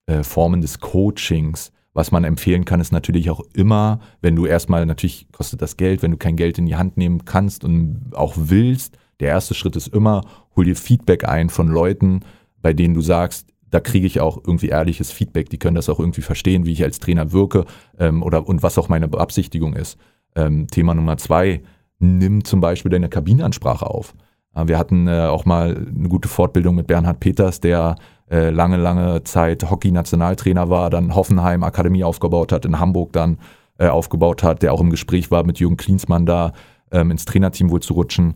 äh, 0.06 0.22
Formen 0.22 0.61
des 0.61 0.80
Coachings. 0.80 1.72
Was 1.92 2.12
man 2.12 2.24
empfehlen 2.24 2.66
kann, 2.66 2.80
ist 2.80 2.92
natürlich 2.92 3.30
auch 3.30 3.40
immer, 3.54 4.00
wenn 4.20 4.37
du 4.37 4.44
erstmal, 4.44 4.85
natürlich 4.85 5.28
kostet 5.32 5.62
das 5.62 5.78
Geld, 5.78 6.02
wenn 6.02 6.11
du 6.11 6.18
kein 6.18 6.37
Geld 6.37 6.59
in 6.59 6.66
die 6.66 6.76
Hand 6.76 6.98
nehmen 6.98 7.24
kannst 7.24 7.64
und 7.64 8.11
auch 8.12 8.35
willst, 8.37 8.98
der 9.20 9.28
erste 9.28 9.54
Schritt 9.54 9.76
ist 9.76 9.88
immer, 9.88 10.22
hol 10.54 10.66
dir 10.66 10.76
Feedback 10.76 11.26
ein 11.26 11.48
von 11.48 11.68
Leuten, 11.68 12.20
bei 12.61 12.74
denen 12.74 12.92
du 12.92 13.00
sagst, 13.00 13.48
da 13.70 13.81
kriege 13.81 14.07
ich 14.07 14.20
auch 14.20 14.38
irgendwie 14.46 14.68
ehrliches 14.68 15.11
Feedback. 15.11 15.50
Die 15.50 15.59
können 15.59 15.74
das 15.74 15.88
auch 15.88 15.98
irgendwie 15.98 16.22
verstehen, 16.22 16.66
wie 16.66 16.72
ich 16.72 16.85
als 16.85 16.98
Trainer 16.98 17.33
wirke 17.33 17.64
ähm, 17.98 18.22
oder 18.22 18.46
und 18.46 18.62
was 18.62 18.79
auch 18.79 18.88
meine 18.88 19.09
Beabsichtigung 19.09 19.74
ist. 19.74 19.98
Ähm, 20.35 20.68
Thema 20.68 20.94
Nummer 20.94 21.16
zwei, 21.16 21.62
nimm 21.98 22.44
zum 22.44 22.61
Beispiel 22.61 22.90
deine 22.90 23.09
Kabinenansprache 23.09 23.87
auf. 23.87 24.14
Äh, 24.55 24.68
wir 24.68 24.79
hatten 24.79 25.09
äh, 25.09 25.26
auch 25.26 25.44
mal 25.44 25.76
eine 25.76 26.09
gute 26.09 26.29
Fortbildung 26.29 26.74
mit 26.76 26.87
Bernhard 26.87 27.20
Peters, 27.20 27.61
der 27.61 27.96
äh, 28.31 28.50
lange, 28.50 28.76
lange 28.76 29.24
Zeit 29.24 29.68
Hockey-Nationaltrainer 29.70 30.68
war, 30.68 30.90
dann 30.90 31.14
Hoffenheim 31.14 31.62
Akademie 31.62 32.05
aufgebaut 32.05 32.52
hat, 32.52 32.64
in 32.64 32.81
Hamburg 32.81 33.12
dann 33.12 33.38
äh, 33.79 33.88
aufgebaut 33.88 34.42
hat, 34.42 34.62
der 34.62 34.72
auch 34.72 34.81
im 34.81 34.90
Gespräch 34.90 35.31
war 35.31 35.44
mit 35.44 35.59
Jürgen 35.59 35.76
Klinsmann 35.76 36.26
da 36.26 36.52
ähm, 36.90 37.11
ins 37.11 37.24
Trainerteam 37.24 37.70
wohl 37.70 37.81
zu 37.81 37.94
rutschen. 37.94 38.35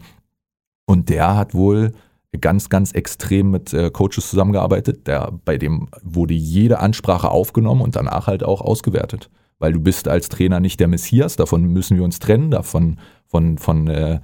Und 0.87 1.09
der 1.09 1.37
hat 1.37 1.55
wohl 1.55 1.93
ganz, 2.39 2.69
ganz 2.69 2.93
extrem 2.93 3.51
mit 3.51 3.73
äh, 3.73 3.91
Coaches 3.91 4.31
zusammengearbeitet. 4.31 5.07
Der, 5.07 5.33
bei 5.45 5.59
dem 5.59 5.89
wurde 6.03 6.35
jede 6.35 6.79
Ansprache 6.79 7.31
aufgenommen 7.31 7.81
und 7.81 7.97
danach 7.97 8.27
halt 8.27 8.45
auch 8.45 8.61
ausgewertet. 8.61 9.31
Weil 9.59 9.73
du 9.73 9.81
bist 9.81 10.09
als 10.09 10.29
Trainer 10.29 10.61
nicht 10.61 10.81
der 10.81 10.89
Messias, 10.89 11.37
davon 11.37 11.65
müssen 11.65 11.97
wir 11.97 12.05
uns 12.05 12.19
trennen, 12.19 12.51
davon 12.51 12.99
von, 13.27 13.59
von 13.59 13.89
äh, 13.89 14.21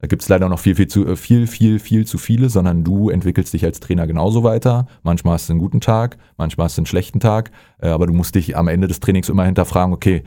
da 0.00 0.06
gibt 0.06 0.22
es 0.22 0.28
leider 0.28 0.48
noch 0.48 0.60
viel, 0.60 0.76
viel 0.76 0.86
zu 0.86 1.06
äh, 1.06 1.16
viel, 1.16 1.46
viel, 1.46 1.78
viel 1.78 2.06
zu 2.06 2.18
viele, 2.18 2.50
sondern 2.50 2.84
du 2.84 3.10
entwickelst 3.10 3.52
dich 3.52 3.64
als 3.64 3.80
Trainer 3.80 4.06
genauso 4.06 4.44
weiter. 4.44 4.86
Manchmal 5.02 5.34
hast 5.34 5.48
du 5.48 5.52
einen 5.52 5.60
guten 5.60 5.80
Tag, 5.80 6.18
manchmal 6.36 6.66
hast 6.66 6.76
du 6.76 6.80
einen 6.80 6.86
schlechten 6.86 7.20
Tag, 7.20 7.50
äh, 7.78 7.88
aber 7.88 8.06
du 8.06 8.12
musst 8.12 8.34
dich 8.34 8.56
am 8.56 8.68
Ende 8.68 8.86
des 8.86 9.00
Trainings 9.00 9.28
immer 9.28 9.44
hinterfragen, 9.44 9.92
okay, 9.92 10.22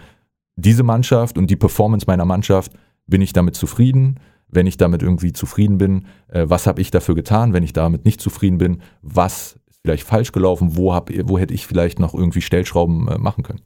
diese 0.58 0.84
Mannschaft 0.84 1.38
und 1.38 1.50
die 1.50 1.56
Performance 1.56 2.06
meiner 2.06 2.26
Mannschaft, 2.26 2.74
bin 3.08 3.21
ich 3.21 3.34
damit 3.34 3.56
zufrieden? 3.56 4.19
Wenn 4.52 4.68
ich 4.68 4.78
damit 4.78 5.02
irgendwie 5.02 5.34
zufrieden 5.34 5.78
bin, 5.78 6.06
äh, 6.28 6.46
was 6.48 6.68
habe 6.68 6.82
ich 6.82 6.92
dafür 6.92 7.16
getan? 7.16 7.54
Wenn 7.54 7.64
ich 7.64 7.74
damit 7.74 8.06
nicht 8.06 8.22
zufrieden 8.22 8.58
bin, 8.58 8.82
was 9.02 9.54
ist 9.70 9.80
vielleicht 9.82 10.04
falsch 10.06 10.32
gelaufen? 10.32 10.76
Wo, 10.76 10.94
hab, 10.94 11.10
wo 11.28 11.38
hätte 11.40 11.54
ich 11.54 11.66
vielleicht 11.66 12.00
noch 12.00 12.14
irgendwie 12.14 12.42
Stellschrauben 12.42 13.06
machen 13.22 13.44
können, 13.44 13.62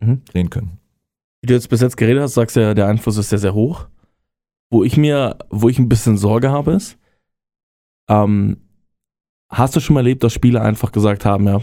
Mhm. 0.00 0.24
drehen 0.24 0.50
können? 0.50 0.78
Wie 1.42 1.46
du 1.48 1.54
jetzt 1.54 1.68
bis 1.68 1.80
jetzt 1.80 1.96
geredet 1.96 2.22
hast, 2.22 2.34
sagst 2.34 2.56
du 2.56 2.60
ja, 2.60 2.74
der 2.74 2.86
Einfluss 2.86 3.16
ist 3.16 3.30
sehr, 3.30 3.38
sehr 3.38 3.54
hoch. 3.54 3.86
Wo 4.70 4.84
ich 4.84 4.96
mir, 4.96 5.36
wo 5.50 5.68
ich 5.68 5.78
ein 5.78 5.88
bisschen 5.88 6.16
Sorge 6.16 6.50
habe, 6.50 6.72
ist, 6.72 6.96
ähm, 8.08 8.58
hast 9.48 9.74
du 9.74 9.80
schon 9.80 9.94
mal 9.94 10.00
erlebt, 10.00 10.22
dass 10.22 10.32
Spieler 10.32 10.62
einfach 10.62 10.92
gesagt 10.92 11.24
haben, 11.24 11.46
ja, 11.46 11.60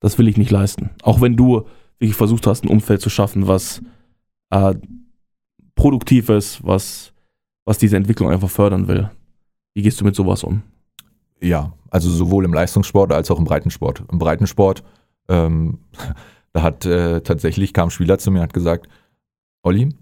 das 0.00 0.18
will 0.18 0.28
ich 0.28 0.36
nicht 0.36 0.50
leisten. 0.52 0.90
Auch 1.02 1.20
wenn 1.20 1.36
du 1.36 1.66
wirklich 1.98 2.16
versucht 2.16 2.46
hast, 2.46 2.64
ein 2.64 2.68
Umfeld 2.70 3.00
zu 3.00 3.10
schaffen, 3.10 3.48
was 3.48 3.82
äh, 4.50 4.74
produktiv 5.74 6.28
ist, 6.28 6.64
was, 6.64 7.12
was 7.68 7.76
diese 7.76 7.98
Entwicklung 7.98 8.30
einfach 8.30 8.48
fördern 8.48 8.88
will. 8.88 9.10
Wie 9.74 9.82
gehst 9.82 10.00
du 10.00 10.04
mit 10.06 10.16
sowas 10.16 10.42
um? 10.42 10.62
Ja, 11.38 11.74
also 11.90 12.08
sowohl 12.08 12.46
im 12.46 12.54
Leistungssport 12.54 13.12
als 13.12 13.30
auch 13.30 13.38
im 13.38 13.44
Breitensport. 13.44 14.04
Im 14.10 14.18
Breitensport, 14.18 14.82
ähm, 15.28 15.78
da 16.54 16.62
hat 16.62 16.86
äh, 16.86 17.20
tatsächlich 17.20 17.74
kam 17.74 17.88
ein 17.88 17.90
Spieler 17.90 18.18
zu 18.18 18.30
mir 18.30 18.38
und 18.38 18.44
hat 18.44 18.54
gesagt, 18.54 18.88
Olli, 19.62 19.94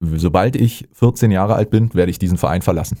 sobald 0.00 0.56
ich 0.56 0.88
14 0.92 1.30
Jahre 1.30 1.54
alt 1.54 1.70
bin, 1.70 1.94
werde 1.94 2.10
ich 2.10 2.18
diesen 2.18 2.36
Verein 2.36 2.62
verlassen. 2.62 2.98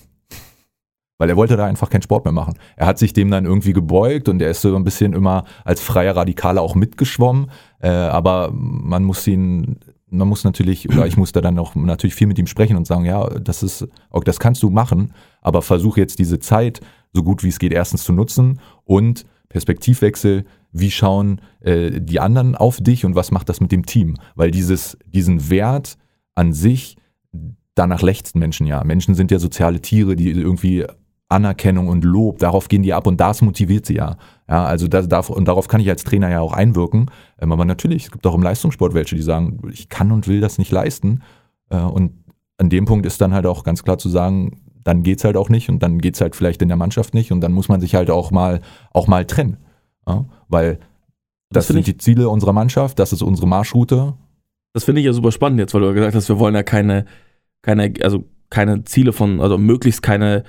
Weil 1.18 1.30
er 1.30 1.36
wollte 1.36 1.56
da 1.56 1.66
einfach 1.66 1.90
keinen 1.90 2.02
Sport 2.02 2.24
mehr 2.24 2.32
machen. 2.32 2.54
Er 2.76 2.86
hat 2.86 3.00
sich 3.00 3.12
dem 3.12 3.32
dann 3.32 3.46
irgendwie 3.46 3.72
gebeugt 3.72 4.28
und 4.28 4.40
er 4.40 4.50
ist 4.50 4.60
so 4.60 4.76
ein 4.76 4.84
bisschen 4.84 5.12
immer 5.12 5.42
als 5.64 5.80
freier 5.80 6.14
Radikaler 6.14 6.62
auch 6.62 6.76
mitgeschwommen. 6.76 7.50
Äh, 7.80 7.88
aber 7.88 8.52
man 8.52 9.02
muss 9.02 9.26
ihn, 9.26 9.80
man 10.10 10.28
muss 10.28 10.44
natürlich, 10.44 10.88
oder 10.88 11.06
ich 11.06 11.16
muss 11.16 11.32
da 11.32 11.40
dann 11.40 11.58
auch 11.58 11.74
natürlich 11.74 12.14
viel 12.14 12.26
mit 12.26 12.38
ihm 12.38 12.46
sprechen 12.46 12.76
und 12.76 12.86
sagen, 12.86 13.04
ja, 13.04 13.28
das 13.38 13.62
ist, 13.62 13.86
okay, 14.10 14.24
das 14.24 14.40
kannst 14.40 14.62
du 14.62 14.70
machen, 14.70 15.12
aber 15.40 15.62
versuch 15.62 15.96
jetzt 15.96 16.18
diese 16.18 16.38
Zeit 16.38 16.80
so 17.12 17.22
gut 17.22 17.42
wie 17.42 17.48
es 17.48 17.58
geht 17.58 17.72
erstens 17.72 18.04
zu 18.04 18.12
nutzen 18.12 18.60
und 18.84 19.24
Perspektivwechsel, 19.48 20.44
wie 20.72 20.90
schauen 20.90 21.40
äh, 21.60 22.00
die 22.00 22.20
anderen 22.20 22.54
auf 22.54 22.78
dich 22.80 23.04
und 23.04 23.14
was 23.14 23.30
macht 23.30 23.48
das 23.48 23.60
mit 23.60 23.72
dem 23.72 23.86
Team? 23.86 24.16
Weil 24.34 24.50
dieses, 24.50 24.98
diesen 25.06 25.48
Wert 25.50 25.96
an 26.34 26.52
sich, 26.52 26.96
danach 27.74 28.02
lechzen 28.02 28.38
Menschen 28.38 28.66
ja. 28.66 28.84
Menschen 28.84 29.14
sind 29.14 29.30
ja 29.30 29.38
soziale 29.38 29.80
Tiere, 29.80 30.16
die 30.16 30.30
irgendwie 30.30 30.84
Anerkennung 31.28 31.88
und 31.88 32.04
Lob, 32.04 32.38
darauf 32.38 32.68
gehen 32.68 32.82
die 32.82 32.92
ab 32.92 33.06
und 33.06 33.18
das 33.20 33.42
motiviert 33.42 33.86
sie 33.86 33.96
ja. 33.96 34.16
Ja, 34.48 34.64
also 34.64 34.88
das 34.88 35.08
darf, 35.08 35.28
und 35.30 35.46
darauf 35.46 35.68
kann 35.68 35.80
ich 35.80 35.88
als 35.90 36.04
Trainer 36.04 36.30
ja 36.30 36.40
auch 36.40 36.52
einwirken. 36.52 37.10
Ähm, 37.40 37.52
aber 37.52 37.64
natürlich, 37.64 38.04
es 38.06 38.10
gibt 38.10 38.26
auch 38.26 38.34
im 38.34 38.42
Leistungssport 38.42 38.94
welche, 38.94 39.14
die 39.16 39.22
sagen, 39.22 39.60
ich 39.70 39.88
kann 39.88 40.10
und 40.10 40.26
will 40.26 40.40
das 40.40 40.58
nicht 40.58 40.70
leisten. 40.72 41.22
Äh, 41.70 41.76
Und 41.78 42.12
an 42.56 42.70
dem 42.70 42.86
Punkt 42.86 43.06
ist 43.06 43.20
dann 43.20 43.34
halt 43.34 43.46
auch 43.46 43.62
ganz 43.62 43.84
klar 43.84 43.98
zu 43.98 44.08
sagen, 44.08 44.62
dann 44.84 45.02
geht's 45.02 45.24
halt 45.24 45.36
auch 45.36 45.50
nicht 45.50 45.68
und 45.68 45.82
dann 45.82 45.98
geht's 45.98 46.20
halt 46.20 46.34
vielleicht 46.34 46.62
in 46.62 46.68
der 46.68 46.78
Mannschaft 46.78 47.12
nicht 47.12 47.30
und 47.30 47.40
dann 47.42 47.52
muss 47.52 47.68
man 47.68 47.80
sich 47.80 47.94
halt 47.94 48.10
auch 48.10 48.30
mal, 48.30 48.60
auch 48.92 49.06
mal 49.06 49.26
trennen. 49.26 49.58
Ja, 50.06 50.24
weil 50.48 50.78
Das 51.50 51.66
das, 51.66 51.74
sind 51.74 51.86
die 51.86 51.98
Ziele 51.98 52.28
unserer 52.30 52.54
Mannschaft, 52.54 52.98
das 52.98 53.12
ist 53.12 53.22
unsere 53.22 53.46
Marschroute. 53.46 54.14
Das 54.72 54.84
finde 54.84 55.00
ich 55.00 55.06
ja 55.06 55.12
super 55.12 55.30
spannend 55.30 55.60
jetzt, 55.60 55.74
weil 55.74 55.82
du 55.82 55.88
ja 55.88 55.92
gesagt 55.92 56.14
hast, 56.14 56.28
wir 56.30 56.38
wollen 56.38 56.54
ja 56.54 56.62
keine, 56.62 57.04
keine, 57.62 57.92
also 58.02 58.24
keine 58.48 58.84
Ziele 58.84 59.12
von, 59.12 59.40
also 59.42 59.58
möglichst 59.58 60.02
keine, 60.02 60.44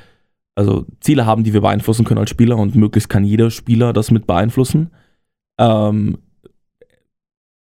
also 0.60 0.86
Ziele 1.00 1.26
haben, 1.26 1.44
die 1.46 1.54
wir 1.54 1.62
beeinflussen 1.62 2.04
können 2.06 2.20
als 2.20 2.30
Spieler 2.30 2.58
und 2.58 2.76
möglichst 2.76 3.10
kann 3.10 3.24
jeder 3.24 3.50
Spieler 3.50 3.94
das 3.94 4.12
mit 4.12 4.28
beeinflussen. 4.28 4.90
Ähm, 5.58 6.18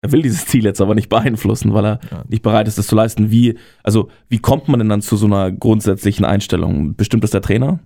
er 0.03 0.13
will 0.13 0.23
dieses 0.23 0.47
Ziel 0.47 0.65
jetzt 0.65 0.81
aber 0.81 0.95
nicht 0.95 1.09
beeinflussen, 1.09 1.73
weil 1.75 1.85
er 1.85 2.01
Ja. 2.11 2.25
nicht 2.29 2.43
bereit 2.43 2.67
ist, 2.69 2.77
das 2.79 2.87
zu 2.89 2.97
leisten. 2.97 3.31
Wie, 3.31 3.57
also 3.83 4.09
wie 4.29 4.39
kommt 4.39 4.69
man 4.69 4.81
denn 4.81 4.89
dann 4.89 5.01
zu 5.03 5.17
so 5.17 5.27
einer 5.27 5.51
grundsätzlichen 5.53 6.25
Einstellung? 6.25 6.95
Bestimmt 6.97 7.25
ist 7.25 7.35
der 7.35 7.41
Trainer, 7.43 7.81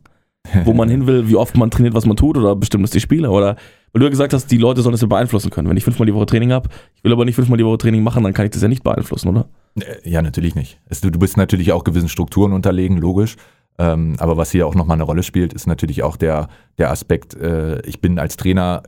wo 0.64 0.72
man 0.72 0.88
hin 0.88 1.06
will, 1.06 1.28
wie 1.28 1.36
oft 1.36 1.56
man 1.56 1.70
trainiert, 1.70 1.94
was 1.94 2.04
man 2.06 2.16
tut, 2.16 2.36
oder 2.36 2.56
bestimmt 2.56 2.84
ist 2.84 2.94
die 2.94 3.00
Spieler? 3.00 3.32
Oder 3.32 3.56
weil 3.92 4.00
du 4.00 4.06
ja 4.06 4.10
gesagt 4.10 4.32
hast, 4.32 4.50
die 4.50 4.58
Leute 4.58 4.80
sollen 4.82 4.92
das 4.92 5.02
ja 5.02 5.06
beeinflussen 5.06 5.50
können. 5.50 5.68
Wenn 5.68 5.76
ich 5.76 5.84
fünfmal 5.84 6.06
die 6.06 6.14
Woche 6.14 6.26
Training 6.26 6.52
habe, 6.52 6.68
ich 6.94 7.04
will 7.04 7.12
aber 7.12 7.24
nicht 7.26 7.34
fünfmal 7.34 7.58
die 7.58 7.64
Woche 7.66 7.78
Training 7.78 8.02
machen, 8.02 8.24
dann 8.24 8.32
kann 8.32 8.46
ich 8.46 8.50
das 8.52 8.62
ja 8.62 8.68
nicht 8.68 8.82
beeinflussen, 8.82 9.28
oder? 9.28 9.48
Äh, 9.78 10.08
Ja, 10.08 10.22
natürlich 10.22 10.54
nicht. 10.54 10.80
Du 11.02 11.18
bist 11.18 11.36
natürlich 11.36 11.72
auch 11.72 11.84
gewissen 11.84 12.08
Strukturen 12.08 12.52
unterlegen, 12.54 12.96
logisch. 12.96 13.36
Ähm, 13.78 14.16
aber 14.18 14.36
was 14.36 14.50
hier 14.50 14.66
auch 14.66 14.74
nochmal 14.74 14.96
eine 14.96 15.04
Rolle 15.04 15.22
spielt, 15.22 15.52
ist 15.52 15.66
natürlich 15.66 16.02
auch 16.02 16.16
der, 16.16 16.48
der 16.78 16.90
Aspekt, 16.90 17.34
äh, 17.34 17.80
ich 17.86 18.00
bin 18.00 18.18
als 18.18 18.36
Trainer 18.36 18.82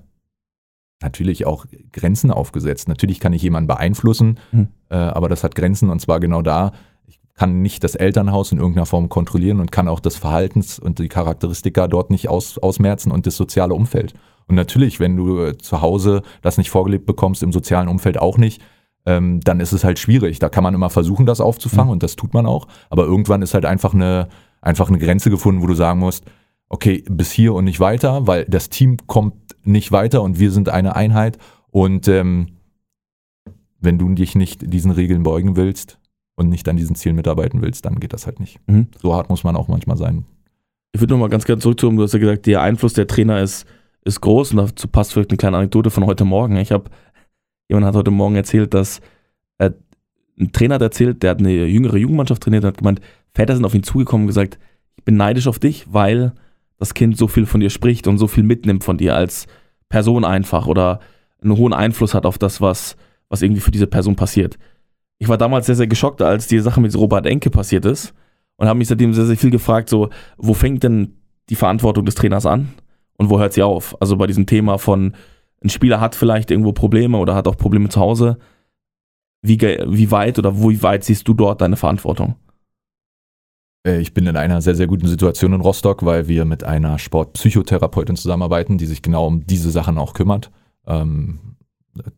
natürlich 1.03 1.47
auch 1.47 1.67
Grenzen 1.93 2.31
aufgesetzt. 2.31 2.89
Natürlich 2.89 3.21
kann 3.21 3.33
ich 3.33 3.43
jemanden 3.43 3.67
beeinflussen, 3.67 4.39
Mhm. 4.53 4.69
äh, 4.91 4.95
aber 4.97 5.29
das 5.29 5.45
hat 5.45 5.55
Grenzen 5.55 5.91
und 5.91 6.01
zwar 6.01 6.21
genau 6.21 6.41
da. 6.43 6.73
Ich 7.07 7.21
kann 7.35 7.61
nicht 7.63 7.85
das 7.85 7.95
Elternhaus 7.95 8.53
in 8.53 8.59
irgendeiner 8.59 8.87
Form 8.87 9.09
kontrollieren 9.09 9.61
und 9.61 9.73
kann 9.73 9.89
auch 9.89 10.01
das 10.01 10.17
Verhaltens 10.17 10.79
und 10.79 10.99
die 10.99 11.09
Charakteristika 11.09 11.89
dort 11.89 12.11
nicht 12.11 12.29
aus, 12.29 12.59
ausmerzen 12.59 13.11
und 13.11 13.27
das 13.27 13.37
soziale 13.37 13.75
Umfeld. 13.75 14.15
Und 14.47 14.55
natürlich, 14.55 15.01
wenn 15.01 15.17
du 15.17 15.41
äh, 15.45 15.59
zu 15.59 15.83
Hause 15.83 16.23
das 16.43 16.59
nicht 16.59 16.71
vorgelebt 16.71 17.07
bekommst, 17.07 17.43
im 17.43 17.53
sozialen 17.53 17.89
Umfeld 17.89 18.19
auch 18.19 18.39
nicht, 18.39 18.63
ähm, 19.07 19.41
dann 19.41 19.61
ist 19.61 19.73
es 19.73 19.85
halt 19.85 19.99
schwierig. 19.99 20.39
Da 20.39 20.49
kann 20.49 20.65
man 20.65 20.75
immer 20.75 20.89
versuchen, 20.91 21.27
das 21.27 21.41
aufzufangen 21.43 21.87
Mhm. 21.89 21.93
und 21.93 22.03
das 22.03 22.17
tut 22.17 22.33
man 22.33 22.47
auch. 22.47 22.67
Aber 22.89 23.05
irgendwann 23.05 23.43
ist 23.43 23.53
halt 23.53 23.67
einfach 23.67 23.93
eine, 23.93 24.29
einfach 24.65 24.89
eine 24.89 24.99
Grenze 24.99 25.31
gefunden, 25.31 25.63
wo 25.63 25.67
du 25.67 25.75
sagen 25.75 26.01
musst, 26.01 26.25
okay, 26.69 27.05
bis 27.09 27.31
hier 27.31 27.55
und 27.55 27.65
nicht 27.65 27.81
weiter, 27.81 28.27
weil 28.27 28.45
das 28.47 28.71
Team 28.71 28.97
kommt 29.07 29.35
nicht 29.63 29.93
weiter 29.93 30.23
und 30.23 30.39
wir 30.39 30.51
sind 30.51 30.69
eine 30.69 30.97
Einheit. 30.97 31.39
Und 31.71 32.09
ähm, 32.09 32.57
wenn 33.81 33.99
du 33.99 34.09
dich 34.15 34.35
nicht 34.35 34.73
diesen 34.73 34.91
Regeln 34.91 35.23
beugen 35.23 35.57
willst 35.57 35.99
und 36.37 36.49
nicht 36.49 36.69
an 36.69 36.77
diesen 36.77 36.97
Zielen 36.97 37.17
mitarbeiten 37.17 37.63
willst, 37.63 37.85
dann 37.85 38.01
geht 38.01 38.13
das 38.13 38.27
halt 38.27 38.41
nicht. 38.41 38.59
Mhm. 38.67 38.89
So 39.01 39.15
hart 39.15 39.29
muss 39.29 39.45
man 39.45 39.57
auch 39.57 39.69
manchmal 39.69 39.97
sein. 39.97 40.25
Ich 40.93 41.01
würde 41.01 41.15
nochmal 41.15 41.29
ganz 41.29 41.45
gerne 41.45 41.61
zurückzukommen. 41.61 41.97
Du 41.97 42.03
hast 42.03 42.15
ja 42.15 42.21
gesagt, 42.21 42.47
der 42.47 42.63
Einfluss 42.63 42.95
der 42.95 43.07
Trainer 43.07 43.41
ist, 43.41 43.67
ist 44.05 44.21
groß 44.21 44.53
und 44.53 44.59
dazu 44.59 44.89
passt 44.89 45.13
vielleicht 45.13 45.31
eine 45.31 45.37
kleine 45.37 45.59
Anekdote 45.59 45.91
von 45.91 46.07
heute 46.07 46.25
Morgen. 46.25 46.57
Ich 46.57 46.73
habe, 46.73 46.91
jemand 47.69 47.87
hat 47.87 47.95
heute 47.95 48.11
Morgen 48.11 48.37
erzählt, 48.37 48.75
dass 48.75 49.01
äh, 49.59 49.71
ein 50.39 50.53
Trainer 50.53 50.77
hat 50.77 50.83
erzählt, 50.83 51.23
der 51.23 51.31
hat 51.31 51.41
eine 51.41 51.67
jüngere 51.67 51.97
Jugendmannschaft 51.97 52.43
trainiert 52.43 52.65
und 52.65 52.69
hat 52.69 52.79
gemeint, 52.79 53.01
Väter 53.35 53.55
sind 53.55 53.65
auf 53.65 53.75
ihn 53.75 53.83
zugekommen 53.83 54.25
und 54.25 54.29
gesagt, 54.29 54.59
ich 54.97 55.05
bin 55.05 55.17
neidisch 55.17 55.49
auf 55.49 55.59
dich, 55.59 55.87
weil 55.91 56.33
das 56.79 56.95
Kind 56.95 57.17
so 57.17 57.29
viel 57.29 57.47
von 57.47 57.61
dir 57.61 57.71
spricht 57.71 58.07
und 58.07 58.19
so 58.19 58.27
viel 58.27 58.45
mitnimmt 58.45 58.85
von 58.85 58.97
dir 58.97 59.15
als 59.15 59.47
Person 59.89 60.25
einfach 60.25 60.67
oder 60.67 61.01
einen 61.43 61.57
hohen 61.57 61.73
Einfluss 61.73 62.15
hat 62.15 62.27
auf 62.27 62.39
das, 62.39 62.61
was, 62.61 62.97
was 63.29 63.43
irgendwie 63.43 63.61
für 63.61 63.71
diese 63.71 63.87
Person 63.87 64.17
passiert. 64.17 64.59
Ich 65.19 65.29
war 65.29 65.39
damals 65.39 65.67
sehr, 65.67 65.75
sehr 65.77 65.87
geschockt, 65.87 66.23
als 66.23 66.47
die 66.47 66.59
Sache 66.59 66.81
mit 66.81 66.97
Robert 66.97 67.27
Enke 67.27 67.51
passiert 67.51 67.85
ist 67.85 68.15
und 68.57 68.69
habe 68.69 68.79
mich 68.79 68.89
seitdem 68.89 69.15
sehr, 69.15 69.27
sehr 69.27 69.37
viel 69.37 69.51
gefragt, 69.51 69.89
so, 69.89 70.11
wo 70.37 70.55
fängt 70.55 70.83
denn 70.83 71.17
die 71.49 71.57
Verantwortung 71.57 72.05
des 72.05 72.15
Trainers 72.15 72.47
an 72.47 72.69
und 73.17 73.31
wo 73.31 73.39
hört 73.39 73.53
sie 73.53 73.63
auf? 73.63 74.01
Also 74.01 74.17
bei 74.17 74.27
diesem 74.27 74.47
Thema 74.47 74.79
von, 74.79 75.15
ein 75.63 75.71
Spieler 75.71 76.01
hat 76.01 76.15
vielleicht 76.15 76.51
irgendwo 76.51 76.73
Probleme 76.73 77.19
oder 77.19 77.35
hat 77.35 77.49
auch 77.49 77.57
Probleme 77.57 77.89
zu 77.89 78.01
Hause. 78.01 78.39
Wie, 79.43 79.61
wie 79.61 80.11
weit 80.11 80.39
oder 80.39 80.59
wie 80.59 80.83
weit 80.83 81.05
siehst 81.05 81.29
du 81.29 81.35
dort 81.35 81.61
deine 81.61 81.77
Verantwortung? 81.77 82.37
Äh, 83.87 84.01
Ich 84.01 84.15
bin 84.15 84.27
in 84.27 84.37
einer 84.37 84.61
sehr, 84.61 84.75
sehr 84.75 84.87
guten 84.87 85.07
Situation 85.07 85.53
in 85.53 85.61
Rostock, 85.61 86.05
weil 86.05 86.29
wir 86.29 86.45
mit 86.45 86.65
einer 86.65 86.99
Sportpsychotherapeutin 86.99 88.17
zusammenarbeiten, 88.17 88.79
die 88.79 88.87
sich 88.87 89.03
genau 89.03 89.27
um 89.27 89.47
diese 89.47 89.71
Sachen 89.71 89.99
auch 89.99 90.15
kümmert. 90.15 90.51
Ähm, 90.87 91.57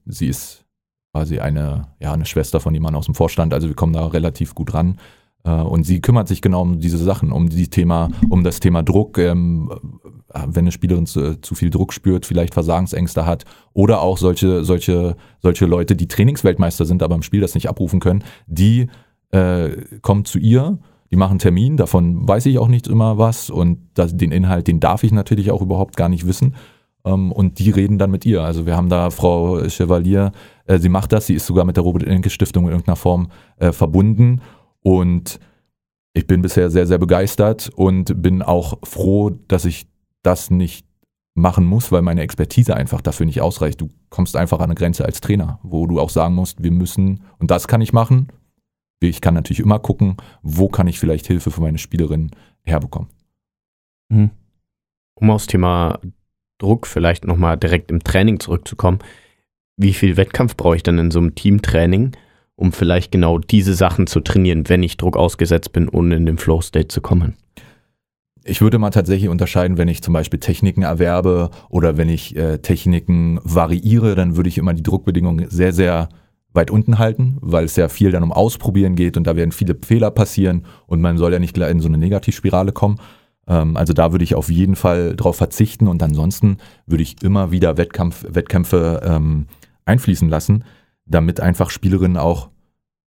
sie 0.07 0.29
ist 0.29 0.65
quasi 1.13 1.39
eine, 1.41 1.89
ja, 2.01 2.13
eine 2.13 2.27
Schwester 2.27 2.61
von 2.61 2.75
jemandem 2.75 2.99
aus 2.99 3.07
dem 3.07 3.15
Vorstand, 3.15 3.55
also 3.55 3.69
wir 3.69 3.75
kommen 3.75 3.93
da 3.93 4.07
relativ 4.07 4.55
gut 4.55 4.75
ran. 4.75 4.99
Äh, 5.45 5.51
Und 5.51 5.85
sie 5.85 6.01
kümmert 6.01 6.29
sich 6.29 6.43
genau 6.43 6.63
um 6.63 6.81
diese 6.81 6.99
Sachen, 6.99 7.33
um 7.33 7.49
die 7.49 7.69
Thema, 7.69 8.11
um 8.29 8.45
das 8.45 8.61
Thema 8.61 8.83
Druck, 8.83 9.19
ähm, 9.19 9.71
wenn 10.35 10.65
eine 10.65 10.73
Spielerin 10.73 11.07
zu, 11.07 11.41
zu 11.41 11.55
viel 11.55 11.71
Druck 11.71 11.93
spürt, 11.93 12.27
vielleicht 12.27 12.53
Versagensängste 12.53 13.25
hat 13.25 13.45
oder 13.73 14.03
auch 14.03 14.19
solche, 14.19 14.65
solche, 14.65 15.17
solche 15.41 15.67
Leute, 15.67 15.97
die 15.97 16.09
Trainingsweltmeister 16.09 16.85
sind, 16.85 17.03
aber 17.03 17.15
im 17.15 17.23
Spiel 17.23 17.41
das 17.41 17.55
nicht 17.55 17.69
abrufen 17.69 18.01
können, 18.01 18.23
die 18.47 18.89
äh, 19.31 19.71
kommen 20.03 20.25
zu 20.25 20.39
ihr, 20.39 20.79
die 21.11 21.17
machen 21.17 21.39
Termin, 21.39 21.77
davon 21.77 22.27
weiß 22.27 22.47
ich 22.47 22.59
auch 22.59 22.69
nicht 22.69 22.87
immer 22.87 23.19
was 23.19 23.51
und 23.51 23.79
das, 23.95 24.17
den 24.17 24.33
Inhalt, 24.33 24.67
den 24.67 24.81
darf 24.81 25.05
ich 25.05 25.13
natürlich 25.13 25.51
auch 25.51 25.63
überhaupt 25.63 25.97
gar 25.97 26.09
nicht 26.09 26.27
wissen 26.27 26.55
ähm, 27.05 27.33
und 27.33 27.59
die 27.59 27.71
reden 27.71 27.99
dann 27.99 28.11
mit 28.11 28.25
ihr. 28.25 28.43
Also 28.43 28.67
wir 28.67 28.77
haben 28.77 28.89
da 28.89 29.11
Frau 29.11 29.63
Chevalier, 29.69 30.33
äh, 30.67 30.79
sie 30.79 30.89
macht 30.89 31.13
das, 31.13 31.27
sie 31.27 31.35
ist 31.35 31.47
sogar 31.47 31.65
mit 31.65 31.77
der 31.77 31.85
Robert-Enke-Stiftung 31.85 32.65
in 32.65 32.71
irgendeiner 32.71 32.97
Form 32.97 33.29
äh, 33.59 33.73
verbunden 33.73 34.41
und 34.81 35.39
ich 36.13 36.27
bin 36.27 36.41
bisher 36.41 36.71
sehr, 36.71 36.87
sehr 36.87 36.99
begeistert 36.99 37.71
und 37.77 38.23
bin 38.23 38.43
auch 38.43 38.79
froh, 38.85 39.31
dass 39.49 39.67
ich 39.67 39.87
das 40.23 40.51
nicht 40.51 40.87
machen 41.37 41.67
muss, 41.67 41.93
weil 41.93 42.03
meine 42.03 42.23
Expertise 42.23 42.75
einfach 42.75 43.03
dafür 43.03 43.27
nicht 43.27 43.43
ausreicht. 43.43 43.81
Du 43.81 43.91
kommst 44.09 44.35
einfach 44.35 44.59
an 44.59 44.65
eine 44.65 44.75
Grenze 44.75 45.05
als 45.05 45.21
Trainer, 45.21 45.61
wo 45.63 45.87
du 45.87 46.01
auch 46.01 46.09
sagen 46.09 46.35
musst, 46.35 46.63
wir 46.63 46.71
müssen, 46.71 47.21
und 47.39 47.51
das 47.51 47.69
kann 47.69 47.83
ich 47.83 47.93
machen. 47.93 48.29
Ich 49.01 49.21
kann 49.21 49.35
natürlich 49.35 49.61
immer 49.61 49.79
gucken, 49.79 50.17
wo 50.43 50.69
kann 50.69 50.87
ich 50.87 50.99
vielleicht 50.99 51.27
Hilfe 51.27 51.51
für 51.51 51.61
meine 51.61 51.79
Spielerin 51.79 52.31
herbekommen. 52.65 53.11
Mhm. 54.09 54.31
Um 55.15 55.31
aufs 55.31 55.47
Thema 55.47 56.01
Druck 56.59 56.87
vielleicht 56.87 57.27
nochmal 57.27 57.57
direkt 57.57 57.91
im 57.91 58.03
Training 58.03 58.41
zurückzukommen, 58.41 59.01
wie 59.77 59.93
viel 59.93 60.17
Wettkampf 60.17 60.57
brauche 60.57 60.77
ich 60.77 60.83
denn 60.83 60.99
in 60.99 61.11
so 61.11 61.19
einem 61.19 61.35
Teamtraining, 61.35 62.13
um 62.57 62.73
vielleicht 62.73 63.13
genau 63.13 63.39
diese 63.39 63.75
Sachen 63.75 64.07
zu 64.07 64.21
trainieren, 64.21 64.69
wenn 64.69 64.83
ich 64.83 64.97
Druck 64.97 65.17
ausgesetzt 65.17 65.73
bin, 65.73 65.89
ohne 65.89 66.17
in 66.17 66.25
den 66.25 66.39
Flow-State 66.39 66.89
zu 66.89 67.03
kommen? 67.03 67.37
Ich 68.45 68.61
würde 68.61 68.79
mal 68.79 68.91
tatsächlich 68.91 69.29
unterscheiden, 69.29 69.77
wenn 69.77 69.89
ich 69.89 70.03
zum 70.03 70.15
Beispiel 70.15 70.39
Techniken 70.39 70.83
erwerbe 70.83 71.51
oder 71.69 71.97
wenn 71.97 72.09
ich 72.09 72.37
äh, 72.37 72.59
Techniken 72.59 73.41
variiere, 73.43 74.15
dann 74.15 74.37
würde 74.37 74.49
ich 74.49 74.57
immer 74.57 74.73
die 74.73 74.85
Druckbedingungen 74.85 75.51
sehr, 75.51 75.73
sehr 75.73 76.09
weit 76.57 76.71
unten 76.71 76.99
halten, 76.99 77.37
weil 77.41 77.65
es 77.65 77.77
ja 77.77 77.89
viel 77.89 78.11
dann 78.11 78.23
um 78.23 78.33
Ausprobieren 78.33 78.97
geht 78.97 79.17
und 79.17 79.27
da 79.27 79.37
werden 79.37 79.53
viele 79.53 79.77
Fehler 79.81 80.11
passieren 80.11 80.65
und 80.87 81.01
man 81.01 81.19
soll 81.19 81.33
ja 81.33 81.39
nicht 81.39 81.57
in 81.57 81.81
so 81.81 81.89
eine 81.89 81.99
Negativspirale 81.99 82.73
kommen. 82.73 82.99
Ähm, 83.47 83.77
also 83.77 83.93
da 83.93 84.13
würde 84.13 84.25
ich 84.25 84.35
auf 84.35 84.51
jeden 84.51 84.77
Fall 84.77 85.15
drauf 85.15 85.37
verzichten 85.37 85.87
und 85.87 86.03
ansonsten 86.03 86.59
würde 86.87 87.03
ich 87.03 87.23
immer 87.23 87.51
wieder 87.51 87.77
Wettkampf, 87.77 88.25
Wettkämpfe 88.29 89.01
ähm, 89.05 89.47
einfließen 89.85 90.29
lassen, 90.29 90.65
damit 91.05 91.41
einfach 91.41 91.71
Spielerinnen 91.71 92.17
auch 92.17 92.49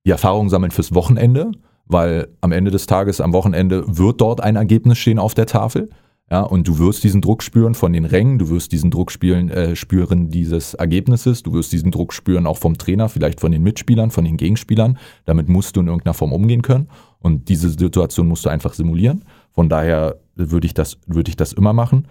die 0.06 0.12
Erfahrung 0.12 0.50
sammeln 0.50 0.72
fürs 0.72 0.94
Wochenende, 0.94 1.52
weil 1.86 2.30
am 2.42 2.52
Ende 2.52 2.72
des 2.72 2.88
Tages, 2.88 3.22
am 3.22 3.34
Wochenende 3.34 3.84
wird 3.86 4.22
dort 4.22 4.42
ein 4.42 4.56
Ergebnis 4.56 4.98
stehen 4.98 5.20
auf 5.20 5.34
der 5.34 5.46
Tafel. 5.46 5.90
Ja, 6.34 6.42
und 6.42 6.68
du 6.68 6.80
wirst 6.80 7.04
diesen 7.04 7.22
Druck 7.22 7.44
spüren 7.44 7.76
von 7.76 7.94
den 7.94 8.06
Rängen, 8.06 8.40
du 8.40 8.50
wirst 8.50 8.72
diesen 8.72 8.90
Druck 8.90 9.12
spielen, 9.12 9.52
äh, 9.52 9.76
spüren 9.76 10.32
dieses 10.32 10.74
Ergebnisses, 10.74 11.44
du 11.44 11.54
wirst 11.54 11.72
diesen 11.72 11.92
Druck 11.92 12.12
spüren 12.12 12.48
auch 12.48 12.58
vom 12.58 12.76
Trainer, 12.76 13.08
vielleicht 13.08 13.40
von 13.40 13.52
den 13.52 13.62
Mitspielern, 13.62 14.10
von 14.10 14.26
den 14.26 14.38
Gegenspielern. 14.38 14.98
Damit 15.26 15.48
musst 15.48 15.76
du 15.76 15.82
in 15.82 15.86
irgendeiner 15.86 16.16
Form 16.16 16.34
umgehen 16.34 16.64
können. 16.64 16.90
Und 17.20 17.50
diese 17.50 17.70
Situation 17.70 18.28
musst 18.28 18.44
du 18.46 18.50
einfach 18.50 18.74
simulieren. 18.74 19.26
Von 19.52 19.70
daher 19.70 20.16
würde 20.34 20.66
ich 20.66 20.74
das, 20.74 20.98
ich 21.06 21.36
das 21.36 21.54
immer 21.54 21.72
machen. 21.72 22.08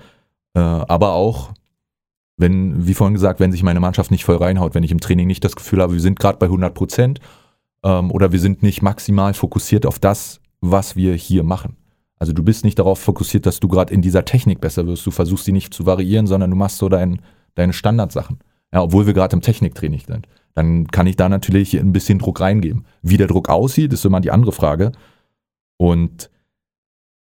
Äh, 0.55 0.61
aber 0.61 1.15
auch 1.15 1.51
wenn, 2.37 2.87
wie 2.87 2.95
vorhin 2.95 3.15
gesagt, 3.15 3.41
wenn 3.41 3.51
sich 3.51 3.65
meine 3.65 3.81
Mannschaft 3.81 4.13
nicht 4.13 4.25
voll 4.25 4.37
reinhaut, 4.37 4.77
wenn 4.77 4.85
ich 4.85 4.93
im 4.93 5.01
Training 5.01 5.27
nicht 5.27 5.43
das 5.43 5.57
Gefühl 5.57 5.83
habe, 5.83 5.95
wir 5.95 6.01
sind 6.01 6.21
gerade 6.21 6.39
bei 6.39 6.47
100 6.47 6.73
Prozent 6.73 7.19
ähm, 7.83 8.13
oder 8.13 8.31
wir 8.31 8.39
sind 8.39 8.63
nicht 8.63 8.83
maximal 8.83 9.35
fokussiert 9.35 9.85
auf 9.85 9.99
das, 9.99 10.41
was 10.61 10.95
wir 10.95 11.17
hier 11.17 11.43
machen. 11.43 11.77
Also 12.23 12.33
du 12.33 12.45
bist 12.45 12.65
nicht 12.65 12.79
darauf 12.79 13.01
fokussiert, 13.01 13.47
dass 13.47 13.59
du 13.59 13.67
gerade 13.67 13.93
in 13.93 14.01
dieser 14.01 14.25
Technik 14.25 14.61
besser 14.61 14.87
wirst. 14.87 15.05
Du 15.05 15.11
versuchst 15.11 15.45
sie 15.45 15.51
nicht 15.51 15.75
zu 15.75 15.87
variieren, 15.87 16.29
sondern 16.29 16.51
du 16.51 16.57
machst 16.57 16.79
so 16.79 16.89
dein, 16.89 17.21
deine 17.57 17.73
Standardsachen. 17.73 18.39
Ja, 18.73 18.81
obwohl 18.81 19.07
wir 19.07 19.13
gerade 19.13 19.35
im 19.35 19.43
Techniktraining 19.43 20.03
sind. 20.07 20.29
Dann 20.55 20.87
kann 20.87 21.09
ich 21.09 21.17
da 21.17 21.29
natürlich 21.29 21.77
ein 21.77 21.93
bisschen 21.93 22.21
Druck 22.21 22.41
reingeben. 22.41 22.85
Wie 23.03 23.17
der 23.17 23.27
Druck 23.27 23.49
aussieht, 23.49 23.93
ist 23.93 24.05
immer 24.05 24.21
die 24.21 24.31
andere 24.31 24.53
Frage. 24.53 24.93
Und 25.79 26.31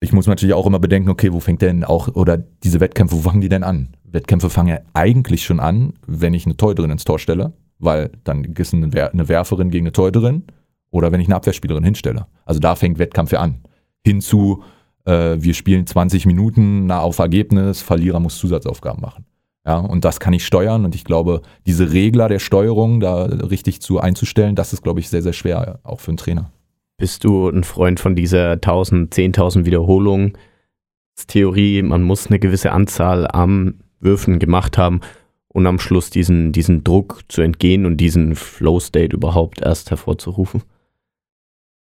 ich 0.01 0.13
muss 0.13 0.27
natürlich 0.27 0.57
auch 0.57 0.67
immer 0.67 0.81
bedenken, 0.81 1.11
okay, 1.11 1.33
wo 1.33 1.39
fängt 1.39 1.63
denn 1.63 1.85
auch, 1.85 2.09
oder 2.17 2.37
diese 2.37 2.81
Wettkämpfe, 2.81 3.15
wo 3.15 3.21
fangen 3.21 3.41
die 3.41 3.49
denn 3.49 3.63
an? 3.63 3.91
Wettkämpfe 4.03 4.51
fangen 4.51 4.71
ja 4.71 4.81
eigentlich 4.95 5.45
schon 5.45 5.61
an, 5.61 5.93
wenn 6.09 6.35
ich 6.35 6.45
eine 6.45 6.57
Torhüterin 6.57 6.91
ins 6.91 7.05
Tor 7.05 7.21
stelle, 7.21 7.53
weil 7.79 8.11
dann 8.25 8.43
ist 8.43 8.75
eine, 8.75 8.93
Werferin 8.93 9.71
gegen 9.71 9.87
eine 9.87 9.93
Torhüterin 9.93 10.43
oder 10.91 11.13
wenn 11.13 11.21
ich 11.21 11.29
eine 11.29 11.37
Abwehrspielerin 11.37 11.85
hinstelle. 11.85 12.27
Also 12.45 12.59
da 12.59 12.75
fängt 12.75 12.99
Wettkampf 12.99 13.31
ja 13.31 13.39
an. 13.39 13.61
Hinzu, 14.05 14.65
äh, 15.09 15.43
wir 15.43 15.55
spielen 15.55 15.87
20 15.87 16.27
Minuten 16.27 16.87
na, 16.87 17.01
auf 17.01 17.19
Ergebnis, 17.19 17.81
Verlierer 17.81 18.21
muss 18.21 18.39
Zusatzaufgaben 18.39 19.01
machen. 19.01 19.25
Ja, 19.67 19.79
und 19.79 20.05
das 20.05 20.21
kann 20.21 20.33
ich 20.33 20.47
steuern 20.47 20.85
und 20.85 20.95
ich 20.95 21.05
glaube, 21.05 21.43
diese 21.67 21.93
Regler 21.93 22.29
der 22.29 22.39
Steuerung 22.39 23.01
da 23.01 23.25
richtig 23.25 23.83
zu 23.83 24.01
einzustellen, 24.01 24.55
das 24.55 24.73
ist, 24.73 24.83
glaube 24.83 25.01
ich, 25.01 25.09
sehr, 25.09 25.23
sehr 25.23 25.33
schwer, 25.33 25.81
auch 25.83 26.01
für 26.01 26.09
einen 26.09 26.17
Trainer. 26.17 26.51
Bist 26.97 27.25
du 27.25 27.49
ein 27.49 27.65
Freund 27.65 28.01
von 28.01 28.15
dieser 28.15 28.53
1000, 28.53 29.15
10.000 29.15 29.67
Wiederholungen? 29.67 30.37
Theorie, 31.27 31.83
man 31.83 32.03
muss 32.03 32.29
eine 32.29 32.39
gewisse 32.39 32.73
Anzahl 32.73 33.27
an 33.27 33.81
Würfen 34.01 34.39
gemacht 34.39 34.79
haben 34.79 35.01
und 35.49 35.67
am 35.67 35.81
Schluss 35.81 36.11
diesen, 36.11 36.53
diesen 36.53 36.85
Druck 36.85 37.23
zu 37.29 37.43
entgehen 37.43 37.87
und 37.87 37.97
diesen 37.97 38.37
Flow-State 38.37 39.15
überhaupt 39.15 39.61
erst 39.61 39.91
hervorzurufen? 39.91 40.63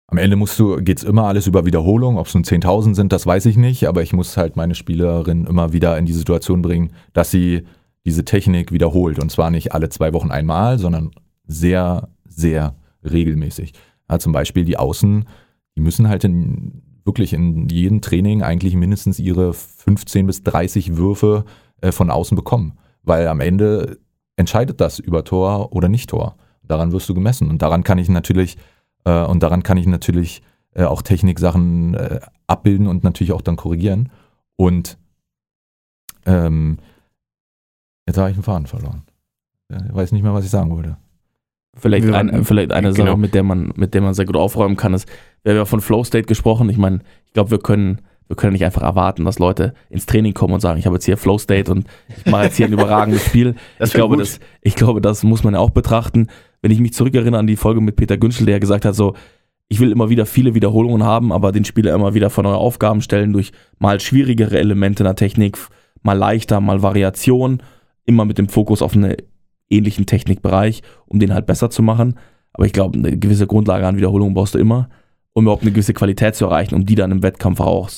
Am 0.08 0.18
Ende 0.18 0.36
musst 0.36 0.60
du, 0.60 0.78
geht's 0.78 1.04
immer 1.04 1.24
alles 1.24 1.48
über 1.48 1.66
Wiederholung. 1.66 2.18
Ob 2.18 2.28
es 2.28 2.34
nun 2.34 2.44
10.000 2.44 2.94
sind, 2.94 3.12
das 3.12 3.26
weiß 3.26 3.48
ich 3.48 3.58
nicht, 3.58 3.88
aber 3.88 4.04
ich 4.04 4.14
muss 4.14 4.38
halt 4.38 4.56
meine 4.56 4.76
Spielerin 4.76 5.46
immer 5.46 5.74
wieder 5.74 5.98
in 5.98 6.06
die 6.06 6.14
Situation 6.14 6.62
bringen, 6.62 6.92
dass 7.14 7.32
sie 7.32 7.64
diese 8.06 8.24
Technik 8.24 8.72
wiederholt. 8.72 9.20
Und 9.20 9.32
zwar 9.32 9.50
nicht 9.50 9.74
alle 9.74 9.90
zwei 9.90 10.14
Wochen 10.14 10.30
einmal, 10.30 10.78
sondern 10.78 11.12
sehr, 11.48 12.10
sehr 12.28 12.76
regelmäßig. 13.04 13.74
Ja, 14.10 14.20
zum 14.20 14.32
Beispiel 14.32 14.64
die 14.64 14.78
Außen, 14.78 15.26
die 15.76 15.82
müssen 15.82 16.08
halt 16.08 16.24
in, 16.24 16.84
wirklich 17.04 17.34
in 17.34 17.68
jedem 17.70 18.02
Training 18.02 18.44
eigentlich 18.44 18.76
mindestens 18.76 19.20
ihre 19.20 19.54
15 19.54 20.28
bis 20.28 20.44
30 20.44 20.98
Würfe 20.98 21.46
äh, 21.82 21.92
von 21.92 22.12
außen 22.12 22.36
bekommen. 22.36 22.78
Weil 23.02 23.28
am 23.28 23.40
Ende 23.40 23.98
entscheidet 24.36 24.82
das 24.82 25.00
über 25.00 25.24
Tor 25.24 25.74
oder 25.74 25.90
nicht 25.90 26.10
Tor. 26.10 26.36
Daran 26.64 26.92
wirst 26.92 27.10
du 27.10 27.14
gemessen. 27.14 27.50
Und 27.50 27.62
daran 27.62 27.84
kann 27.84 27.98
ich 27.98 28.10
natürlich, 28.10 28.58
äh, 29.06 29.24
und 29.24 29.42
daran 29.42 29.64
kann 29.64 29.78
ich 29.78 29.88
natürlich 29.88 30.42
äh, 30.74 30.84
auch 30.84 31.02
Techniksachen 31.02 31.94
äh, 31.94 32.20
abbilden 32.48 32.88
und 32.88 33.04
natürlich 33.04 33.32
auch 33.32 33.42
dann 33.42 33.56
korrigieren. 33.56 34.12
Und 34.58 34.98
ähm, 36.26 36.78
jetzt 38.08 38.18
habe 38.18 38.30
ich 38.30 38.36
einen 38.36 38.44
Faden 38.44 38.68
verloren. 38.68 39.04
Ich 39.70 39.96
weiß 39.96 40.12
nicht 40.12 40.22
mehr, 40.22 40.34
was 40.34 40.46
ich 40.46 40.52
sagen 40.52 40.70
wollte. 40.70 40.98
Vielleicht, 41.78 42.10
ein, 42.10 42.46
vielleicht 42.46 42.72
eine 42.72 42.94
genau. 42.94 43.12
Sache, 43.12 43.18
mit 43.18 43.34
der 43.34 43.44
man, 43.44 43.74
mit 43.76 43.94
der 43.94 44.02
man 44.02 44.14
sehr 44.14 44.26
gut 44.26 44.38
aufräumen 44.38 44.78
kann, 44.78 44.94
ist, 44.94 45.10
wir 45.44 45.52
haben 45.52 45.58
ja 45.58 45.66
von 45.66 45.82
Flow 45.82 46.04
State 46.04 46.26
gesprochen. 46.26 46.70
Ich 46.70 46.78
meine, 46.78 47.00
ich 47.26 47.34
glaube, 47.34 47.52
wir 47.52 47.60
können, 47.60 48.02
wir 48.28 48.38
können 48.38 48.54
nicht 48.54 48.64
einfach 48.64 48.82
erwarten, 48.82 49.26
dass 49.26 49.40
Leute 49.40 49.74
ins 49.90 50.06
Training 50.06 50.34
kommen 50.34 50.54
und 50.54 50.62
sagen, 50.62 50.80
ich 50.80 50.86
habe 50.86 50.96
jetzt 50.96 51.06
hier 51.06 51.18
Flow 51.18 51.38
State 51.38 51.70
und 51.70 51.86
ich 52.08 52.32
mache 52.32 52.46
jetzt 52.46 52.56
hier 52.56 52.68
ein 52.68 52.74
überragendes 52.74 53.26
Spiel. 53.26 53.56
Das 53.78 53.90
ich 53.90 53.96
glaube, 53.96 54.16
das, 54.16 54.40
ich 54.62 54.76
glaube, 54.76 55.02
das 55.02 55.24
muss 55.24 55.44
man 55.44 55.54
ja 55.54 55.60
auch 55.60 55.72
betrachten. 55.72 56.28
Wenn 56.66 56.72
ich 56.72 56.80
mich 56.80 56.94
zurückerinnere 56.94 57.38
an 57.38 57.46
die 57.46 57.58
Folge 57.58 57.80
mit 57.80 57.96
Peter 57.96 58.18
Günschel, 58.18 58.48
der 58.48 58.60
gesagt 58.60 58.86
hat, 58.86 58.96
so, 58.96 59.14
ich 59.68 59.80
will 59.80 59.92
immer 59.92 60.10
wieder 60.10 60.26
viele 60.26 60.56
Wiederholungen 60.56 61.04
haben, 61.04 61.32
aber 61.32 61.52
den 61.52 61.64
Spieler 61.64 61.94
immer 61.94 62.16
wieder 62.16 62.32
vor 62.32 62.44
neue 62.44 62.56
Aufgaben 62.56 63.04
stellen 63.04 63.34
durch 63.34 63.52
mal 63.78 64.00
schwierigere 64.00 64.58
Elemente 64.58 65.04
in 65.04 65.06
der 65.06 65.16
Technik, 65.16 65.60
mal 66.02 66.18
leichter, 66.18 66.62
mal 66.62 66.82
Variation, 66.82 67.62
immer 68.06 68.26
mit 68.26 68.40
dem 68.40 68.50
Fokus 68.50 68.82
auf 68.82 68.96
eine 68.96 69.16
ähnlichen 69.70 70.08
Technikbereich, 70.08 70.82
um 71.06 71.20
den 71.20 71.36
halt 71.36 71.46
besser 71.46 71.70
zu 71.70 71.84
machen. 71.84 72.18
Aber 72.52 72.66
ich 72.66 72.74
glaube, 72.74 72.98
eine 72.98 73.16
gewisse 73.16 73.46
Grundlage 73.46 73.86
an 73.86 73.98
Wiederholung 73.98 74.34
brauchst 74.34 74.56
du 74.56 74.58
immer, 74.58 74.90
um 75.34 75.44
überhaupt 75.44 75.62
eine 75.62 75.72
gewisse 75.72 75.94
Qualität 75.94 76.34
zu 76.34 76.46
erreichen, 76.46 76.74
um 76.74 76.88
die 76.88 76.96
dann 76.96 77.12
im 77.12 77.22
Wettkampf 77.22 77.60
auch 77.60 77.92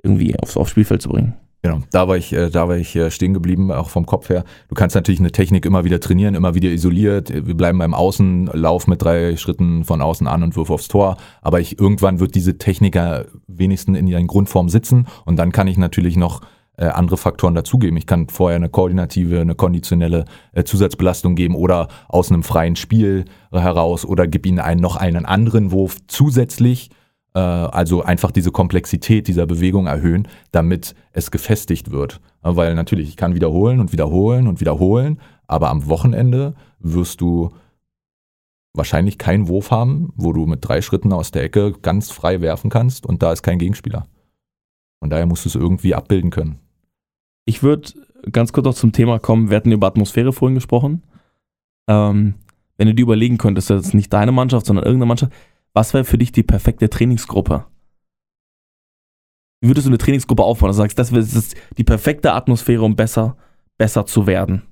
irgendwie 0.00 0.38
aufs, 0.38 0.56
aufs 0.56 0.70
Spielfeld 0.70 1.02
zu 1.02 1.08
bringen. 1.08 1.34
Genau, 1.64 1.78
da 1.92 2.08
war 2.08 2.16
ich, 2.16 2.32
äh, 2.32 2.50
da 2.50 2.68
war 2.68 2.76
ich 2.76 2.96
äh, 2.96 3.12
stehen 3.12 3.34
geblieben, 3.34 3.70
auch 3.70 3.88
vom 3.88 4.04
Kopf 4.04 4.28
her. 4.28 4.42
Du 4.68 4.74
kannst 4.74 4.96
natürlich 4.96 5.20
eine 5.20 5.30
Technik 5.30 5.64
immer 5.64 5.84
wieder 5.84 6.00
trainieren, 6.00 6.34
immer 6.34 6.56
wieder 6.56 6.70
isoliert. 6.70 7.32
Wir 7.32 7.56
bleiben 7.56 7.78
beim 7.78 7.94
Außenlauf 7.94 8.88
mit 8.88 9.00
drei 9.00 9.36
Schritten 9.36 9.84
von 9.84 10.02
außen 10.02 10.26
an 10.26 10.42
und 10.42 10.56
Wurf 10.56 10.70
aufs 10.70 10.88
Tor. 10.88 11.18
Aber 11.40 11.60
ich, 11.60 11.78
irgendwann 11.78 12.18
wird 12.18 12.34
diese 12.34 12.58
Technik 12.58 12.98
wenigstens 13.46 13.96
in 13.96 14.08
ihren 14.08 14.26
Grundform 14.26 14.68
sitzen 14.68 15.06
und 15.24 15.36
dann 15.36 15.52
kann 15.52 15.68
ich 15.68 15.78
natürlich 15.78 16.16
noch 16.16 16.40
äh, 16.76 16.86
andere 16.86 17.16
Faktoren 17.16 17.54
dazugeben. 17.54 17.96
Ich 17.96 18.06
kann 18.06 18.28
vorher 18.28 18.56
eine 18.56 18.68
koordinative, 18.68 19.40
eine 19.40 19.54
konditionelle 19.54 20.24
äh, 20.52 20.64
Zusatzbelastung 20.64 21.36
geben 21.36 21.54
oder 21.54 21.86
aus 22.08 22.32
einem 22.32 22.42
freien 22.42 22.74
Spiel 22.74 23.26
heraus 23.52 24.04
oder 24.04 24.26
gib 24.26 24.46
ihnen 24.46 24.58
einen, 24.58 24.80
noch 24.80 24.96
einen 24.96 25.26
anderen 25.26 25.70
Wurf 25.70 25.98
zusätzlich. 26.08 26.90
Äh, 27.34 27.40
also 27.40 28.02
einfach 28.02 28.30
diese 28.30 28.50
Komplexität 28.50 29.28
dieser 29.28 29.46
Bewegung 29.46 29.86
erhöhen, 29.86 30.28
damit 30.50 30.94
es 31.12 31.30
gefestigt 31.30 31.90
wird. 31.90 32.20
Weil 32.42 32.74
natürlich, 32.74 33.08
ich 33.08 33.16
kann 33.16 33.34
wiederholen 33.34 33.80
und 33.80 33.92
wiederholen 33.92 34.46
und 34.48 34.60
wiederholen, 34.60 35.20
aber 35.46 35.70
am 35.70 35.88
Wochenende 35.88 36.54
wirst 36.78 37.20
du 37.20 37.52
wahrscheinlich 38.74 39.18
keinen 39.18 39.48
Wurf 39.48 39.70
haben, 39.70 40.12
wo 40.16 40.32
du 40.32 40.46
mit 40.46 40.66
drei 40.66 40.80
Schritten 40.80 41.12
aus 41.12 41.30
der 41.30 41.44
Ecke 41.44 41.72
ganz 41.82 42.10
frei 42.10 42.40
werfen 42.40 42.70
kannst 42.70 43.06
und 43.06 43.22
da 43.22 43.32
ist 43.32 43.42
kein 43.42 43.58
Gegenspieler. 43.58 44.06
Von 45.00 45.10
daher 45.10 45.26
musst 45.26 45.44
du 45.44 45.48
es 45.48 45.54
irgendwie 45.54 45.94
abbilden 45.94 46.30
können. 46.30 46.58
ich 47.44 47.62
würde 47.62 47.92
ganz 48.30 48.52
kurz 48.52 48.64
noch 48.64 48.74
zum 48.74 48.92
Thema 48.92 49.18
kommen. 49.18 49.50
Wir 49.50 49.56
hatten 49.56 49.72
über 49.72 49.88
Atmosphäre 49.88 50.32
vorhin 50.32 50.54
gesprochen. 50.54 51.02
Ähm, 51.88 52.34
wenn 52.76 52.86
du 52.86 52.94
dir 52.94 53.02
überlegen 53.02 53.36
könntest, 53.36 53.68
das 53.70 53.86
ist 53.86 53.94
nicht 53.94 54.12
deine 54.12 54.32
Mannschaft, 54.32 54.66
sondern 54.66 54.84
irgendeine 54.84 55.08
Mannschaft, 55.08 55.32
was 55.74 55.94
wäre 55.94 56.04
für 56.04 56.18
dich 56.18 56.32
die 56.32 56.42
perfekte 56.42 56.88
Trainingsgruppe? 56.90 57.66
Wie 59.60 59.68
würdest 59.68 59.86
du 59.86 59.90
eine 59.90 59.98
Trainingsgruppe 59.98 60.42
aufbauen? 60.42 60.68
Du 60.68 60.74
sagst, 60.74 60.98
das 60.98 61.12
ist 61.12 61.54
die 61.78 61.84
perfekte 61.84 62.32
Atmosphäre, 62.32 62.82
um 62.82 62.96
besser, 62.96 63.36
besser 63.78 64.06
zu 64.06 64.26
werden. 64.26 64.62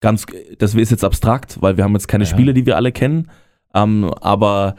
Ganz, 0.00 0.26
das 0.58 0.74
ist 0.74 0.90
jetzt 0.90 1.04
abstrakt, 1.04 1.60
weil 1.60 1.76
wir 1.76 1.84
haben 1.84 1.92
jetzt 1.92 2.08
keine 2.08 2.24
Ja. 2.24 2.30
Spiele, 2.30 2.54
die 2.54 2.66
wir 2.66 2.76
alle 2.76 2.92
kennen. 2.92 3.30
Ähm, 3.74 4.12
aber 4.20 4.76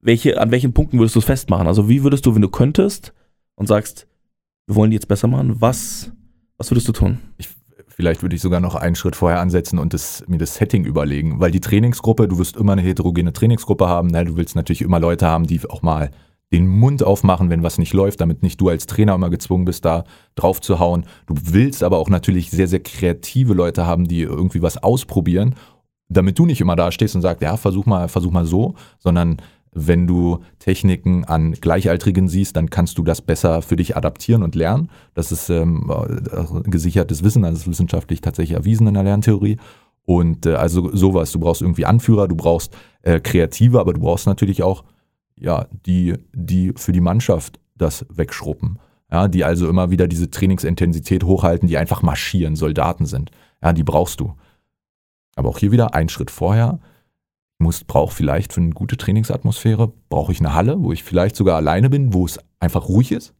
welche, 0.00 0.40
an 0.40 0.50
welchen 0.50 0.72
Punkten 0.72 0.98
würdest 0.98 1.14
du 1.16 1.18
es 1.18 1.24
festmachen? 1.24 1.66
Also 1.66 1.88
wie 1.88 2.02
würdest 2.02 2.24
du, 2.26 2.34
wenn 2.34 2.42
du 2.42 2.48
könntest 2.48 3.12
und 3.56 3.66
sagst, 3.66 4.06
wir 4.66 4.74
wollen 4.74 4.90
die 4.90 4.96
jetzt 4.96 5.08
besser 5.08 5.28
machen, 5.28 5.60
was, 5.60 6.12
was 6.56 6.70
würdest 6.70 6.88
du 6.88 6.92
tun? 6.92 7.18
Vielleicht 7.96 8.20
würde 8.20 8.36
ich 8.36 8.42
sogar 8.42 8.60
noch 8.60 8.74
einen 8.74 8.94
Schritt 8.94 9.16
vorher 9.16 9.40
ansetzen 9.40 9.78
und 9.78 9.94
das, 9.94 10.22
mir 10.28 10.36
das 10.36 10.56
Setting 10.56 10.84
überlegen. 10.84 11.40
Weil 11.40 11.50
die 11.50 11.60
Trainingsgruppe, 11.60 12.28
du 12.28 12.38
wirst 12.38 12.54
immer 12.54 12.72
eine 12.72 12.82
heterogene 12.82 13.32
Trainingsgruppe 13.32 13.88
haben. 13.88 14.08
Ne? 14.08 14.26
Du 14.26 14.36
willst 14.36 14.54
natürlich 14.54 14.82
immer 14.82 15.00
Leute 15.00 15.26
haben, 15.26 15.46
die 15.46 15.64
auch 15.66 15.80
mal 15.80 16.10
den 16.52 16.66
Mund 16.66 17.02
aufmachen, 17.02 17.48
wenn 17.48 17.62
was 17.62 17.78
nicht 17.78 17.94
läuft, 17.94 18.20
damit 18.20 18.42
nicht 18.42 18.60
du 18.60 18.68
als 18.68 18.84
Trainer 18.84 19.14
immer 19.14 19.30
gezwungen 19.30 19.64
bist, 19.64 19.86
da 19.86 20.04
drauf 20.34 20.60
zu 20.60 20.78
hauen. 20.78 21.06
Du 21.26 21.36
willst 21.40 21.82
aber 21.82 21.96
auch 21.96 22.10
natürlich 22.10 22.50
sehr, 22.50 22.68
sehr 22.68 22.80
kreative 22.80 23.54
Leute 23.54 23.86
haben, 23.86 24.06
die 24.06 24.20
irgendwie 24.20 24.60
was 24.60 24.76
ausprobieren, 24.76 25.54
damit 26.10 26.38
du 26.38 26.44
nicht 26.44 26.60
immer 26.60 26.76
da 26.76 26.92
stehst 26.92 27.14
und 27.14 27.22
sagst, 27.22 27.40
ja, 27.40 27.56
versuch 27.56 27.86
mal, 27.86 28.08
versuch 28.08 28.30
mal 28.30 28.44
so, 28.44 28.74
sondern 28.98 29.38
wenn 29.78 30.06
du 30.06 30.38
Techniken 30.58 31.24
an 31.24 31.52
Gleichaltrigen 31.52 32.28
siehst, 32.28 32.56
dann 32.56 32.70
kannst 32.70 32.96
du 32.96 33.02
das 33.02 33.20
besser 33.20 33.60
für 33.60 33.76
dich 33.76 33.94
adaptieren 33.94 34.42
und 34.42 34.54
lernen. 34.54 34.88
Das 35.12 35.30
ist 35.32 35.50
ähm, 35.50 35.90
äh, 35.90 36.68
gesichertes 36.70 37.22
Wissen, 37.22 37.44
also 37.44 37.56
das 37.56 37.62
ist 37.62 37.70
wissenschaftlich 37.70 38.22
tatsächlich 38.22 38.56
erwiesen 38.56 38.86
in 38.86 38.94
der 38.94 39.02
Lerntheorie. 39.02 39.58
Und 40.06 40.46
äh, 40.46 40.54
also 40.54 40.94
sowas, 40.96 41.30
du 41.30 41.40
brauchst 41.40 41.60
irgendwie 41.60 41.84
Anführer, 41.84 42.26
du 42.26 42.36
brauchst 42.36 42.74
äh, 43.02 43.20
Kreative, 43.20 43.78
aber 43.78 43.92
du 43.92 44.00
brauchst 44.00 44.26
natürlich 44.26 44.62
auch 44.62 44.82
ja, 45.38 45.66
die, 45.84 46.14
die 46.32 46.72
für 46.74 46.92
die 46.92 47.02
Mannschaft 47.02 47.60
das 47.76 48.06
wegschruppen. 48.08 48.78
Ja, 49.12 49.28
die 49.28 49.44
also 49.44 49.68
immer 49.68 49.90
wieder 49.90 50.08
diese 50.08 50.30
Trainingsintensität 50.30 51.22
hochhalten, 51.22 51.68
die 51.68 51.76
einfach 51.76 52.02
marschieren, 52.02 52.56
Soldaten 52.56 53.04
sind. 53.04 53.30
Ja, 53.62 53.72
die 53.72 53.84
brauchst 53.84 54.20
du. 54.20 54.34
Aber 55.36 55.50
auch 55.50 55.58
hier 55.58 55.70
wieder 55.70 55.94
ein 55.94 56.08
Schritt 56.08 56.30
vorher. 56.30 56.80
Muss, 57.58 57.84
brauche 57.84 58.14
vielleicht 58.14 58.52
für 58.52 58.60
eine 58.60 58.70
gute 58.70 58.96
Trainingsatmosphäre, 58.96 59.92
brauche 60.08 60.32
ich 60.32 60.40
eine 60.40 60.54
Halle, 60.54 60.82
wo 60.82 60.92
ich 60.92 61.02
vielleicht 61.02 61.36
sogar 61.36 61.56
alleine 61.56 61.88
bin, 61.88 62.12
wo 62.12 62.26
es 62.26 62.38
einfach 62.60 62.88
ruhig 62.88 63.12
ist. 63.12 63.34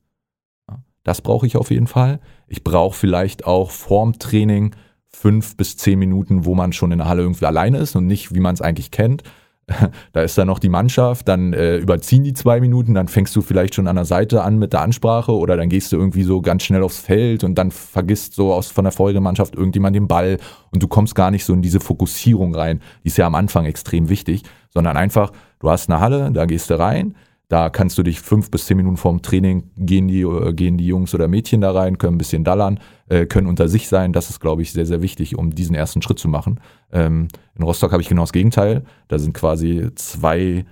Das 1.05 1.21
brauche 1.21 1.47
ich 1.47 1.57
auf 1.57 1.71
jeden 1.71 1.87
Fall. 1.87 2.21
Ich 2.49 2.65
brauche 2.65 2.97
vielleicht 2.97 3.47
auch 3.47 3.71
vorm 3.71 4.19
Training 4.19 4.75
fünf 5.07 5.57
bis 5.57 5.77
zehn 5.77 5.99
Minuten, 5.99 6.45
wo 6.45 6.55
man 6.55 6.73
schon 6.73 6.93
in 6.93 6.99
der 6.99 7.09
Halle 7.09 7.23
irgendwie 7.23 7.47
alleine 7.47 7.79
ist 7.79 7.95
und 7.95 8.07
nicht, 8.07 8.35
wie 8.35 8.41
man 8.41 8.55
es 8.55 8.61
eigentlich 8.61 8.91
kennt. 8.91 9.23
Da 10.13 10.23
ist 10.23 10.39
dann 10.39 10.47
noch 10.47 10.59
die 10.59 10.69
Mannschaft, 10.69 11.29
dann 11.29 11.53
äh, 11.53 11.77
überziehen 11.77 12.25
die 12.25 12.35
zwei 12.35 12.61
Minuten, 12.61 12.95
dann 12.95 13.09
fängst 13.09 13.35
du 13.35 13.43
vielleicht 13.43 13.75
schon 13.75 13.89
an 13.89 13.97
der 13.97 14.05
Seite 14.05 14.43
an 14.43 14.59
mit 14.59 14.73
der 14.73 14.81
Ansprache 14.81 15.33
oder 15.33 15.57
dann 15.57 15.69
gehst 15.69 15.93
du 15.93 15.97
irgendwie 15.97 16.23
so 16.23 16.41
ganz 16.41 16.63
schnell 16.63 16.83
aufs 16.83 17.01
Feld 17.01 17.45
und 17.45 17.57
dann 17.57 17.71
vergisst 17.71 18.35
so 18.35 18.53
aus 18.53 18.71
von 18.71 18.85
der 18.85 18.93
vorigen 18.93 19.23
Mannschaft 19.23 19.55
irgendjemand 19.55 19.97
den 19.97 20.09
Ball 20.09 20.39
und 20.71 20.83
du 20.83 20.89
kommst 20.89 21.15
gar 21.15 21.31
nicht 21.31 21.45
so 21.45 21.53
in 21.53 21.63
diese 21.63 21.81
Fokussierung 21.81 22.55
rein. 22.55 22.81
Die 23.03 23.09
ist 23.09 23.19
ja 23.19 23.27
am 23.27 23.35
Anfang 23.35 23.65
extrem 23.65 24.09
wichtig, 24.09 24.43
sondern 24.71 24.97
einfach, 24.97 25.33
du 25.61 25.71
hast 25.71 25.91
eine 25.91 26.01
Halle, 26.01 26.31
da 26.33 26.47
gehst 26.47 26.71
du 26.71 26.79
rein, 26.79 27.17
da 27.49 27.71
kannst 27.71 27.97
du 27.97 28.03
dich 28.03 28.21
fünf 28.21 28.51
bis 28.51 28.67
zehn 28.67 28.77
Minuten 28.77 28.97
vorm 28.97 29.23
Training 29.23 29.71
gehen 29.77 30.09
die, 30.09 30.23
äh, 30.23 30.53
gehen 30.53 30.79
die 30.79 30.87
Jungs 30.87 31.15
oder 31.15 31.29
Mädchen 31.29 31.61
da 31.61 31.71
rein, 31.71 31.97
können 31.97 32.17
ein 32.17 32.19
bisschen 32.19 32.43
dallern, 32.43 32.81
äh, 33.09 33.27
können 33.27 33.47
unter 33.47 33.69
sich 33.69 33.89
sein. 33.89 34.13
Das 34.13 34.31
ist, 34.31 34.41
glaube 34.41 34.63
ich, 34.63 34.73
sehr, 34.73 34.87
sehr 34.87 35.01
wichtig, 35.01 35.39
um 35.39 35.55
diesen 35.55 35.77
ersten 35.77 36.03
Schritt 36.03 36.19
zu 36.19 36.29
machen. 36.29 36.61
Ähm, 36.93 37.29
in 37.55 37.63
Rostock 37.63 37.93
habe 37.93 38.03
ich 38.03 38.09
genau 38.09 38.23
das 38.23 38.33
Gegenteil. 38.33 38.85
Da 39.07 39.19
sind 39.19 39.33
quasi 39.33 39.91
zwei 39.95 40.65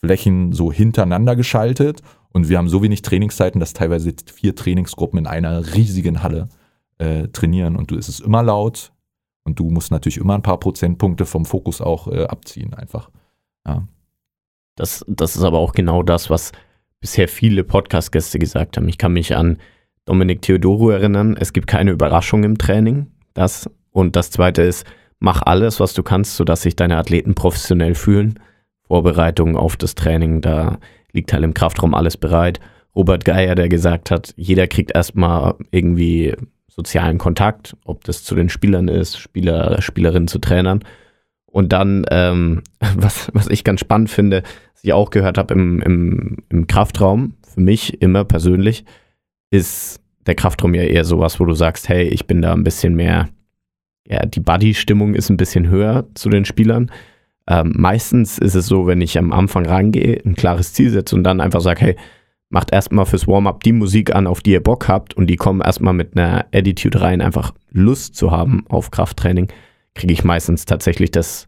Flächen 0.00 0.52
so 0.52 0.70
hintereinander 0.70 1.34
geschaltet 1.34 2.02
und 2.32 2.48
wir 2.48 2.58
haben 2.58 2.68
so 2.68 2.82
wenig 2.82 3.02
Trainingszeiten, 3.02 3.58
dass 3.58 3.72
teilweise 3.72 4.12
vier 4.34 4.54
Trainingsgruppen 4.54 5.18
in 5.18 5.26
einer 5.26 5.74
riesigen 5.74 6.22
Halle 6.22 6.48
äh, 6.98 7.28
trainieren 7.28 7.76
und 7.76 7.90
du 7.90 7.96
es 7.96 8.08
ist 8.08 8.20
immer 8.20 8.42
laut 8.42 8.92
und 9.44 9.58
du 9.58 9.70
musst 9.70 9.90
natürlich 9.90 10.18
immer 10.18 10.34
ein 10.34 10.42
paar 10.42 10.58
Prozentpunkte 10.58 11.24
vom 11.24 11.46
Fokus 11.46 11.80
auch 11.80 12.08
äh, 12.08 12.24
abziehen 12.24 12.74
einfach. 12.74 13.10
Ja. 13.66 13.86
Das, 14.76 15.04
das 15.08 15.36
ist 15.36 15.42
aber 15.42 15.58
auch 15.58 15.72
genau 15.72 16.02
das, 16.02 16.30
was 16.30 16.52
bisher 17.00 17.28
viele 17.28 17.64
Podcast-Gäste 17.64 18.38
gesagt 18.38 18.76
haben. 18.76 18.88
Ich 18.88 18.98
kann 18.98 19.12
mich 19.12 19.36
an 19.36 19.58
Dominik 20.04 20.42
Theodoro 20.42 20.90
erinnern. 20.90 21.36
Es 21.38 21.52
gibt 21.52 21.66
keine 21.66 21.90
Überraschung 21.90 22.44
im 22.44 22.58
Training. 22.58 23.08
Das. 23.34 23.68
Und 23.90 24.16
das 24.16 24.30
zweite 24.30 24.62
ist, 24.62 24.86
mach 25.18 25.42
alles, 25.42 25.78
was 25.78 25.92
du 25.92 26.02
kannst, 26.02 26.36
sodass 26.36 26.62
sich 26.62 26.76
deine 26.76 26.96
Athleten 26.96 27.34
professionell 27.34 27.94
fühlen. 27.94 28.38
Vorbereitung 28.86 29.56
auf 29.56 29.76
das 29.76 29.94
Training, 29.94 30.40
da 30.40 30.78
liegt 31.12 31.32
halt 31.32 31.44
im 31.44 31.54
Kraftraum 31.54 31.94
alles 31.94 32.16
bereit. 32.16 32.58
Robert 32.94 33.24
Geier, 33.24 33.54
der 33.54 33.68
gesagt 33.68 34.10
hat, 34.10 34.32
jeder 34.36 34.66
kriegt 34.66 34.94
erstmal 34.94 35.54
irgendwie 35.70 36.34
sozialen 36.68 37.18
Kontakt, 37.18 37.76
ob 37.84 38.04
das 38.04 38.24
zu 38.24 38.34
den 38.34 38.48
Spielern 38.48 38.88
ist, 38.88 39.18
Spieler, 39.18 39.80
Spielerinnen 39.82 40.28
zu 40.28 40.38
Trainern. 40.38 40.82
Und 41.52 41.72
dann, 41.72 42.04
ähm, 42.10 42.62
was, 42.96 43.30
was 43.32 43.48
ich 43.48 43.62
ganz 43.62 43.80
spannend 43.80 44.10
finde, 44.10 44.42
was 44.74 44.82
ich 44.82 44.92
auch 44.92 45.10
gehört 45.10 45.38
habe 45.38 45.54
im, 45.54 45.80
im, 45.82 46.38
im 46.48 46.66
Kraftraum, 46.66 47.34
für 47.54 47.60
mich 47.60 48.00
immer 48.02 48.24
persönlich, 48.24 48.84
ist 49.50 50.00
der 50.26 50.34
Kraftraum 50.34 50.74
ja 50.74 50.82
eher 50.82 51.04
sowas, 51.04 51.38
wo 51.38 51.44
du 51.44 51.52
sagst, 51.52 51.88
hey, 51.88 52.04
ich 52.08 52.26
bin 52.26 52.42
da 52.42 52.52
ein 52.52 52.64
bisschen 52.64 52.94
mehr, 52.94 53.28
ja, 54.08 54.24
die 54.24 54.40
Buddy-Stimmung 54.40 55.14
ist 55.14 55.30
ein 55.30 55.36
bisschen 55.36 55.68
höher 55.68 56.06
zu 56.14 56.28
den 56.30 56.44
Spielern. 56.44 56.90
Ähm, 57.46 57.72
meistens 57.76 58.38
ist 58.38 58.54
es 58.54 58.66
so, 58.66 58.86
wenn 58.86 59.00
ich 59.00 59.18
am 59.18 59.32
Anfang 59.32 59.66
rangehe, 59.66 60.20
ein 60.24 60.34
klares 60.34 60.72
Ziel 60.72 60.90
setze 60.90 61.14
und 61.14 61.24
dann 61.24 61.40
einfach 61.40 61.60
sage, 61.60 61.80
hey, 61.80 61.96
macht 62.48 62.72
erstmal 62.72 63.06
fürs 63.06 63.26
Warm-up 63.26 63.62
die 63.62 63.72
Musik 63.72 64.14
an, 64.14 64.26
auf 64.26 64.40
die 64.40 64.52
ihr 64.52 64.62
Bock 64.62 64.88
habt 64.88 65.14
und 65.14 65.26
die 65.28 65.36
kommen 65.36 65.60
erstmal 65.60 65.94
mit 65.94 66.16
einer 66.16 66.46
Attitude 66.52 67.00
rein, 67.00 67.20
einfach 67.20 67.52
Lust 67.70 68.14
zu 68.14 68.30
haben 68.30 68.64
auf 68.68 68.90
Krafttraining, 68.90 69.48
kriege 69.94 70.12
ich 70.12 70.24
meistens 70.24 70.64
tatsächlich 70.64 71.10
das 71.10 71.46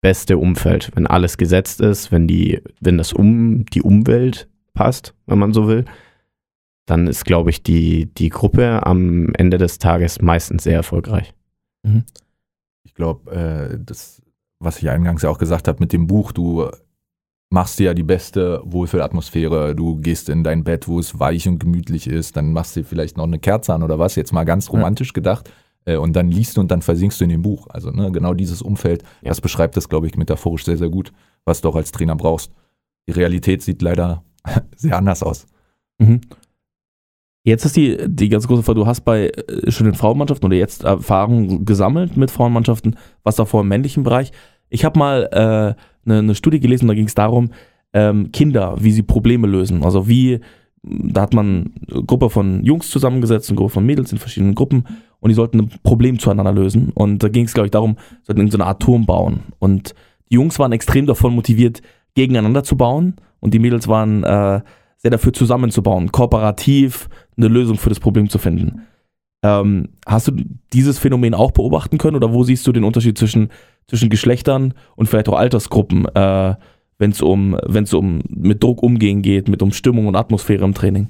beste 0.00 0.38
Umfeld, 0.38 0.90
wenn 0.94 1.06
alles 1.06 1.36
gesetzt 1.36 1.80
ist, 1.80 2.10
wenn 2.10 2.26
die, 2.26 2.62
wenn 2.80 2.98
das 2.98 3.12
um 3.12 3.66
die 3.66 3.82
Umwelt 3.82 4.48
passt, 4.72 5.14
wenn 5.26 5.38
man 5.38 5.52
so 5.52 5.68
will, 5.68 5.84
dann 6.86 7.06
ist, 7.06 7.24
glaube 7.24 7.50
ich, 7.50 7.62
die, 7.62 8.06
die 8.06 8.30
Gruppe 8.30 8.84
am 8.86 9.32
Ende 9.34 9.58
des 9.58 9.78
Tages 9.78 10.20
meistens 10.22 10.64
sehr 10.64 10.76
erfolgreich. 10.76 11.34
Ich 12.84 12.94
glaube, 12.94 13.30
äh, 13.30 13.78
das, 13.78 14.22
was 14.58 14.78
ich 14.82 14.90
eingangs 14.90 15.22
ja 15.22 15.30
auch 15.30 15.38
gesagt 15.38 15.68
habe 15.68 15.78
mit 15.80 15.92
dem 15.92 16.06
Buch, 16.06 16.32
du 16.32 16.68
machst 17.50 17.78
dir 17.78 17.86
ja 17.86 17.94
die 17.94 18.02
beste 18.02 18.62
Wohlfühlatmosphäre, 18.64 19.74
du 19.74 19.96
gehst 19.96 20.28
in 20.28 20.44
dein 20.44 20.64
Bett, 20.64 20.88
wo 20.88 20.98
es 20.98 21.18
weich 21.18 21.46
und 21.48 21.58
gemütlich 21.58 22.06
ist, 22.06 22.36
dann 22.36 22.52
machst 22.52 22.74
du 22.74 22.80
dir 22.80 22.86
vielleicht 22.86 23.16
noch 23.16 23.24
eine 23.24 23.38
Kerze 23.38 23.74
an 23.74 23.82
oder 23.82 23.98
was, 23.98 24.14
jetzt 24.14 24.32
mal 24.32 24.44
ganz 24.44 24.72
romantisch 24.72 25.12
gedacht, 25.12 25.48
äh, 25.48 25.52
und 25.86 26.14
dann 26.14 26.30
liest 26.30 26.56
du 26.56 26.60
und 26.60 26.70
dann 26.70 26.82
versinkst 26.82 27.20
du 27.20 27.24
in 27.24 27.30
dem 27.30 27.42
Buch. 27.42 27.66
Also 27.70 27.90
ne, 27.90 28.10
genau 28.12 28.34
dieses 28.34 28.62
Umfeld, 28.62 29.02
Ja. 29.22 29.28
das 29.28 29.40
beschreibt 29.40 29.76
das, 29.76 29.88
glaube 29.88 30.06
ich, 30.06 30.16
metaphorisch 30.16 30.64
sehr, 30.64 30.76
sehr 30.76 30.90
gut, 30.90 31.12
was 31.44 31.60
du 31.60 31.68
auch 31.68 31.76
als 31.76 31.92
Trainer 31.92 32.16
brauchst. 32.16 32.52
Die 33.08 33.12
Realität 33.12 33.62
sieht 33.62 33.82
leider 33.82 34.22
sehr 34.76 34.96
anders 34.96 35.22
aus. 35.22 35.46
Mhm. 35.98 36.20
Jetzt 37.42 37.64
ist 37.64 37.76
die, 37.76 37.96
die 38.06 38.28
ganz 38.28 38.46
große 38.46 38.62
Frage, 38.62 38.80
du 38.80 38.86
hast 38.86 39.00
bei 39.00 39.28
äh, 39.30 39.70
schon 39.70 39.86
den 39.86 39.94
Frauenmannschaften 39.94 40.46
oder 40.46 40.56
jetzt 40.56 40.84
Erfahrungen 40.84 41.64
gesammelt 41.64 42.16
mit 42.16 42.30
Frauenmannschaften, 42.30 42.96
was 43.22 43.36
davor 43.36 43.62
im 43.62 43.68
männlichen 43.68 44.02
Bereich. 44.02 44.30
Ich 44.68 44.84
habe 44.84 44.98
mal 44.98 45.28
äh, 45.32 46.08
eine, 46.08 46.18
eine 46.18 46.34
Studie 46.34 46.60
gelesen, 46.60 46.86
da 46.88 46.94
ging 46.94 47.06
es 47.06 47.14
darum, 47.14 47.50
ähm, 47.94 48.30
Kinder, 48.32 48.76
wie 48.80 48.92
sie 48.92 49.02
Probleme 49.02 49.46
lösen. 49.46 49.82
Also 49.84 50.06
wie, 50.06 50.40
da 50.82 51.22
hat 51.22 51.32
man 51.32 51.72
eine 51.90 52.04
Gruppe 52.04 52.28
von 52.28 52.62
Jungs 52.62 52.90
zusammengesetzt, 52.90 53.48
eine 53.48 53.56
Gruppe 53.56 53.72
von 53.72 53.86
Mädels 53.86 54.12
in 54.12 54.18
verschiedenen 54.18 54.54
Gruppen 54.54 54.84
und 55.20 55.28
die 55.28 55.34
sollten 55.34 55.60
ein 55.60 55.70
Problem 55.82 56.18
zueinander 56.18 56.52
lösen. 56.52 56.90
Und 56.94 57.22
da 57.22 57.28
ging 57.28 57.44
es, 57.44 57.54
glaube 57.54 57.66
ich, 57.66 57.70
darum, 57.70 57.96
sollten 58.22 58.50
so 58.50 58.56
eine 58.56 58.66
Art 58.66 58.82
Turm 58.82 59.06
bauen. 59.06 59.40
Und 59.58 59.94
die 60.30 60.34
Jungs 60.34 60.58
waren 60.58 60.72
extrem 60.72 61.06
davon 61.06 61.34
motiviert, 61.34 61.82
gegeneinander 62.14 62.64
zu 62.64 62.76
bauen 62.76 63.16
und 63.40 63.54
die 63.54 63.58
Mädels 63.58 63.88
waren 63.88 64.24
äh, 64.24 64.60
sehr 64.96 65.10
dafür 65.10 65.32
zusammenzubauen, 65.32 66.12
kooperativ 66.12 67.08
eine 67.36 67.48
Lösung 67.48 67.78
für 67.78 67.88
das 67.88 68.00
Problem 68.00 68.28
zu 68.28 68.38
finden. 68.38 68.82
Ähm, 69.42 69.90
hast 70.06 70.28
du 70.28 70.32
dieses 70.72 70.98
Phänomen 70.98 71.34
auch 71.34 71.52
beobachten 71.52 71.96
können 71.96 72.16
oder 72.16 72.32
wo 72.32 72.42
siehst 72.42 72.66
du 72.66 72.72
den 72.72 72.84
Unterschied 72.84 73.16
zwischen, 73.16 73.48
zwischen 73.88 74.10
Geschlechtern 74.10 74.74
und 74.96 75.08
vielleicht 75.08 75.28
auch 75.28 75.38
Altersgruppen, 75.38 76.04
äh, 76.14 76.54
wenn 76.98 77.12
es 77.12 77.22
um, 77.22 77.56
wenn's 77.66 77.94
um 77.94 78.20
mit 78.28 78.62
Druck 78.62 78.82
umgehen 78.82 79.22
geht, 79.22 79.48
mit 79.48 79.62
um 79.62 79.72
Stimmung 79.72 80.06
und 80.06 80.16
Atmosphäre 80.16 80.64
im 80.64 80.74
Training? 80.74 81.08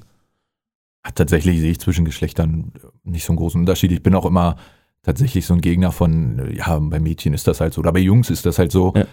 Tatsächlich 1.14 1.60
sehe 1.60 1.70
ich 1.70 1.80
zwischen 1.80 2.04
Geschlechtern 2.04 2.72
nicht 3.04 3.24
so 3.24 3.32
einen 3.32 3.38
großen 3.38 3.60
Unterschied. 3.60 3.92
Ich 3.92 4.02
bin 4.02 4.14
auch 4.14 4.26
immer 4.26 4.56
tatsächlich 5.02 5.46
so 5.46 5.54
ein 5.54 5.60
Gegner 5.60 5.92
von, 5.92 6.52
ja, 6.54 6.78
bei 6.78 7.00
Mädchen 7.00 7.32
ist 7.32 7.46
das 7.46 7.60
halt 7.60 7.72
so, 7.72 7.80
oder 7.80 7.92
bei 7.92 8.00
Jungs 8.00 8.28
ist 8.30 8.44
das 8.46 8.58
halt 8.58 8.70
so. 8.70 8.92
Ja. 8.94 9.06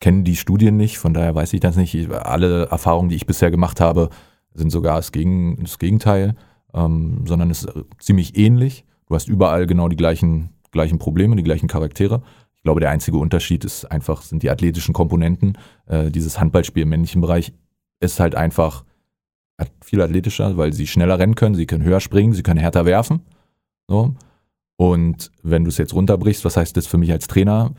Kennen 0.00 0.22
die 0.22 0.36
Studien 0.36 0.76
nicht, 0.76 0.98
von 0.98 1.12
daher 1.12 1.34
weiß 1.34 1.52
ich 1.54 1.60
das 1.60 1.76
nicht. 1.76 1.92
Ich, 1.94 2.08
alle 2.08 2.66
Erfahrungen, 2.66 3.08
die 3.08 3.16
ich 3.16 3.26
bisher 3.26 3.50
gemacht 3.50 3.80
habe, 3.80 4.10
sind 4.54 4.70
sogar 4.70 4.96
das, 4.96 5.10
Gegen, 5.10 5.58
das 5.60 5.78
Gegenteil. 5.78 6.36
ähm, 6.74 7.24
sondern 7.26 7.50
es 7.50 7.64
ist 7.64 7.72
ziemlich 7.98 8.36
ähnlich. 8.36 8.84
Du 9.06 9.14
hast 9.14 9.28
überall 9.28 9.66
genau 9.66 9.88
die 9.88 9.96
gleichen, 9.96 10.50
gleichen 10.70 10.98
Probleme, 10.98 11.36
die 11.36 11.42
gleichen 11.42 11.68
Charaktere. 11.68 12.22
Ich 12.56 12.62
glaube, 12.62 12.80
der 12.80 12.90
einzige 12.90 13.18
Unterschied 13.18 13.64
ist 13.64 13.84
einfach, 13.86 14.22
sind 14.22 14.42
die 14.42 14.50
athletischen 14.50 14.92
Komponenten. 14.92 15.56
Äh, 15.86 16.10
dieses 16.10 16.40
Handballspiel 16.40 16.82
im 16.82 16.90
männlichen 16.90 17.20
Bereich 17.20 17.52
ist 18.00 18.20
halt 18.20 18.34
einfach 18.34 18.84
viel 19.82 20.00
athletischer, 20.00 20.56
weil 20.56 20.72
sie 20.72 20.86
schneller 20.86 21.18
rennen 21.18 21.34
können, 21.34 21.54
sie 21.54 21.66
können 21.66 21.84
höher 21.84 22.00
springen, 22.00 22.32
sie 22.32 22.42
können 22.42 22.60
härter 22.60 22.84
werfen. 22.84 23.20
So. 23.88 24.14
Und 24.76 25.32
wenn 25.42 25.64
du 25.64 25.70
es 25.70 25.78
jetzt 25.78 25.94
runterbrichst, 25.94 26.44
was 26.44 26.56
heißt 26.56 26.76
das 26.76 26.86
für 26.86 26.98
mich 26.98 27.10
als 27.10 27.26
Trainer? 27.26 27.74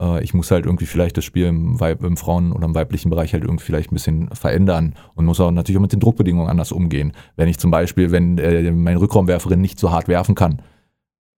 Äh, 0.00 0.22
ich 0.22 0.34
muss 0.34 0.50
halt 0.50 0.66
irgendwie 0.66 0.86
vielleicht 0.86 1.16
das 1.16 1.24
Spiel 1.24 1.46
im, 1.46 1.80
Weib, 1.80 2.04
im 2.04 2.16
Frauen- 2.16 2.52
oder 2.52 2.66
im 2.66 2.74
weiblichen 2.74 3.10
Bereich 3.10 3.32
halt 3.32 3.44
irgendwie 3.44 3.64
vielleicht 3.64 3.90
ein 3.90 3.94
bisschen 3.94 4.28
verändern 4.34 4.94
und 5.14 5.24
muss 5.24 5.40
auch 5.40 5.50
natürlich 5.50 5.78
auch 5.78 5.82
mit 5.82 5.92
den 5.92 6.00
Druckbedingungen 6.00 6.48
anders 6.48 6.72
umgehen. 6.72 7.12
Wenn 7.36 7.48
ich 7.48 7.58
zum 7.58 7.70
Beispiel, 7.70 8.12
wenn 8.12 8.38
äh, 8.38 8.70
meine 8.70 9.00
Rückraumwerferin 9.00 9.60
nicht 9.60 9.78
so 9.78 9.90
hart 9.90 10.08
werfen 10.08 10.34
kann, 10.34 10.62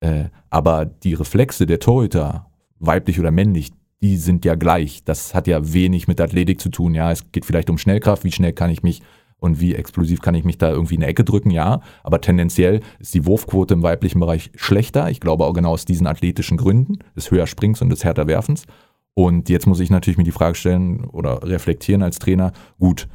äh, 0.01 0.25
aber 0.51 0.85
die 0.85 1.15
Reflexe 1.15 1.67
der 1.67 1.81
Torhüter, 1.81 2.51
weiblich 2.79 3.19
oder 3.19 3.31
männlich, 3.31 3.73
die 4.03 4.19
sind 4.19 4.45
ja 4.45 4.55
gleich. 4.55 5.03
Das 5.05 5.35
hat 5.35 5.47
ja 5.47 5.73
wenig 5.73 6.09
mit 6.09 6.21
Athletik 6.21 6.61
zu 6.61 6.69
tun. 6.69 6.95
Ja, 6.95 7.11
es 7.11 7.33
geht 7.33 7.47
vielleicht 7.47 7.71
um 7.71 7.79
Schnellkraft. 7.79 8.23
Wie 8.23 8.33
schnell 8.33 8.53
kann 8.53 8.69
ich 8.69 8.83
mich 8.83 9.01
und 9.45 9.61
wie 9.61 9.74
explosiv 9.74 10.22
kann 10.22 10.34
ich 10.34 10.45
mich 10.45 10.59
da 10.59 10.70
irgendwie 10.70 10.95
in 10.95 11.03
eine 11.03 11.11
Ecke 11.11 11.22
drücken, 11.22 11.51
ja. 11.51 11.80
Aber 12.03 12.20
tendenziell 12.20 12.80
ist 12.99 13.14
die 13.14 13.26
Wurfquote 13.26 13.74
im 13.74 13.82
weiblichen 13.82 14.18
Bereich 14.18 14.51
schlechter. 14.55 15.11
Ich 15.11 15.20
glaube 15.20 15.45
auch 15.45 15.53
genau 15.53 15.72
aus 15.72 15.84
diesen 15.84 16.07
athletischen 16.07 16.57
Gründen, 16.57 16.99
des 17.14 17.30
höher 17.30 17.47
Springs 17.47 17.82
und 17.82 17.90
des 17.90 18.05
härter 18.05 18.26
Werfens. 18.26 18.64
Und 19.12 19.49
jetzt 19.49 19.66
muss 19.66 19.80
ich 19.80 19.90
natürlich 19.90 20.16
mir 20.16 20.24
die 20.24 20.32
Frage 20.32 20.55
stellen 20.57 21.05
oder 21.05 21.42
reflektieren 21.42 22.03
als 22.03 22.18
Trainer, 22.18 22.53
gut, 22.78 23.07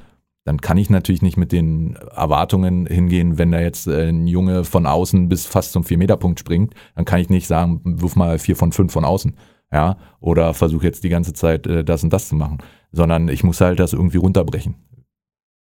dann 0.45 0.61
kann 0.61 0.77
ich 0.77 0.89
natürlich 0.89 1.21
nicht 1.21 1.37
mit 1.37 1.51
den 1.51 1.95
Erwartungen 2.15 2.85
hingehen, 2.85 3.37
wenn 3.37 3.51
da 3.51 3.59
jetzt 3.59 3.87
äh, 3.87 4.09
ein 4.09 4.25
Junge 4.25 4.63
von 4.63 4.85
außen 4.85 5.29
bis 5.29 5.45
fast 5.45 5.73
zum 5.73 5.83
4-Meter-Punkt 5.83 6.39
springt, 6.39 6.73
dann 6.95 7.05
kann 7.05 7.19
ich 7.19 7.29
nicht 7.29 7.47
sagen, 7.47 7.81
wirf 7.83 8.15
mal 8.15 8.39
4 8.39 8.55
von 8.55 8.71
5 8.71 8.91
von 8.91 9.03
außen, 9.03 9.35
ja, 9.71 9.97
oder 10.19 10.53
versuche 10.53 10.85
jetzt 10.85 11.03
die 11.03 11.09
ganze 11.09 11.33
Zeit 11.33 11.67
äh, 11.67 11.83
das 11.83 12.03
und 12.03 12.13
das 12.13 12.29
zu 12.29 12.35
machen, 12.35 12.59
sondern 12.91 13.29
ich 13.29 13.43
muss 13.43 13.61
halt 13.61 13.79
das 13.79 13.93
irgendwie 13.93 14.17
runterbrechen. 14.17 14.75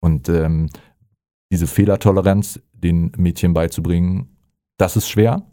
Und 0.03 0.29
ähm, 0.29 0.69
diese 1.51 1.67
Fehlertoleranz 1.67 2.61
den 2.73 3.13
Mädchen 3.17 3.55
beizubringen, 3.55 4.37
das 4.77 4.97
ist 4.97 5.09
schwer, 5.09 5.47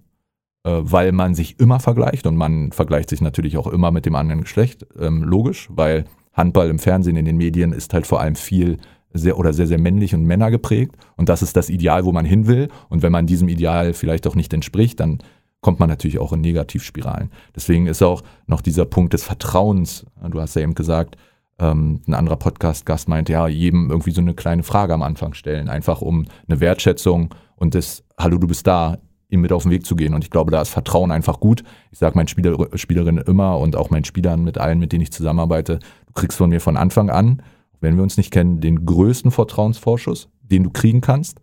äh, 0.63 0.71
weil 0.81 1.11
man 1.11 1.35
sich 1.35 1.59
immer 1.59 1.79
vergleicht 1.79 2.25
und 2.25 2.35
man 2.35 2.71
vergleicht 2.71 3.09
sich 3.09 3.21
natürlich 3.21 3.57
auch 3.57 3.67
immer 3.67 3.91
mit 3.91 4.05
dem 4.05 4.15
anderen 4.15 4.41
Geschlecht, 4.41 4.85
ähm, 4.99 5.23
logisch, 5.23 5.69
weil 5.71 6.05
Handball 6.33 6.69
im 6.69 6.79
Fernsehen, 6.79 7.15
in 7.15 7.25
den 7.25 7.37
Medien 7.37 7.71
ist 7.71 7.93
halt 7.93 8.07
vor 8.07 8.19
allem 8.21 8.35
viel 8.35 8.77
sehr 9.13 9.37
oder 9.37 9.53
sehr, 9.53 9.67
sehr 9.67 9.79
männlich 9.79 10.13
und 10.13 10.23
Männer 10.23 10.51
geprägt 10.51 10.95
und 11.15 11.29
das 11.29 11.41
ist 11.41 11.55
das 11.55 11.69
Ideal, 11.69 12.05
wo 12.05 12.11
man 12.11 12.25
hin 12.25 12.47
will 12.47 12.69
und 12.89 13.03
wenn 13.03 13.11
man 13.11 13.27
diesem 13.27 13.47
Ideal 13.47 13.93
vielleicht 13.93 14.25
auch 14.27 14.35
nicht 14.35 14.53
entspricht, 14.53 14.99
dann 14.99 15.19
kommt 15.61 15.79
man 15.79 15.89
natürlich 15.89 16.19
auch 16.19 16.33
in 16.33 16.41
Negativspiralen. 16.41 17.31
Deswegen 17.55 17.87
ist 17.87 18.01
auch 18.01 18.23
noch 18.47 18.61
dieser 18.61 18.85
Punkt 18.85 19.13
des 19.13 19.23
Vertrauens, 19.23 20.05
du 20.29 20.39
hast 20.39 20.55
ja 20.55 20.61
eben 20.61 20.75
gesagt, 20.75 21.17
ähm, 21.59 22.01
ein 22.07 22.13
anderer 22.13 22.37
Podcast-Gast 22.37 23.07
meinte, 23.09 23.33
ja, 23.33 23.47
jedem 23.47 23.89
irgendwie 23.89 24.11
so 24.11 24.21
eine 24.21 24.33
kleine 24.33 24.63
Frage 24.63 24.93
am 24.93 25.03
Anfang 25.03 25.33
stellen, 25.33 25.69
einfach 25.69 26.01
um 26.01 26.25
eine 26.47 26.59
Wertschätzung 26.59 27.35
und 27.55 27.75
das 27.75 28.03
Hallo, 28.17 28.37
du 28.37 28.47
bist 28.47 28.65
da, 28.67 28.97
ihm 29.29 29.41
mit 29.41 29.51
auf 29.51 29.63
den 29.63 29.71
Weg 29.71 29.85
zu 29.85 29.95
gehen. 29.95 30.13
Und 30.13 30.23
ich 30.23 30.31
glaube, 30.31 30.51
da 30.51 30.61
ist 30.61 30.69
Vertrauen 30.69 31.11
einfach 31.11 31.39
gut. 31.39 31.63
Ich 31.91 31.99
sage 31.99 32.15
meinen 32.17 32.27
Spieler, 32.27 32.67
Spielerinnen 32.75 33.23
immer 33.23 33.59
und 33.59 33.75
auch 33.75 33.89
meinen 33.89 34.05
Spielern 34.05 34.43
mit 34.43 34.57
allen, 34.57 34.79
mit 34.79 34.91
denen 34.91 35.03
ich 35.03 35.11
zusammenarbeite, 35.11 35.79
du 36.07 36.13
kriegst 36.13 36.37
von 36.37 36.49
mir 36.49 36.59
von 36.59 36.77
Anfang 36.77 37.09
an, 37.09 37.43
wenn 37.79 37.95
wir 37.95 38.03
uns 38.03 38.17
nicht 38.17 38.31
kennen, 38.31 38.59
den 38.59 38.85
größten 38.85 39.31
Vertrauensvorschuss, 39.31 40.29
den 40.41 40.63
du 40.63 40.71
kriegen 40.71 41.01
kannst. 41.01 41.41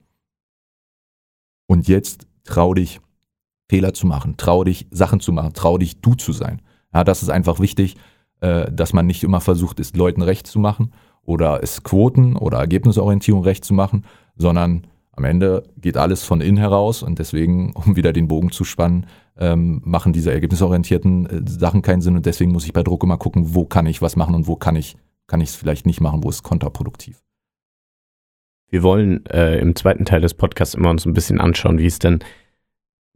Und 1.67 1.89
jetzt 1.89 2.27
trau 2.45 2.75
dich, 2.75 3.01
Fehler 3.69 3.95
zu 3.95 4.07
machen, 4.07 4.37
trau 4.37 4.65
dich, 4.65 4.87
Sachen 4.91 5.21
zu 5.21 5.33
machen, 5.33 5.53
trau 5.55 5.79
dich, 5.79 6.01
du 6.01 6.15
zu 6.15 6.33
sein. 6.33 6.63
Ja, 6.93 7.05
das 7.05 7.23
ist 7.23 7.31
einfach 7.31 7.61
wichtig 7.61 7.97
äh, 8.41 8.71
dass 8.71 8.93
man 8.93 9.07
nicht 9.07 9.25
immer 9.25 9.41
versucht, 9.41 9.81
es 9.81 9.95
Leuten 9.95 10.23
recht 10.23 10.47
zu 10.47 10.59
machen 10.59 10.93
oder 11.25 11.63
es 11.63 11.83
Quoten 11.83 12.37
oder 12.37 12.59
Ergebnisorientierung 12.59 13.43
recht 13.43 13.65
zu 13.65 13.75
machen, 13.75 14.05
sondern 14.37 14.87
am 15.13 15.25
Ende 15.25 15.63
geht 15.79 15.97
alles 15.97 16.23
von 16.23 16.41
innen 16.41 16.59
heraus 16.59 17.03
und 17.03 17.19
deswegen, 17.19 17.73
um 17.75 17.97
wieder 17.97 18.13
den 18.13 18.29
Bogen 18.29 18.53
zu 18.53 18.65
spannen, 18.65 19.07
ähm, 19.39 19.81
machen 19.85 20.13
diese 20.13 20.33
ergebnisorientierten 20.33 21.27
äh, 21.27 21.51
Sachen 21.51 21.83
keinen 21.83 22.01
Sinn 22.01 22.17
und 22.17 22.27
deswegen 22.27 22.53
muss 22.53 22.65
ich 22.65 22.73
bei 22.73 22.83
Druck 22.83 23.03
immer 23.03 23.19
gucken, 23.19 23.55
wo 23.55 23.65
kann 23.65 23.87
ich 23.87 24.03
was 24.03 24.17
machen 24.17 24.35
und 24.35 24.47
wo 24.47 24.57
kann 24.57 24.77
ich 24.77 24.97
kann 25.27 25.41
ich 25.41 25.49
es 25.49 25.57
vielleicht 25.57 25.87
nicht 25.87 26.01
machen, 26.01 26.23
wo 26.23 26.31
ist 26.31 26.45
kontraproduktiv. 26.45 27.21
Wir 28.69 28.85
wollen 28.85 29.27
äh, 29.27 29.59
im 29.59 29.75
zweiten 29.75 30.05
Teil 30.05 30.21
des 30.21 30.35
Podcasts 30.35 30.75
immer 30.75 30.91
uns 30.91 31.05
ein 31.05 31.15
bisschen 31.15 31.41
anschauen, 31.41 31.79
wie 31.79 31.87
es 31.87 31.99
denn 31.99 32.21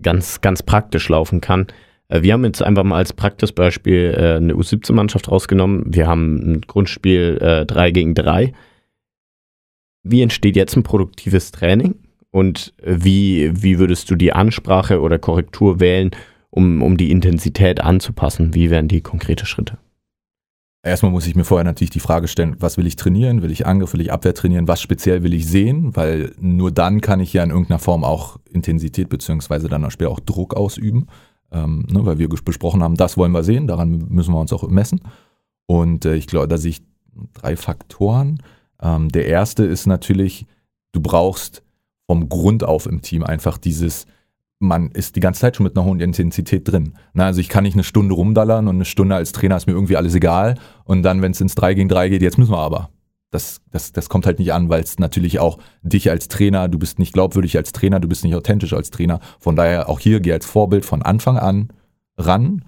ganz 0.02 0.40
ganz 0.40 0.62
praktisch 0.62 1.08
laufen 1.08 1.40
kann. 1.40 1.66
Äh, 2.10 2.22
wir 2.22 2.34
haben 2.34 2.44
jetzt 2.44 2.62
einfach 2.62 2.84
mal 2.84 2.96
als 2.98 3.12
Praxisbeispiel 3.14 4.14
äh, 4.16 4.36
eine 4.36 4.54
U17-Mannschaft 4.54 5.30
rausgenommen. 5.30 5.84
Wir 5.86 6.06
haben 6.06 6.36
ein 6.36 6.60
Grundspiel 6.62 7.38
äh, 7.40 7.64
3 7.64 7.90
gegen 7.92 8.14
3. 8.14 8.52
Wie 10.02 10.22
entsteht 10.22 10.56
jetzt 10.56 10.76
ein 10.76 10.82
produktives 10.82 11.52
Training? 11.52 11.94
Und 12.32 12.74
wie, 12.82 13.50
wie 13.52 13.78
würdest 13.78 14.10
du 14.10 14.14
die 14.14 14.32
Ansprache 14.32 15.00
oder 15.00 15.18
Korrektur 15.18 15.80
wählen, 15.80 16.10
um, 16.50 16.80
um 16.80 16.96
die 16.96 17.10
Intensität 17.10 17.80
anzupassen? 17.80 18.54
Wie 18.54 18.70
wären 18.70 18.86
die 18.86 19.00
konkrete 19.00 19.46
Schritte? 19.46 19.78
Erstmal 20.82 21.12
muss 21.12 21.26
ich 21.26 21.34
mir 21.34 21.44
vorher 21.44 21.64
natürlich 21.64 21.90
die 21.90 22.00
Frage 22.00 22.28
stellen, 22.28 22.56
was 22.60 22.78
will 22.78 22.86
ich 22.86 22.96
trainieren? 22.96 23.42
Will 23.42 23.50
ich 23.50 23.66
Angriff, 23.66 23.92
will 23.92 24.00
ich 24.00 24.12
Abwehr 24.12 24.32
trainieren? 24.32 24.68
Was 24.68 24.80
speziell 24.80 25.22
will 25.22 25.34
ich 25.34 25.46
sehen? 25.46 25.94
Weil 25.94 26.32
nur 26.40 26.70
dann 26.70 27.00
kann 27.02 27.20
ich 27.20 27.32
ja 27.32 27.42
in 27.42 27.50
irgendeiner 27.50 27.80
Form 27.80 28.04
auch 28.04 28.38
Intensität 28.48 29.10
beziehungsweise 29.10 29.68
dann 29.68 29.90
später 29.90 30.10
auch 30.10 30.20
Druck 30.20 30.54
ausüben 30.54 31.08
ähm, 31.52 31.86
ne, 31.88 32.04
weil 32.04 32.18
wir 32.18 32.28
besprochen 32.28 32.82
haben, 32.82 32.96
das 32.96 33.16
wollen 33.16 33.32
wir 33.32 33.42
sehen, 33.42 33.66
daran 33.66 34.06
müssen 34.08 34.32
wir 34.32 34.40
uns 34.40 34.52
auch 34.52 34.66
messen. 34.68 35.00
Und 35.66 36.04
äh, 36.04 36.14
ich 36.14 36.26
glaube, 36.26 36.48
da 36.48 36.58
sehe 36.58 36.70
ich 36.70 36.82
drei 37.34 37.56
Faktoren. 37.56 38.42
Ähm, 38.82 39.08
der 39.08 39.26
erste 39.26 39.64
ist 39.64 39.86
natürlich, 39.86 40.46
du 40.92 41.00
brauchst 41.00 41.62
vom 42.06 42.28
Grund 42.28 42.64
auf 42.64 42.86
im 42.86 43.02
Team 43.02 43.22
einfach 43.22 43.58
dieses, 43.58 44.06
man 44.58 44.90
ist 44.90 45.16
die 45.16 45.20
ganze 45.20 45.40
Zeit 45.40 45.56
schon 45.56 45.64
mit 45.64 45.76
einer 45.76 45.86
hohen 45.86 46.00
Intensität 46.00 46.66
drin. 46.66 46.94
Na, 47.14 47.26
also 47.26 47.40
ich 47.40 47.48
kann 47.48 47.64
nicht 47.64 47.74
eine 47.74 47.84
Stunde 47.84 48.14
rumdallern 48.14 48.68
und 48.68 48.76
eine 48.76 48.84
Stunde 48.84 49.14
als 49.14 49.32
Trainer 49.32 49.56
ist 49.56 49.66
mir 49.66 49.74
irgendwie 49.74 49.96
alles 49.96 50.14
egal. 50.14 50.56
Und 50.84 51.02
dann, 51.02 51.22
wenn 51.22 51.32
es 51.32 51.40
ins 51.40 51.54
3 51.54 51.74
gegen 51.74 51.88
3 51.88 52.08
geht, 52.08 52.22
jetzt 52.22 52.38
müssen 52.38 52.52
wir 52.52 52.58
aber 52.58 52.90
das, 53.30 53.60
das, 53.70 53.92
das 53.92 54.08
kommt 54.08 54.26
halt 54.26 54.38
nicht 54.38 54.52
an, 54.52 54.68
weil 54.68 54.82
es 54.82 54.98
natürlich 54.98 55.38
auch 55.38 55.58
dich 55.82 56.10
als 56.10 56.28
Trainer, 56.28 56.68
du 56.68 56.78
bist 56.78 56.98
nicht 56.98 57.12
glaubwürdig 57.12 57.56
als 57.56 57.72
Trainer, 57.72 58.00
du 58.00 58.08
bist 58.08 58.24
nicht 58.24 58.34
authentisch 58.34 58.72
als 58.72 58.90
Trainer. 58.90 59.20
Von 59.38 59.56
daher 59.56 59.88
auch 59.88 60.00
hier 60.00 60.20
geh 60.20 60.32
als 60.32 60.46
Vorbild 60.46 60.84
von 60.84 61.02
Anfang 61.02 61.38
an 61.38 61.68
ran, 62.18 62.64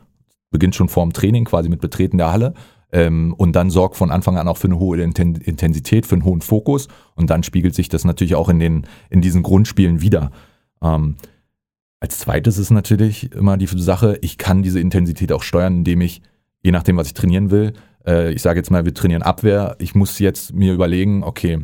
beginnt 0.50 0.74
schon 0.74 0.88
vorm 0.88 1.12
Training 1.12 1.44
quasi 1.44 1.68
mit 1.68 1.80
Betreten 1.80 2.18
der 2.18 2.32
Halle 2.32 2.54
ähm, 2.92 3.34
und 3.36 3.56
dann 3.56 3.70
sorg 3.70 3.96
von 3.96 4.10
Anfang 4.10 4.38
an 4.38 4.46
auch 4.46 4.58
für 4.58 4.68
eine 4.68 4.78
hohe 4.78 5.00
Intensität, 5.00 6.06
für 6.06 6.14
einen 6.14 6.24
hohen 6.24 6.42
Fokus 6.42 6.88
und 7.16 7.30
dann 7.30 7.42
spiegelt 7.42 7.74
sich 7.74 7.88
das 7.88 8.04
natürlich 8.04 8.36
auch 8.36 8.48
in, 8.48 8.60
den, 8.60 8.86
in 9.10 9.20
diesen 9.20 9.42
Grundspielen 9.42 10.00
wieder. 10.00 10.30
Ähm, 10.80 11.16
als 11.98 12.18
zweites 12.18 12.58
ist 12.58 12.70
natürlich 12.70 13.32
immer 13.32 13.56
die 13.56 13.66
Sache, 13.66 14.18
ich 14.22 14.38
kann 14.38 14.62
diese 14.62 14.80
Intensität 14.80 15.32
auch 15.32 15.42
steuern, 15.42 15.78
indem 15.78 16.00
ich, 16.00 16.22
je 16.62 16.72
nachdem, 16.72 16.96
was 16.96 17.06
ich 17.06 17.14
trainieren 17.14 17.50
will, 17.50 17.72
äh, 18.06 18.32
ich 18.32 18.42
sage 18.42 18.58
jetzt 18.58 18.70
mal, 18.70 18.84
wir 18.84 18.94
trainieren 18.94 19.22
Abwehr. 19.22 19.76
Ich 19.78 19.94
muss 19.94 20.18
jetzt 20.18 20.54
mir 20.54 20.72
überlegen, 20.72 21.22
okay, 21.22 21.60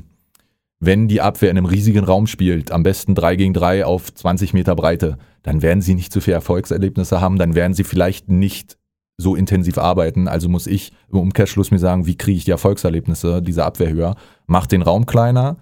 wenn 0.80 1.09
die 1.09 1.20
Abwehr 1.20 1.51
in 1.51 1.59
einem 1.59 1.66
riesigen 1.66 2.05
Raum 2.05 2.26
spielt, 2.26 2.70
am 2.70 2.82
besten 2.82 3.14
3 3.14 3.36
gegen 3.36 3.55
3 3.55 3.84
auf 3.84 4.12
20 4.14 4.55
Meter 4.55 4.76
Breite, 4.76 5.18
dann 5.43 5.62
werden 5.62 5.82
sie 5.82 5.95
nicht 5.95 6.12
so 6.12 6.20
viele 6.20 6.36
Erfolgserlebnisse 6.36 7.20
haben, 7.20 7.39
dann 7.39 7.55
werden 7.55 7.74
sie 7.74 7.84
vielleicht 7.84 8.28
nicht 8.28 8.78
so 9.16 9.34
intensiv 9.34 9.78
arbeiten. 9.78 10.28
Also 10.28 10.49
muss 10.49 10.68
ich 10.68 10.93
im 11.11 11.18
Umkehrschluss 11.18 11.72
mir 11.72 11.80
sagen, 11.80 12.07
wie 12.07 12.16
kriege 12.16 12.39
ich 12.39 12.45
die 12.45 12.53
Erfolgserlebnisse 12.53 13.43
dieser 13.43 13.66
Abwehr 13.66 13.91
höher? 13.91 14.14
Mach 14.47 14.66
den 14.66 14.82
Raum 14.82 15.07
kleiner 15.07 15.57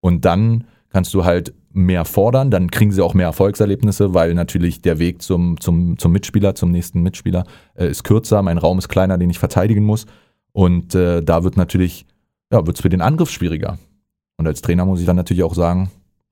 und 0.00 0.26
dann 0.26 0.64
kannst 0.90 1.14
du 1.14 1.24
halt 1.24 1.54
mehr 1.72 2.04
fordern, 2.04 2.50
dann 2.50 2.70
kriegen 2.70 2.90
sie 2.90 3.02
auch 3.02 3.14
mehr 3.14 3.26
Erfolgserlebnisse, 3.26 4.12
weil 4.12 4.34
natürlich 4.34 4.82
der 4.82 4.98
Weg 4.98 5.22
zum, 5.22 5.60
zum, 5.60 5.98
zum 5.98 6.12
Mitspieler, 6.12 6.54
zum 6.54 6.70
nächsten 6.70 7.02
Mitspieler 7.02 7.44
äh, 7.74 7.88
ist 7.88 8.02
kürzer, 8.02 8.42
mein 8.42 8.58
Raum 8.58 8.78
ist 8.78 8.88
kleiner, 8.88 9.18
den 9.18 9.30
ich 9.30 9.38
verteidigen 9.38 9.84
muss. 9.84 10.06
Und 10.52 10.94
äh, 10.94 11.22
da 11.22 11.44
wird 11.44 11.56
natürlich, 11.56 12.06
ja, 12.52 12.66
wird 12.66 12.76
es 12.76 12.82
für 12.82 12.88
den 12.88 13.00
Angriff 13.00 13.30
schwieriger. 13.30 13.78
Und 14.36 14.46
als 14.46 14.62
Trainer 14.62 14.84
muss 14.84 15.00
ich 15.00 15.06
dann 15.06 15.16
natürlich 15.16 15.44
auch 15.44 15.54
sagen, 15.54 15.90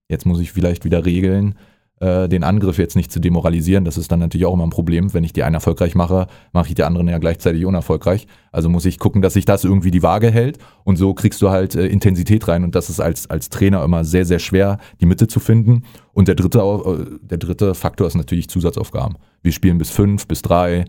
jetzt 0.09 0.26
muss 0.26 0.41
ich 0.41 0.51
vielleicht 0.51 0.84
wieder 0.84 1.05
regeln, 1.05 1.55
äh, 2.01 2.28
den 2.28 2.44
Angriff 2.44 2.78
jetzt 2.78 2.96
nicht 2.96 3.11
zu 3.11 3.20
demoralisieren. 3.20 3.84
Das 3.84 3.99
ist 3.99 4.12
dann 4.12 4.20
natürlich 4.20 4.46
auch 4.46 4.55
immer 4.55 4.66
ein 4.66 4.70
Problem. 4.70 5.12
Wenn 5.14 5.24
ich 5.24 5.32
die 5.32 5.42
einen 5.42 5.55
erfolgreich 5.55 5.94
mache, 5.94 6.26
mache 6.53 6.68
ich 6.68 6.74
die 6.74 6.84
anderen 6.84 7.09
ja 7.09 7.18
gleichzeitig 7.18 7.64
unerfolgreich. 7.64 8.26
Also 8.53 8.68
muss 8.68 8.84
ich 8.84 8.99
gucken, 8.99 9.22
dass 9.22 9.32
sich 9.32 9.44
das 9.44 9.64
irgendwie 9.64 9.90
die 9.90 10.03
Waage 10.03 10.30
hält. 10.30 10.59
Und 10.84 10.96
so 10.96 11.12
kriegst 11.14 11.42
du 11.42 11.51
halt 11.51 11.74
äh, 11.74 11.86
Intensität 11.86 12.46
rein. 12.46 12.64
Und 12.64 12.74
das 12.74 12.88
ist 12.88 13.01
als, 13.01 13.28
als 13.28 13.49
Trainer 13.49 13.82
immer 13.82 14.05
sehr, 14.05 14.24
sehr 14.24 14.38
schwer, 14.38 14.78
die 15.01 15.07
Mitte 15.07 15.26
zu 15.26 15.40
finden. 15.40 15.82
Und 16.12 16.28
der 16.28 16.34
dritte, 16.34 16.61
äh, 16.61 17.18
der 17.20 17.38
dritte 17.38 17.74
Faktor 17.74 18.07
ist 18.07 18.14
natürlich 18.14 18.49
Zusatzaufgaben. 18.49 19.16
Wir 19.42 19.53
spielen 19.53 19.78
bis 19.78 19.90
fünf, 19.90 20.26
bis 20.28 20.42
drei, 20.42 20.84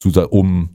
Zusatz, 0.00 0.28
um 0.30 0.70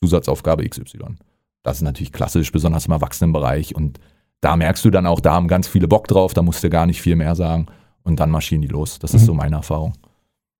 Zusatzaufgabe 0.00 0.68
XY. 0.68 1.16
Das 1.62 1.78
ist 1.78 1.82
natürlich 1.82 2.12
klassisch, 2.12 2.52
besonders 2.52 2.86
im 2.86 2.92
Erwachsenenbereich. 2.92 3.74
Und 3.74 3.98
da 4.40 4.56
merkst 4.56 4.84
du 4.84 4.90
dann 4.90 5.06
auch, 5.06 5.18
da 5.18 5.34
haben 5.34 5.48
ganz 5.48 5.66
viele 5.66 5.88
Bock 5.88 6.06
drauf, 6.06 6.32
da 6.32 6.42
musst 6.42 6.62
du 6.62 6.70
gar 6.70 6.86
nicht 6.86 7.02
viel 7.02 7.16
mehr 7.16 7.34
sagen. 7.34 7.66
Und 8.06 8.18
dann 8.20 8.30
marschieren 8.30 8.62
die 8.62 8.68
los. 8.68 8.98
Das 8.98 9.12
ist 9.12 9.22
Mhm. 9.22 9.26
so 9.26 9.34
meine 9.34 9.56
Erfahrung. 9.56 9.92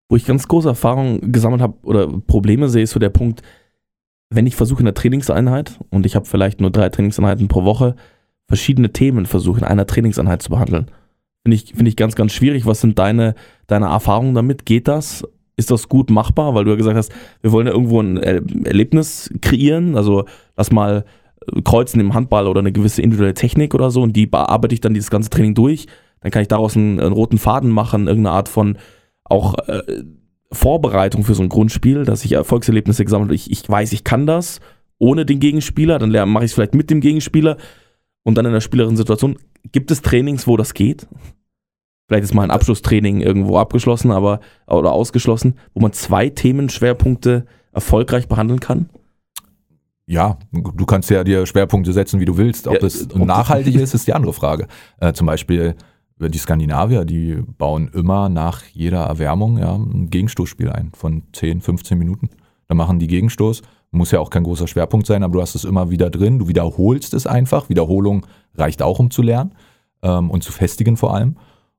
Wo 0.08 0.16
ich 0.16 0.26
ganz 0.26 0.46
große 0.46 0.68
Erfahrung 0.68 1.32
gesammelt 1.32 1.62
habe 1.62 1.74
oder 1.82 2.06
Probleme 2.06 2.68
sehe, 2.68 2.82
ist 2.82 2.90
so 2.92 3.00
der 3.00 3.08
Punkt, 3.08 3.42
wenn 4.30 4.46
ich 4.46 4.56
versuche 4.56 4.80
in 4.80 4.84
der 4.84 4.94
Trainingseinheit 4.94 5.78
und 5.90 6.04
ich 6.06 6.14
habe 6.16 6.26
vielleicht 6.26 6.60
nur 6.60 6.70
drei 6.70 6.88
Trainingseinheiten 6.90 7.48
pro 7.48 7.64
Woche, 7.64 7.96
verschiedene 8.48 8.92
Themen 8.92 9.26
versuche 9.26 9.58
in 9.60 9.64
einer 9.64 9.86
Trainingseinheit 9.86 10.42
zu 10.42 10.50
behandeln. 10.50 10.86
Finde 11.44 11.54
ich, 11.56 11.72
finde 11.74 11.88
ich 11.88 11.96
ganz, 11.96 12.14
ganz 12.16 12.32
schwierig. 12.32 12.66
Was 12.66 12.80
sind 12.80 12.98
deine, 12.98 13.34
deine 13.68 13.86
Erfahrungen 13.86 14.34
damit? 14.34 14.66
Geht 14.66 14.88
das? 14.88 15.24
Ist 15.56 15.70
das 15.70 15.88
gut 15.88 16.10
machbar? 16.10 16.54
Weil 16.54 16.64
du 16.64 16.70
ja 16.70 16.76
gesagt 16.76 16.96
hast, 16.96 17.12
wir 17.40 17.50
wollen 17.52 17.66
ja 17.66 17.72
irgendwo 17.72 18.00
ein 18.00 18.16
Er- 18.18 18.42
Erlebnis 18.64 19.32
kreieren. 19.40 19.96
Also 19.96 20.24
lass 20.56 20.70
mal 20.72 21.04
äh, 21.52 21.62
kreuzen 21.62 22.00
im 22.00 22.14
Handball 22.14 22.46
oder 22.48 22.60
eine 22.60 22.72
gewisse 22.72 23.00
individuelle 23.02 23.34
Technik 23.34 23.74
oder 23.74 23.90
so 23.90 24.02
und 24.02 24.14
die 24.14 24.26
bearbeite 24.26 24.74
ich 24.74 24.80
dann 24.80 24.94
dieses 24.94 25.10
ganze 25.10 25.30
Training 25.30 25.54
durch. 25.54 25.86
Dann 26.20 26.30
kann 26.30 26.42
ich 26.42 26.48
daraus 26.48 26.76
einen, 26.76 26.98
einen 27.00 27.12
roten 27.12 27.38
Faden 27.38 27.70
machen, 27.70 28.06
irgendeine 28.08 28.34
Art 28.36 28.48
von 28.48 28.78
auch 29.24 29.54
äh, 29.68 29.82
Vorbereitung 30.52 31.24
für 31.24 31.34
so 31.34 31.42
ein 31.42 31.48
Grundspiel, 31.48 32.04
dass 32.04 32.24
ich 32.24 32.32
Erfolgserlebnisse 32.32 33.04
gesammelt 33.04 33.28
habe. 33.28 33.34
Ich, 33.34 33.50
ich 33.50 33.68
weiß, 33.68 33.92
ich 33.92 34.04
kann 34.04 34.26
das 34.26 34.60
ohne 34.98 35.26
den 35.26 35.40
Gegenspieler, 35.40 35.98
dann 35.98 36.10
mache 36.30 36.44
ich 36.44 36.50
es 36.50 36.54
vielleicht 36.54 36.74
mit 36.74 36.88
dem 36.90 37.00
Gegenspieler 37.00 37.58
und 38.22 38.36
dann 38.38 38.46
in 38.46 38.52
der 38.52 38.60
spielerischen 38.60 38.96
Situation. 38.96 39.36
Gibt 39.72 39.90
es 39.90 40.00
Trainings, 40.02 40.46
wo 40.46 40.56
das 40.56 40.72
geht? 40.74 41.06
Vielleicht 42.08 42.24
ist 42.24 42.34
mal 42.34 42.44
ein 42.44 42.50
Abschlusstraining 42.52 43.20
irgendwo 43.20 43.58
abgeschlossen, 43.58 44.12
aber 44.12 44.40
oder 44.68 44.92
ausgeschlossen, 44.92 45.56
wo 45.74 45.80
man 45.80 45.92
zwei 45.92 46.30
Themenschwerpunkte 46.30 47.46
erfolgreich 47.72 48.28
behandeln 48.28 48.60
kann. 48.60 48.88
Ja, 50.06 50.38
du 50.52 50.86
kannst 50.86 51.10
ja 51.10 51.24
dir 51.24 51.44
Schwerpunkte 51.46 51.92
setzen, 51.92 52.20
wie 52.20 52.24
du 52.24 52.36
willst. 52.36 52.68
Ob 52.68 52.74
Ja, 52.74 52.78
das 52.80 53.10
ob- 53.10 53.16
nachhaltig 53.26 53.74
ist, 53.74 53.92
ist 53.92 54.06
die 54.06 54.14
andere 54.14 54.32
Frage. 54.32 54.68
Äh, 55.00 55.12
zum 55.14 55.26
Beispiel 55.26 55.74
die 56.18 56.38
Skandinavier, 56.38 57.04
die 57.04 57.42
bauen 57.58 57.90
immer 57.92 58.28
nach 58.28 58.62
jeder 58.72 59.04
Erwärmung 59.04 59.58
ja, 59.58 59.74
ein 59.74 60.08
Gegenstoßspiel 60.08 60.70
ein 60.70 60.92
von 60.94 61.24
10, 61.32 61.60
15 61.60 61.98
Minuten. 61.98 62.30
Dann 62.68 62.76
machen 62.76 62.98
die 62.98 63.06
Gegenstoß. 63.06 63.62
Muss 63.90 64.10
ja 64.10 64.20
auch 64.20 64.30
kein 64.30 64.42
großer 64.42 64.66
Schwerpunkt 64.66 65.06
sein, 65.06 65.22
aber 65.22 65.34
du 65.34 65.42
hast 65.42 65.54
es 65.54 65.64
immer 65.64 65.90
wieder 65.90 66.10
drin. 66.10 66.38
Du 66.38 66.48
wiederholst 66.48 67.14
es 67.14 67.26
einfach. 67.26 67.68
Wiederholung 67.68 68.26
reicht 68.54 68.82
auch, 68.82 68.98
um 68.98 69.10
zu 69.10 69.22
lernen 69.22 69.54
ähm, 70.02 70.30
und 70.30 70.42
zu 70.42 70.52
festigen 70.52 70.96
vor 70.96 71.14
allem. 71.14 71.36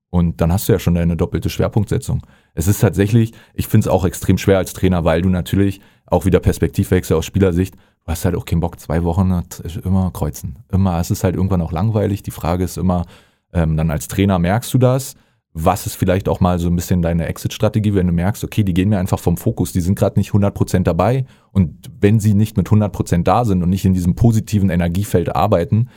Und 0.09 0.39
dann 0.39 0.53
hast 0.53 0.69
du 0.69 0.73
ja 0.73 0.79
schon 0.79 0.95
deine 0.95 1.17
doppelte 1.17 1.49
Schwerpunktsetzung. 1.49 2.25
Es 2.53 2.67
ist 2.67 2.79
tatsächlich, 2.79 3.33
ich 3.53 3.67
finde 3.67 3.85
es 3.85 3.93
auch 3.93 4.05
extrem 4.05 4.37
schwer 4.37 4.57
als 4.57 4.73
Trainer, 4.73 5.03
weil 5.03 5.21
du 5.21 5.29
natürlich 5.29 5.81
auch 6.05 6.25
wieder 6.25 6.39
Perspektivwechsel 6.39 7.17
aus 7.17 7.25
Spielersicht, 7.25 7.75
du 7.75 8.07
hast 8.07 8.23
halt 8.23 8.35
auch 8.35 8.45
keinen 8.45 8.61
Bock, 8.61 8.79
zwei 8.79 9.03
Wochen 9.03 9.43
immer 9.83 10.11
kreuzen. 10.11 10.59
Immer, 10.71 10.99
es 10.99 11.11
ist 11.11 11.25
halt 11.25 11.35
irgendwann 11.35 11.61
auch 11.61 11.73
langweilig. 11.73 12.23
Die 12.23 12.31
Frage 12.31 12.63
ist 12.63 12.77
immer, 12.77 13.05
ähm, 13.53 13.77
dann 13.77 13.91
als 13.91 14.07
Trainer 14.07 14.39
merkst 14.39 14.73
du 14.73 14.77
das? 14.77 15.15
Was 15.53 15.87
ist 15.87 15.95
vielleicht 15.95 16.29
auch 16.29 16.39
mal 16.39 16.59
so 16.59 16.69
ein 16.69 16.75
bisschen 16.75 17.01
deine 17.01 17.25
Exit-Strategie, 17.25 17.95
wenn 17.95 18.07
du 18.07 18.13
merkst, 18.13 18.43
okay, 18.43 18.63
die 18.63 18.73
gehen 18.73 18.89
mir 18.89 18.99
einfach 18.99 19.19
vom 19.19 19.37
Fokus, 19.37 19.71
die 19.71 19.81
sind 19.81 19.97
gerade 19.97 20.19
nicht 20.19 20.31
100% 20.31 20.83
dabei 20.83 21.25
und 21.51 21.89
wenn 21.99 22.19
sie 22.19 22.35
nicht 22.35 22.57
mit 22.57 22.67
100% 22.67 23.23
da 23.23 23.43
sind 23.43 23.63
und 23.63 23.69
nicht 23.69 23.85
in 23.85 23.93
diesem 23.93 24.15
positiven 24.15 24.69
Energiefeld 24.69 25.35
arbeiten, 25.35 25.89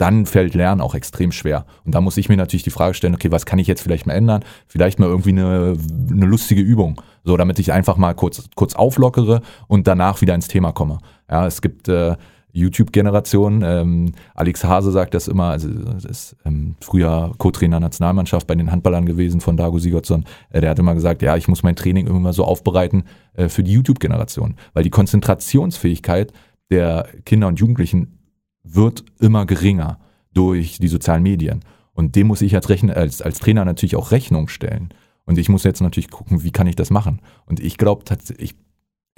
dann 0.00 0.24
fällt 0.24 0.54
Lernen 0.54 0.80
auch 0.80 0.94
extrem 0.94 1.30
schwer. 1.30 1.66
Und 1.84 1.94
da 1.94 2.00
muss 2.00 2.16
ich 2.16 2.30
mir 2.30 2.36
natürlich 2.38 2.62
die 2.62 2.70
Frage 2.70 2.94
stellen, 2.94 3.14
okay, 3.14 3.30
was 3.30 3.44
kann 3.44 3.58
ich 3.58 3.66
jetzt 3.66 3.82
vielleicht 3.82 4.06
mal 4.06 4.14
ändern? 4.14 4.42
Vielleicht 4.66 4.98
mal 4.98 5.06
irgendwie 5.06 5.30
eine, 5.30 5.76
eine 6.10 6.24
lustige 6.24 6.62
Übung, 6.62 7.02
so 7.22 7.36
damit 7.36 7.58
ich 7.58 7.72
einfach 7.72 7.98
mal 7.98 8.14
kurz, 8.14 8.48
kurz 8.54 8.74
auflockere 8.74 9.42
und 9.68 9.86
danach 9.86 10.22
wieder 10.22 10.34
ins 10.34 10.48
Thema 10.48 10.72
komme. 10.72 11.00
Ja, 11.30 11.46
es 11.46 11.60
gibt 11.60 11.88
äh, 11.88 12.16
YouTube-Generationen, 12.52 13.62
ähm, 13.64 14.12
Alex 14.34 14.64
Hase 14.64 14.90
sagt 14.90 15.14
das 15.14 15.28
immer, 15.28 15.50
also 15.50 15.68
das 15.68 16.04
ist 16.04 16.36
ähm, 16.44 16.76
früher 16.80 17.32
Co-Trainer 17.38 17.80
Nationalmannschaft 17.80 18.46
bei 18.46 18.54
den 18.54 18.70
Handballern 18.70 19.06
gewesen 19.06 19.40
von 19.40 19.56
Dago 19.56 19.78
Sigurdsson, 19.78 20.24
äh, 20.50 20.60
der 20.60 20.70
hat 20.70 20.78
immer 20.78 20.94
gesagt, 20.94 21.22
ja, 21.22 21.36
ich 21.36 21.48
muss 21.48 21.62
mein 21.62 21.76
Training 21.76 22.06
immer 22.06 22.32
so 22.32 22.44
aufbereiten 22.44 23.04
äh, 23.34 23.48
für 23.48 23.62
die 23.62 23.72
YouTube-Generation, 23.72 24.56
weil 24.74 24.84
die 24.84 24.90
Konzentrationsfähigkeit 24.90 26.32
der 26.70 27.08
Kinder 27.24 27.48
und 27.48 27.58
Jugendlichen 27.58 28.18
wird 28.62 29.04
immer 29.18 29.46
geringer 29.46 29.98
durch 30.32 30.78
die 30.78 30.88
sozialen 30.88 31.22
Medien. 31.22 31.60
Und 31.92 32.16
dem 32.16 32.28
muss 32.28 32.42
ich 32.42 32.54
als, 32.54 32.68
Rechn 32.68 32.90
als, 32.90 33.20
als 33.20 33.40
Trainer 33.40 33.64
natürlich 33.64 33.96
auch 33.96 34.10
Rechnung 34.10 34.48
stellen. 34.48 34.90
Und 35.24 35.38
ich 35.38 35.48
muss 35.48 35.64
jetzt 35.64 35.80
natürlich 35.80 36.10
gucken, 36.10 36.42
wie 36.42 36.50
kann 36.50 36.66
ich 36.66 36.76
das 36.76 36.90
machen. 36.90 37.20
Und 37.46 37.60
ich 37.60 37.78
glaube 37.78 38.04
tatsächlich, 38.04 38.54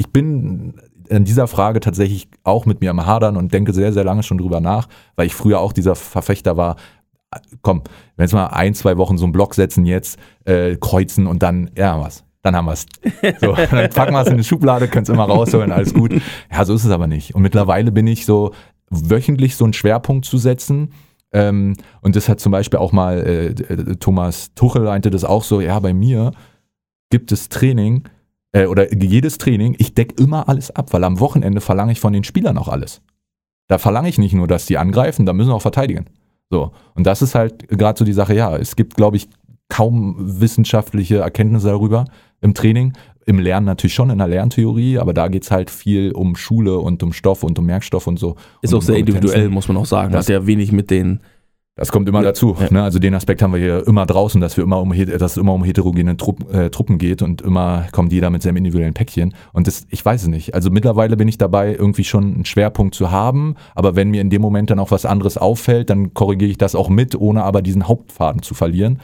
ich 0.02 0.12
bin 0.12 0.74
in 1.08 1.24
dieser 1.24 1.46
Frage 1.46 1.80
tatsächlich 1.80 2.28
auch 2.42 2.66
mit 2.66 2.80
mir 2.80 2.90
am 2.90 3.06
Hadern 3.06 3.36
und 3.36 3.52
denke 3.52 3.72
sehr, 3.72 3.92
sehr 3.92 4.04
lange 4.04 4.22
schon 4.22 4.38
drüber 4.38 4.60
nach, 4.60 4.88
weil 5.14 5.26
ich 5.26 5.34
früher 5.34 5.60
auch 5.60 5.72
dieser 5.72 5.94
Verfechter 5.94 6.56
war, 6.56 6.76
komm, 7.62 7.82
wenn 8.16 8.24
jetzt 8.24 8.32
mal 8.32 8.46
ein, 8.46 8.74
zwei 8.74 8.96
Wochen 8.96 9.18
so 9.18 9.24
einen 9.24 9.32
Block 9.32 9.54
setzen 9.54 9.86
jetzt, 9.86 10.18
äh, 10.44 10.76
kreuzen 10.76 11.26
und 11.26 11.42
dann, 11.42 11.70
ja, 11.76 12.00
was. 12.00 12.24
Dann 12.42 12.56
haben 12.56 12.64
wir 12.64 12.72
es. 12.72 12.86
So, 13.40 13.54
dann 13.70 13.88
packen 13.90 14.12
wir 14.12 14.22
es 14.22 14.28
in 14.28 14.36
die 14.36 14.44
Schublade, 14.44 14.88
können 14.88 15.04
es 15.04 15.08
immer 15.08 15.24
rausholen, 15.24 15.70
alles 15.70 15.94
gut. 15.94 16.12
Ja, 16.50 16.64
so 16.64 16.74
ist 16.74 16.84
es 16.84 16.90
aber 16.90 17.06
nicht. 17.06 17.36
Und 17.36 17.42
mittlerweile 17.42 17.92
bin 17.92 18.08
ich 18.08 18.26
so, 18.26 18.52
wöchentlich 18.90 19.56
so 19.56 19.64
einen 19.64 19.72
Schwerpunkt 19.72 20.24
zu 20.24 20.38
setzen. 20.38 20.92
Ähm, 21.32 21.76
und 22.00 22.16
das 22.16 22.28
hat 22.28 22.40
zum 22.40 22.50
Beispiel 22.50 22.80
auch 22.80 22.92
mal 22.92 23.18
äh, 23.18 23.46
äh, 23.46 23.96
Thomas 23.96 24.52
Tuchel 24.54 24.82
meinte 24.82 25.10
das 25.10 25.24
auch 25.24 25.44
so, 25.44 25.60
ja, 25.60 25.78
bei 25.78 25.94
mir 25.94 26.32
gibt 27.10 27.30
es 27.32 27.48
Training 27.48 28.04
äh, 28.52 28.66
oder 28.66 28.92
jedes 28.94 29.38
Training, 29.38 29.74
ich 29.78 29.94
decke 29.94 30.22
immer 30.22 30.48
alles 30.48 30.70
ab, 30.70 30.92
weil 30.92 31.04
am 31.04 31.20
Wochenende 31.20 31.60
verlange 31.60 31.92
ich 31.92 32.00
von 32.00 32.12
den 32.12 32.24
Spielern 32.24 32.58
auch 32.58 32.68
alles. 32.68 33.02
Da 33.68 33.78
verlange 33.78 34.08
ich 34.08 34.18
nicht 34.18 34.34
nur, 34.34 34.46
dass 34.46 34.66
die 34.66 34.78
angreifen, 34.78 35.24
da 35.26 35.32
müssen 35.32 35.48
wir 35.50 35.54
auch 35.54 35.62
verteidigen. 35.62 36.06
So. 36.50 36.72
Und 36.94 37.06
das 37.06 37.22
ist 37.22 37.34
halt 37.34 37.68
gerade 37.68 37.98
so 37.98 38.04
die 38.04 38.12
Sache, 38.12 38.34
ja, 38.34 38.56
es 38.56 38.76
gibt, 38.76 38.94
glaube 38.96 39.16
ich, 39.16 39.28
kaum 39.68 40.16
wissenschaftliche 40.40 41.18
Erkenntnisse 41.18 41.68
darüber 41.68 42.04
im 42.42 42.52
Training. 42.52 42.92
Im 43.24 43.38
Lernen 43.38 43.64
natürlich 43.66 43.94
schon 43.94 44.10
in 44.10 44.18
der 44.18 44.26
Lerntheorie, 44.26 44.98
aber 44.98 45.14
da 45.14 45.28
geht 45.28 45.44
es 45.44 45.50
halt 45.52 45.70
viel 45.70 46.10
um 46.12 46.34
Schule 46.36 46.78
und 46.78 47.02
um 47.04 47.12
Stoff 47.12 47.44
und 47.44 47.58
um 47.58 47.64
Merkstoff 47.66 48.06
und 48.08 48.18
so. 48.18 48.34
Ist 48.62 48.72
und 48.74 48.78
auch 48.78 48.82
sehr 48.82 48.96
um 48.96 49.00
individuell, 49.00 49.30
Kompetenzen. 49.32 49.54
muss 49.54 49.68
man 49.68 49.76
auch 49.78 49.86
sagen. 49.86 50.12
Das- 50.12 50.26
Hat 50.26 50.32
ja 50.32 50.46
wenig 50.46 50.72
mit 50.72 50.90
den. 50.90 51.20
Das 51.74 51.90
kommt 51.90 52.06
immer 52.06 52.18
Ja, 52.20 52.26
dazu. 52.26 52.54
ja. 52.60 52.68
Ne? 52.70 52.82
Also 52.82 52.98
den 52.98 53.14
Aspekt 53.14 53.40
haben 53.40 53.54
wir 53.54 53.60
hier 53.60 53.86
immer 53.86 54.04
draußen, 54.04 54.40
dass 54.42 54.56
wir 54.58 54.64
immer 54.64 54.78
um, 54.80 54.92
dass 54.94 55.32
es 55.32 55.36
immer 55.38 55.54
um 55.54 55.64
heterogene 55.64 56.18
Trupp, 56.18 56.52
äh, 56.52 56.68
Truppen 56.68 56.98
geht 56.98 57.22
und 57.22 57.40
immer 57.40 57.86
kommt 57.92 58.12
jeder 58.12 58.28
mit 58.28 58.42
seinem 58.42 58.56
individuellen 58.58 58.92
Päckchen. 58.92 59.34
Und 59.54 59.66
das, 59.66 59.86
ich 59.88 60.04
weiß 60.04 60.22
es 60.22 60.28
nicht. 60.28 60.54
Also 60.54 60.70
mittlerweile 60.70 61.16
bin 61.16 61.28
ich 61.28 61.38
dabei, 61.38 61.74
irgendwie 61.74 62.04
schon 62.04 62.34
einen 62.34 62.44
Schwerpunkt 62.44 62.94
zu 62.94 63.10
haben. 63.10 63.54
Aber 63.74 63.96
wenn 63.96 64.10
mir 64.10 64.20
in 64.20 64.28
dem 64.28 64.42
Moment 64.42 64.68
dann 64.68 64.78
auch 64.78 64.90
was 64.90 65.06
anderes 65.06 65.38
auffällt, 65.38 65.88
dann 65.88 66.12
korrigiere 66.12 66.50
ich 66.50 66.58
das 66.58 66.74
auch 66.74 66.90
mit, 66.90 67.14
ohne 67.18 67.42
aber 67.42 67.62
diesen 67.62 67.88
Hauptfaden 67.88 68.42
zu 68.42 68.52
verlieren. 68.52 69.00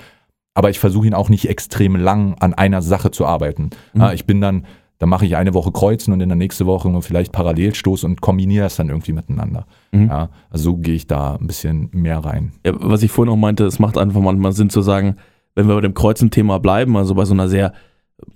Aber 0.53 0.69
ich 0.69 0.79
versuche 0.79 1.07
ihn 1.07 1.15
auch 1.15 1.31
nicht 1.31 1.49
extrem 1.49 1.97
lang 1.97 2.35
an 2.41 2.53
einer 2.53 2.83
Sache 2.83 3.11
zu 3.11 3.25
arbeiten. 3.25 3.71
Mhm. 3.95 4.11
Ich 4.13 4.27
bin 4.27 4.41
dann, 4.43 4.67
dann 4.99 5.09
mache 5.09 5.27
ich 5.27 5.37
eine 5.37 5.55
Woche 5.55 5.71
Kreuzen 5.71 6.13
und 6.13 6.21
in 6.21 6.29
der 6.29 6.37
nächsten 6.37 6.67
Woche 6.67 6.91
vielleicht 7.03 7.33
Parallelstoß 7.33 8.05
und 8.05 8.21
kombiniere 8.21 8.65
das 8.65 8.77
dann 8.77 8.89
irgendwie 8.89 9.13
miteinander. 9.13 9.67
Mhm. 9.93 10.09
Ja, 10.09 10.31
also 10.51 10.65
so 10.65 10.77
gehe 10.77 10.95
ich 10.95 11.07
da 11.07 11.37
ein 11.37 11.47
bisschen 11.47 11.89
mehr 11.93 12.19
rein. 12.19 12.53
Ja, 12.67 12.73
was 12.75 13.03
ich 13.03 13.11
vorhin 13.11 13.33
auch 13.33 13.37
meinte, 13.37 13.65
es 13.65 13.79
macht 13.79 13.97
einfach 13.97 14.21
manchmal 14.21 14.53
Sinn 14.53 14.71
zu 14.71 14.83
sagen, 14.83 15.17
wenn 15.55 15.69
wir 15.69 15.75
bei 15.77 15.81
dem 15.81 15.95
Kreuzen-Thema 15.95 16.59
bleiben, 16.59 16.97
also 16.97 17.15
bei 17.15 17.25
so 17.25 17.35
einer 17.35 17.49
sehr, 17.49 17.73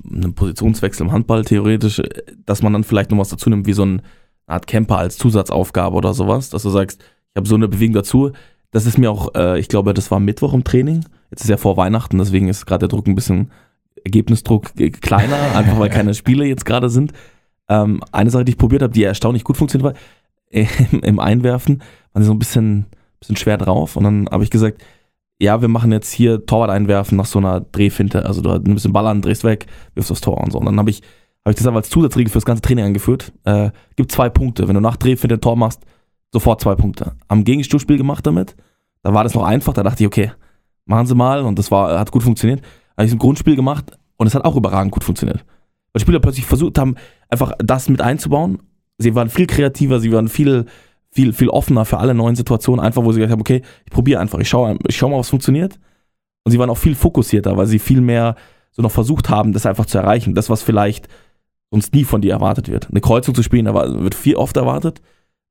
einem 0.08 0.34
Positionswechsel 0.34 1.06
im 1.06 1.12
Handball 1.12 1.44
theoretisch, 1.44 2.00
dass 2.46 2.62
man 2.62 2.72
dann 2.72 2.84
vielleicht 2.84 3.10
noch 3.10 3.18
was 3.18 3.30
dazu 3.30 3.50
nimmt, 3.50 3.66
wie 3.66 3.72
so 3.72 3.82
eine 3.82 4.02
Art 4.46 4.66
Camper 4.66 4.98
als 4.98 5.18
Zusatzaufgabe 5.18 5.96
oder 5.96 6.14
sowas, 6.14 6.50
dass 6.50 6.62
du 6.62 6.70
sagst, 6.70 7.02
ich 7.02 7.36
habe 7.36 7.48
so 7.48 7.54
eine 7.56 7.68
Bewegung 7.68 7.94
dazu. 7.94 8.30
Das 8.70 8.86
ist 8.86 8.98
mir 8.98 9.10
auch, 9.10 9.34
äh, 9.34 9.58
ich 9.58 9.68
glaube, 9.68 9.94
das 9.94 10.10
war 10.10 10.20
Mittwoch 10.20 10.54
im 10.54 10.64
Training. 10.64 11.04
Jetzt 11.30 11.42
ist 11.42 11.50
ja 11.50 11.56
vor 11.56 11.76
Weihnachten, 11.76 12.18
deswegen 12.18 12.48
ist 12.48 12.66
gerade 12.66 12.80
der 12.80 12.88
Druck 12.88 13.06
ein 13.06 13.14
bisschen, 13.14 13.50
Ergebnisdruck 14.04 14.72
kleiner, 15.00 15.36
einfach 15.54 15.78
weil 15.78 15.90
keine 15.90 16.14
Spiele 16.14 16.44
jetzt 16.44 16.64
gerade 16.64 16.88
sind. 16.88 17.12
Ähm, 17.68 18.02
eine 18.12 18.30
Sache, 18.30 18.44
die 18.44 18.52
ich 18.52 18.58
probiert 18.58 18.82
habe, 18.82 18.92
die 18.92 19.04
erstaunlich 19.04 19.44
gut 19.44 19.56
funktioniert 19.56 19.94
war, 19.94 20.00
im, 20.92 21.00
im 21.00 21.18
Einwerfen, 21.18 21.82
waren 22.12 22.22
sie 22.22 22.26
so 22.26 22.34
ein 22.34 22.38
bisschen, 22.38 22.86
bisschen 23.20 23.36
schwer 23.36 23.58
drauf. 23.58 23.96
Und 23.96 24.04
dann 24.04 24.28
habe 24.30 24.44
ich 24.44 24.50
gesagt, 24.50 24.82
ja, 25.42 25.60
wir 25.60 25.68
machen 25.68 25.90
jetzt 25.90 26.12
hier 26.12 26.46
Torwart 26.46 26.70
einwerfen 26.70 27.16
nach 27.16 27.26
so 27.26 27.40
einer 27.40 27.60
Drehfinte. 27.60 28.24
Also 28.26 28.42
du 28.42 28.58
nimmst 28.58 28.84
den 28.84 28.92
Ball 28.92 29.06
an, 29.08 29.22
drehst 29.22 29.42
weg, 29.42 29.66
wirfst 29.94 30.12
aufs 30.12 30.20
Tor 30.20 30.38
und 30.38 30.52
so. 30.52 30.58
Und 30.58 30.66
dann 30.66 30.78
habe 30.78 30.90
ich, 30.90 31.02
hab 31.44 31.50
ich 31.50 31.56
das 31.56 31.66
aber 31.66 31.78
als 31.78 31.90
Zusatzregel 31.90 32.30
für 32.30 32.38
das 32.38 32.44
ganze 32.44 32.62
Training 32.62 32.84
eingeführt. 32.84 33.32
Äh, 33.44 33.70
gibt 33.96 34.12
zwei 34.12 34.28
Punkte. 34.28 34.68
Wenn 34.68 34.74
du 34.74 34.80
nach 34.80 34.96
Drehfinte 34.96 35.34
ein 35.34 35.40
Tor 35.40 35.56
machst, 35.56 35.82
sofort 36.32 36.60
zwei 36.60 36.76
Punkte. 36.76 37.16
Am 37.26 37.42
Gegenstoßspiel 37.42 37.96
gemacht 37.96 38.24
damit. 38.24 38.54
Da 39.02 39.14
war 39.14 39.24
das 39.24 39.34
noch 39.34 39.42
einfach. 39.42 39.72
Da 39.72 39.82
dachte 39.82 40.04
ich, 40.04 40.06
okay, 40.06 40.30
machen 40.84 41.06
Sie 41.06 41.14
mal. 41.16 41.40
Und 41.42 41.58
das 41.58 41.72
war, 41.72 41.98
hat 41.98 42.12
gut 42.12 42.22
funktioniert. 42.22 42.62
Habe 42.96 43.06
ich 43.06 43.12
ein 43.12 43.18
Grundspiel 43.18 43.56
gemacht 43.56 43.98
und 44.16 44.26
es 44.26 44.34
hat 44.34 44.44
auch 44.44 44.56
überragend 44.56 44.92
gut 44.92 45.04
funktioniert. 45.04 45.44
Weil 45.92 46.00
Spieler 46.00 46.20
plötzlich 46.20 46.46
versucht 46.46 46.78
haben, 46.78 46.96
einfach 47.28 47.52
das 47.58 47.88
mit 47.88 48.00
einzubauen. 48.00 48.60
Sie 48.98 49.14
waren 49.14 49.28
viel 49.28 49.46
kreativer, 49.46 50.00
sie 50.00 50.12
waren 50.12 50.28
viel, 50.28 50.66
viel, 51.10 51.32
viel 51.32 51.48
offener 51.48 51.84
für 51.84 51.98
alle 51.98 52.14
neuen 52.14 52.36
Situationen, 52.36 52.84
einfach 52.84 53.04
wo 53.04 53.12
sie 53.12 53.18
gesagt 53.18 53.32
haben, 53.32 53.40
okay, 53.40 53.62
ich 53.84 53.90
probiere 53.90 54.20
einfach, 54.20 54.38
ich 54.38 54.48
schaue 54.48 54.78
ich 54.86 54.96
schau 54.96 55.08
mal, 55.08 55.18
was 55.18 55.30
funktioniert. 55.30 55.78
Und 56.44 56.52
sie 56.52 56.58
waren 56.58 56.70
auch 56.70 56.78
viel 56.78 56.94
fokussierter, 56.94 57.56
weil 57.56 57.66
sie 57.66 57.78
viel 57.78 58.00
mehr 58.00 58.36
so 58.72 58.82
noch 58.82 58.90
versucht 58.90 59.28
haben, 59.28 59.52
das 59.52 59.66
einfach 59.66 59.86
zu 59.86 59.98
erreichen. 59.98 60.34
Das, 60.34 60.50
was 60.50 60.62
vielleicht 60.62 61.08
sonst 61.70 61.94
nie 61.94 62.04
von 62.04 62.20
dir 62.20 62.32
erwartet 62.32 62.68
wird. 62.68 62.90
Eine 62.90 63.00
Kreuzung 63.00 63.34
zu 63.34 63.42
spielen, 63.42 63.66
wird 63.66 64.14
viel 64.14 64.36
oft 64.36 64.56
erwartet. 64.56 65.00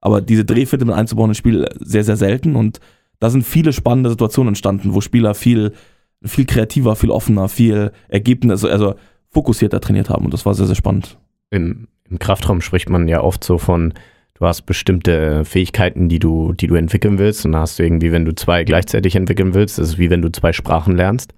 Aber 0.01 0.21
diese 0.21 0.45
Drehfinte 0.45 0.85
mit 0.85 0.95
einzubauen 0.95 1.29
ins 1.29 1.37
Spiel 1.37 1.67
sehr, 1.79 2.03
sehr 2.03 2.17
selten. 2.17 2.55
Und 2.55 2.79
da 3.19 3.29
sind 3.29 3.43
viele 3.43 3.73
spannende 3.73 4.09
Situationen 4.09 4.49
entstanden, 4.49 4.93
wo 4.93 5.01
Spieler 5.01 5.35
viel 5.35 5.73
viel 6.23 6.45
kreativer, 6.45 6.95
viel 6.95 7.11
offener, 7.11 7.49
viel 7.49 7.91
Ergebnis, 8.07 8.63
also 8.63 8.95
fokussierter 9.29 9.81
trainiert 9.81 10.09
haben. 10.09 10.25
Und 10.25 10.33
das 10.33 10.45
war 10.45 10.53
sehr, 10.53 10.67
sehr 10.67 10.75
spannend. 10.75 11.17
Im, 11.49 11.87
Im 12.09 12.19
Kraftraum 12.19 12.61
spricht 12.61 12.89
man 12.89 13.07
ja 13.07 13.21
oft 13.21 13.43
so 13.43 13.57
von, 13.57 13.93
du 14.35 14.45
hast 14.45 14.63
bestimmte 14.63 15.45
Fähigkeiten, 15.45 16.09
die 16.09 16.19
du, 16.19 16.53
die 16.53 16.67
du 16.67 16.75
entwickeln 16.75 17.17
willst. 17.17 17.45
Und 17.45 17.55
hast 17.55 17.79
du 17.79 17.83
irgendwie, 17.83 18.11
wenn 18.11 18.25
du 18.25 18.35
zwei 18.35 18.63
gleichzeitig 18.63 19.15
entwickeln 19.15 19.53
willst, 19.53 19.79
das 19.79 19.89
ist 19.89 19.97
wie 19.97 20.09
wenn 20.09 20.21
du 20.21 20.31
zwei 20.31 20.53
Sprachen 20.53 20.95
lernst. 20.95 21.33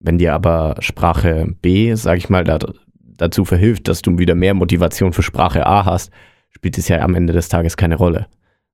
Wenn 0.00 0.18
dir 0.18 0.34
aber 0.34 0.76
Sprache 0.80 1.54
B, 1.62 1.94
sag 1.94 2.18
ich 2.18 2.28
mal, 2.28 2.44
da, 2.44 2.58
dazu 2.98 3.44
verhilft, 3.44 3.86
dass 3.86 4.02
du 4.02 4.18
wieder 4.18 4.34
mehr 4.34 4.54
Motivation 4.54 5.12
für 5.12 5.22
Sprache 5.22 5.66
A 5.66 5.84
hast, 5.84 6.10
spielt 6.50 6.76
es 6.76 6.88
ja 6.88 7.00
am 7.00 7.14
Ende 7.14 7.32
des 7.32 7.48
Tages 7.48 7.76
keine 7.76 7.96
Rolle. 7.96 8.26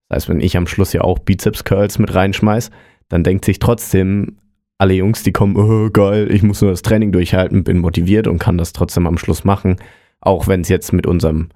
Das 0.08 0.16
heißt, 0.16 0.28
wenn 0.30 0.40
ich 0.40 0.56
am 0.56 0.66
Schluss 0.66 0.94
ja 0.94 1.02
auch 1.02 1.18
Bizeps-Curls 1.18 1.98
mit 1.98 2.14
reinschmeiß, 2.14 2.70
dann 3.08 3.24
denkt 3.24 3.44
sich 3.44 3.58
trotzdem 3.58 4.38
alle 4.78 4.94
Jungs, 4.94 5.24
die 5.24 5.32
kommen, 5.32 5.56
oh, 5.56 5.90
geil, 5.90 6.30
ich 6.30 6.42
muss 6.42 6.62
nur 6.62 6.70
das 6.70 6.82
Training 6.82 7.10
durchhalten, 7.12 7.64
bin 7.64 7.78
motiviert 7.78 8.28
und 8.28 8.38
kann 8.38 8.58
das 8.58 8.72
trotzdem 8.72 9.06
am 9.06 9.18
Schluss 9.18 9.44
machen, 9.44 9.76
auch 10.20 10.46
wenn 10.46 10.60
es 10.60 10.68
jetzt 10.68 10.92
mit 10.92 11.06
unserem 11.06 11.48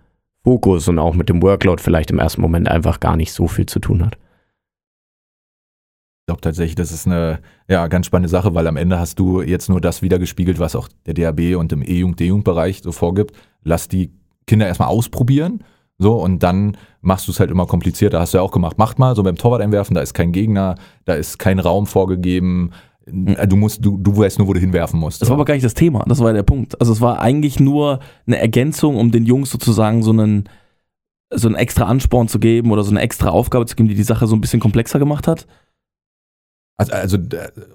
Fokus 0.45 0.89
und 0.89 0.99
auch 0.99 1.15
mit 1.15 1.29
dem 1.29 1.41
Workload 1.41 1.81
vielleicht 1.81 2.11
im 2.11 2.19
ersten 2.19 2.43
Moment 2.43 2.69
einfach 2.69 2.99
gar 2.99 3.17
nicht 3.17 3.33
so 3.33 3.47
viel 3.47 3.67
zu 3.67 3.79
tun 3.79 4.05
hat. 4.05 4.17
Ich 6.23 6.27
glaube 6.27 6.41
tatsächlich, 6.41 6.75
das 6.75 6.93
ist 6.93 7.07
eine 7.07 7.41
ja, 7.69 7.87
ganz 7.87 8.07
spannende 8.07 8.29
Sache, 8.29 8.55
weil 8.55 8.67
am 8.67 8.77
Ende 8.77 8.99
hast 8.99 9.19
du 9.19 9.41
jetzt 9.41 9.69
nur 9.69 9.81
das 9.81 10.03
wiedergespiegelt, 10.03 10.59
was 10.59 10.75
auch 10.75 10.89
der 11.07 11.15
DAB 11.15 11.57
und 11.57 11.73
im 11.73 11.83
E-Jugend, 11.83 12.21
D-Jugend-Bereich 12.21 12.81
so 12.83 12.93
vorgibt. 12.93 13.37
Lass 13.63 13.89
die 13.89 14.13
Kinder 14.47 14.67
erstmal 14.67 14.89
ausprobieren. 14.89 15.65
So, 15.99 16.15
und 16.15 16.43
dann 16.43 16.77
machst 17.01 17.29
du 17.29 17.33
es 17.33 17.41
halt 17.41 17.51
immer 17.51 17.67
komplizierter. 17.67 18.21
Hast 18.21 18.35
du 18.35 18.39
ja 18.39 18.43
auch 18.43 18.51
gemacht. 18.51 18.79
Macht 18.79 18.99
mal 18.99 19.15
so 19.15 19.23
beim 19.23 19.37
Torwart 19.37 19.63
einwerfen, 19.63 19.95
da 19.95 20.01
ist 20.01 20.15
kein 20.15 20.33
Gegner, 20.33 20.77
da 21.05 21.15
ist 21.15 21.39
kein 21.39 21.59
Raum 21.59 21.87
vorgegeben. 21.87 22.71
Du 23.07 23.57
musst, 23.57 23.85
du, 23.85 23.99
du 23.99 24.17
weißt 24.17 24.39
nur, 24.39 24.49
wo 24.49 24.53
du 24.53 24.61
hinwerfen 24.61 25.01
musst. 25.01 25.21
Das 25.21 25.29
war 25.29 25.35
aber 25.35 25.45
gar 25.45 25.55
nicht 25.55 25.65
das 25.65 25.75
Thema, 25.75 26.05
das 26.07 26.21
war 26.21 26.33
der 26.33 26.45
Punkt. 26.45 26.81
Also 26.81 26.93
es 26.93 27.01
war 27.01 27.21
eigentlich 27.21 27.59
nur 27.59 27.99
eine 28.27 28.39
Ergänzung, 28.39 28.97
um 28.97 29.11
den 29.11 29.25
Jungs 29.25 29.51
sozusagen 29.51 30.03
so 30.03 30.11
einen, 30.11 30.49
so 31.31 31.49
einen 31.49 31.57
extra 31.57 31.87
Ansporn 31.87 32.29
zu 32.29 32.39
geben 32.39 32.71
oder 32.71 32.85
so 32.85 32.91
eine 32.91 33.01
extra 33.01 33.31
Aufgabe 33.31 33.67
zu 33.67 33.75
geben, 33.75 33.89
die 33.89 33.97
die 33.97 34.03
Sache 34.05 34.27
so 34.27 34.37
ein 34.37 34.41
bisschen 34.41 34.61
komplexer 34.61 34.99
gemacht 34.99 35.27
hat. 35.27 35.47
Also, 36.77 36.93
also 36.93 37.19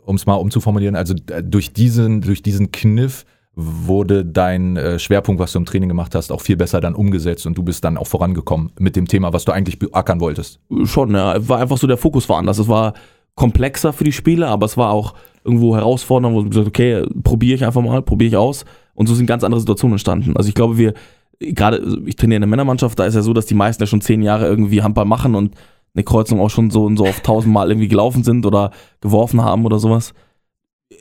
um 0.06 0.16
es 0.16 0.26
mal 0.26 0.36
umzuformulieren, 0.36 0.96
also 0.96 1.14
durch 1.14 1.74
diesen, 1.74 2.22
durch 2.22 2.42
diesen 2.42 2.72
Kniff 2.72 3.26
wurde 3.60 4.24
dein 4.24 4.78
äh, 4.78 5.00
Schwerpunkt, 5.00 5.42
was 5.42 5.52
du 5.52 5.58
im 5.58 5.66
Training 5.66 5.90
gemacht 5.90 6.14
hast, 6.14 6.32
auch 6.32 6.42
viel 6.42 6.56
besser 6.58 6.80
dann 6.80 6.94
umgesetzt 6.94 7.48
und 7.48 7.58
du 7.58 7.64
bist 7.64 7.84
dann 7.84 7.98
auch 7.98 8.06
vorangekommen 8.06 8.72
mit 8.80 8.96
dem 8.96 9.08
Thema, 9.08 9.34
was 9.34 9.46
du 9.46 9.52
eigentlich 9.52 9.80
beackern 9.80 10.20
wolltest. 10.20 10.60
Schon, 10.84 11.16
ja. 11.16 11.36
War 11.50 11.60
einfach 11.60 11.78
so 11.78 11.88
der 11.88 11.98
Fokus 11.98 12.30
war 12.30 12.38
anders. 12.38 12.60
Es 12.60 12.68
war 12.68 12.94
komplexer 13.38 13.94
für 13.94 14.04
die 14.04 14.12
Spieler, 14.12 14.50
aber 14.50 14.66
es 14.66 14.76
war 14.76 14.92
auch 14.92 15.14
irgendwo 15.46 15.76
herausfordernd, 15.76 16.36
wo 16.36 16.42
ich 16.42 16.50
gesagt 16.50 16.68
okay, 16.68 17.06
probiere 17.24 17.56
ich 17.56 17.66
einfach 17.66 17.82
mal, 17.82 18.02
probiere 18.02 18.28
ich 18.28 18.36
aus. 18.36 18.66
Und 18.96 19.08
so 19.08 19.16
sind 19.16 19.28
ganz 19.28 19.44
andere 19.44 19.62
Situationen 19.62 19.94
entstanden. 19.94 20.36
Also 20.36 20.50
ich 20.50 20.56
glaube, 20.56 20.78
wir, 20.78 20.94
gerade, 21.40 22.02
ich 22.06 22.16
trainiere 22.16 22.38
in 22.38 22.42
der 22.42 22.50
Männermannschaft, 22.50 22.98
da 22.98 23.06
ist 23.06 23.14
ja 23.14 23.22
so, 23.22 23.32
dass 23.34 23.46
die 23.46 23.54
meisten 23.54 23.84
ja 23.84 23.88
schon 23.88 24.02
zehn 24.02 24.24
Jahre 24.24 24.48
irgendwie 24.48 24.82
Handball 24.82 25.06
machen 25.06 25.36
und 25.36 25.56
eine 25.94 26.04
Kreuzung 26.04 26.42
auch 26.42 26.50
schon 26.50 26.72
so 26.72 26.84
und 26.84 26.98
so 26.98 27.06
auf 27.06 27.22
tausendmal 27.22 27.70
irgendwie 27.70 27.88
gelaufen 27.88 28.24
sind 28.24 28.46
oder 28.46 28.72
geworfen 29.02 29.42
haben 29.42 29.66
oder 29.66 29.78
sowas. 29.78 30.14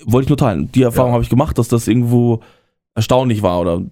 Wollte 0.05 0.27
ich 0.27 0.29
nur 0.29 0.39
teilen. 0.39 0.71
Die 0.73 0.83
Erfahrung 0.83 1.11
ja. 1.11 1.15
habe 1.15 1.25
ich 1.25 1.31
gemacht, 1.31 1.57
dass 1.59 1.69
das 1.69 1.89
irgendwo 1.89 2.41
erstaunlich 2.95 3.43
war 3.43 3.61
oder. 3.61 3.83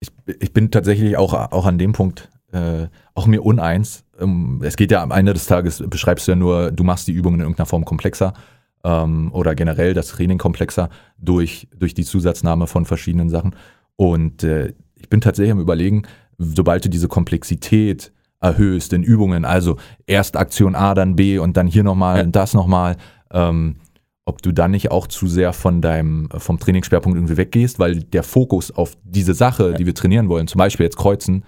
Ich, 0.00 0.10
ich 0.40 0.52
bin 0.52 0.70
tatsächlich 0.70 1.16
auch, 1.16 1.32
auch 1.32 1.66
an 1.66 1.78
dem 1.78 1.92
Punkt 1.92 2.30
äh, 2.54 2.88
auch 3.14 3.26
mir 3.26 3.44
uneins. 3.44 4.04
Ähm, 4.18 4.60
es 4.62 4.76
geht 4.76 4.90
ja 4.90 5.02
am 5.02 5.10
Ende 5.10 5.34
des 5.34 5.46
Tages, 5.46 5.82
beschreibst 5.86 6.26
du 6.26 6.32
ja 6.32 6.36
nur, 6.36 6.70
du 6.70 6.84
machst 6.84 7.08
die 7.08 7.12
Übungen 7.12 7.36
in 7.36 7.40
irgendeiner 7.42 7.66
Form 7.66 7.84
komplexer 7.84 8.32
ähm, 8.84 9.30
oder 9.32 9.54
generell 9.54 9.92
das 9.92 10.08
Training 10.08 10.38
komplexer 10.38 10.88
durch, 11.18 11.68
durch 11.76 11.94
die 11.94 12.04
Zusatznahme 12.04 12.66
von 12.66 12.86
verschiedenen 12.86 13.28
Sachen. 13.28 13.56
Und 13.96 14.44
äh, 14.44 14.72
ich 14.94 15.08
bin 15.08 15.20
tatsächlich 15.20 15.52
am 15.52 15.60
Überlegen, 15.60 16.02
sobald 16.38 16.84
du 16.84 16.88
diese 16.88 17.08
Komplexität 17.08 18.12
erhöhst 18.40 18.92
in 18.92 19.02
Übungen, 19.02 19.44
also 19.44 19.76
erst 20.06 20.36
Aktion 20.36 20.74
A, 20.74 20.94
dann 20.94 21.16
B 21.16 21.38
und 21.38 21.56
dann 21.56 21.66
hier 21.66 21.82
nochmal 21.82 22.18
ja. 22.18 22.24
und 22.24 22.36
das 22.36 22.54
nochmal, 22.54 22.96
ähm, 23.32 23.76
ob 24.26 24.42
du 24.42 24.52
dann 24.52 24.70
nicht 24.70 24.90
auch 24.90 25.06
zu 25.06 25.26
sehr 25.26 25.52
von 25.52 25.80
deinem, 25.80 26.28
vom 26.36 26.58
Trainingsschwerpunkt 26.58 27.16
irgendwie 27.16 27.36
weggehst, 27.36 27.78
weil 27.78 28.00
der 28.00 28.22
Fokus 28.22 28.70
auf 28.70 28.96
diese 29.02 29.34
Sache, 29.34 29.70
ja. 29.70 29.76
die 29.76 29.86
wir 29.86 29.94
trainieren 29.94 30.28
wollen, 30.28 30.46
zum 30.46 30.58
Beispiel 30.58 30.84
jetzt 30.84 30.96
Kreuzen, 30.96 31.44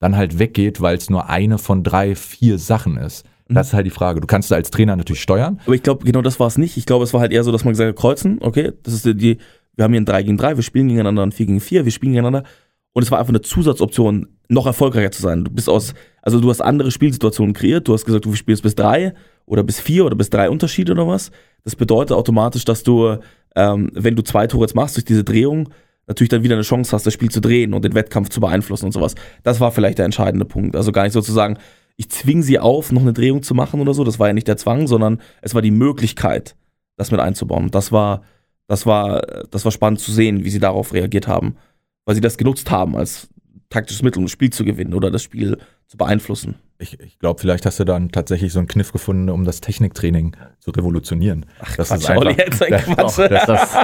dann 0.00 0.16
halt 0.16 0.38
weggeht, 0.38 0.80
weil 0.80 0.96
es 0.96 1.08
nur 1.08 1.28
eine 1.28 1.58
von 1.58 1.84
drei, 1.84 2.16
vier 2.16 2.58
Sachen 2.58 2.96
ist. 2.96 3.24
Mhm. 3.48 3.54
Das 3.54 3.68
ist 3.68 3.74
halt 3.74 3.86
die 3.86 3.90
Frage. 3.90 4.20
Du 4.20 4.26
kannst 4.26 4.52
als 4.52 4.70
Trainer 4.70 4.96
natürlich 4.96 5.22
steuern. 5.22 5.60
Aber 5.64 5.74
ich 5.74 5.82
glaube, 5.82 6.04
genau 6.04 6.22
das 6.22 6.40
war 6.40 6.48
es 6.48 6.58
nicht. 6.58 6.76
Ich 6.76 6.86
glaube, 6.86 7.04
es 7.04 7.12
war 7.12 7.20
halt 7.20 7.32
eher 7.32 7.44
so, 7.44 7.52
dass 7.52 7.64
man 7.64 7.72
gesagt 7.72 7.88
hat, 7.88 7.96
kreuzen, 7.96 8.38
okay, 8.40 8.72
das 8.82 8.94
ist 8.94 9.04
die, 9.04 9.38
wir 9.76 9.84
haben 9.84 9.92
hier 9.92 10.00
ein 10.00 10.06
3 10.06 10.22
gegen 10.24 10.36
3, 10.36 10.56
wir 10.56 10.62
spielen 10.62 10.88
gegeneinander, 10.88 11.22
ein 11.22 11.32
4 11.32 11.46
gegen 11.46 11.60
4, 11.60 11.84
wir 11.84 11.92
spielen 11.92 12.12
gegeneinander. 12.12 12.48
Und 12.92 13.02
es 13.02 13.10
war 13.10 13.20
einfach 13.20 13.30
eine 13.30 13.42
Zusatzoption, 13.42 14.26
noch 14.48 14.66
erfolgreicher 14.66 15.12
zu 15.12 15.22
sein. 15.22 15.44
Du 15.44 15.50
bist 15.50 15.68
aus, 15.68 15.94
also 16.22 16.40
du 16.40 16.50
hast 16.50 16.60
andere 16.60 16.90
Spielsituationen 16.90 17.54
kreiert. 17.54 17.86
Du 17.86 17.92
hast 17.92 18.04
gesagt, 18.04 18.24
du 18.24 18.34
spielst 18.34 18.64
bis 18.64 18.74
drei 18.74 19.14
oder 19.46 19.62
bis 19.62 19.80
vier 19.80 20.04
oder 20.04 20.16
bis 20.16 20.28
drei 20.28 20.50
Unterschiede 20.50 20.92
oder 20.92 21.06
was. 21.06 21.30
Das 21.62 21.76
bedeutet 21.76 22.16
automatisch, 22.16 22.64
dass 22.64 22.82
du, 22.82 23.18
ähm, 23.54 23.90
wenn 23.94 24.16
du 24.16 24.22
zwei 24.22 24.48
Tore 24.48 24.64
jetzt 24.64 24.74
machst 24.74 24.96
durch 24.96 25.04
diese 25.04 25.22
Drehung, 25.22 25.68
natürlich 26.10 26.28
dann 26.28 26.42
wieder 26.42 26.54
eine 26.54 26.62
Chance 26.62 26.92
hast, 26.92 27.06
das 27.06 27.14
Spiel 27.14 27.30
zu 27.30 27.40
drehen 27.40 27.72
und 27.72 27.84
den 27.84 27.94
Wettkampf 27.94 28.28
zu 28.28 28.40
beeinflussen 28.40 28.86
und 28.86 28.92
sowas. 28.92 29.14
Das 29.42 29.60
war 29.60 29.72
vielleicht 29.72 29.98
der 29.98 30.04
entscheidende 30.04 30.44
Punkt. 30.44 30.76
Also 30.76 30.92
gar 30.92 31.04
nicht 31.04 31.12
sozusagen, 31.12 31.56
ich 31.96 32.10
zwinge 32.10 32.42
sie 32.42 32.58
auf, 32.58 32.92
noch 32.92 33.02
eine 33.02 33.12
Drehung 33.14 33.42
zu 33.42 33.54
machen 33.54 33.80
oder 33.80 33.94
so. 33.94 34.04
Das 34.04 34.18
war 34.18 34.26
ja 34.26 34.34
nicht 34.34 34.48
der 34.48 34.58
Zwang, 34.58 34.86
sondern 34.86 35.20
es 35.40 35.54
war 35.54 35.62
die 35.62 35.70
Möglichkeit, 35.70 36.56
das 36.96 37.10
mit 37.10 37.20
einzubauen. 37.20 37.70
Das 37.70 37.92
war, 37.92 38.22
das 38.66 38.84
war, 38.84 39.22
das 39.50 39.64
war 39.64 39.72
spannend 39.72 40.00
zu 40.00 40.12
sehen, 40.12 40.44
wie 40.44 40.50
sie 40.50 40.60
darauf 40.60 40.92
reagiert 40.92 41.26
haben 41.26 41.56
weil 42.04 42.16
sie 42.16 42.20
das 42.20 42.38
genutzt 42.38 42.72
haben 42.72 42.96
als 42.96 43.28
taktisches 43.68 44.02
Mittel, 44.02 44.18
um 44.18 44.24
das 44.24 44.32
Spiel 44.32 44.50
zu 44.50 44.64
gewinnen 44.64 44.94
oder 44.94 45.12
das 45.12 45.22
Spiel 45.22 45.58
zu 45.86 45.96
beeinflussen. 45.96 46.56
Ich, 46.80 46.98
ich 46.98 47.18
glaube, 47.18 47.38
vielleicht 47.40 47.66
hast 47.66 47.78
du 47.78 47.84
dann 47.84 48.10
tatsächlich 48.10 48.52
so 48.52 48.58
einen 48.58 48.66
Kniff 48.66 48.90
gefunden, 48.90 49.28
um 49.28 49.44
das 49.44 49.60
Techniktraining 49.60 50.34
zu 50.58 50.70
revolutionieren. 50.70 51.44
Ach, 51.60 51.76
das 51.76 51.88
Quatsch, 51.88 52.00
ist 52.00 52.10
einfach, 52.10 52.38
jetzt 52.38 52.62
ein 52.62 52.72
Quatsch. 52.72 53.18
Das, 53.18 53.46
das, 53.46 53.76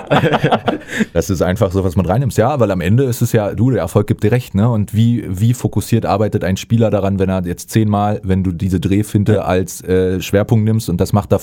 das, 1.13 1.31
ist 1.31 1.43
einfach 1.43 1.73
so, 1.73 1.85
was 1.85 1.95
man 1.95 2.07
reinnimmst. 2.07 2.39
Ja, 2.39 2.59
weil 2.59 2.71
am 2.71 2.81
Ende 2.81 3.05
ist 3.05 3.21
es 3.21 3.33
ja, 3.33 3.55
du, 3.55 3.71
der 3.71 3.81
Erfolg 3.81 4.07
gibt 4.07 4.25
dir 4.25 4.33
recht, 4.33 4.55
ne? 4.55 4.71
Und 4.71 4.95
wie, 4.95 5.25
wie 5.29 5.53
fokussiert 5.53 6.07
arbeitet 6.07 6.43
ein 6.43 6.57
Spieler 6.57 6.91
daran, 6.91 7.19
wenn 7.19 7.29
er 7.29 7.45
jetzt 7.45 7.71
zehnmal, 7.71 8.21
wenn 8.25 8.43
du 8.43 8.53
diese 8.53 8.81
Drehfinte 8.81 9.35
ja. 9.35 9.43
als 9.43 9.83
äh, 9.85 10.21
Schwerpunkt 10.23 10.65
nimmst 10.65 10.89
und 10.89 10.99
das 10.99 11.13
macht 11.13 11.33
er 11.33 11.41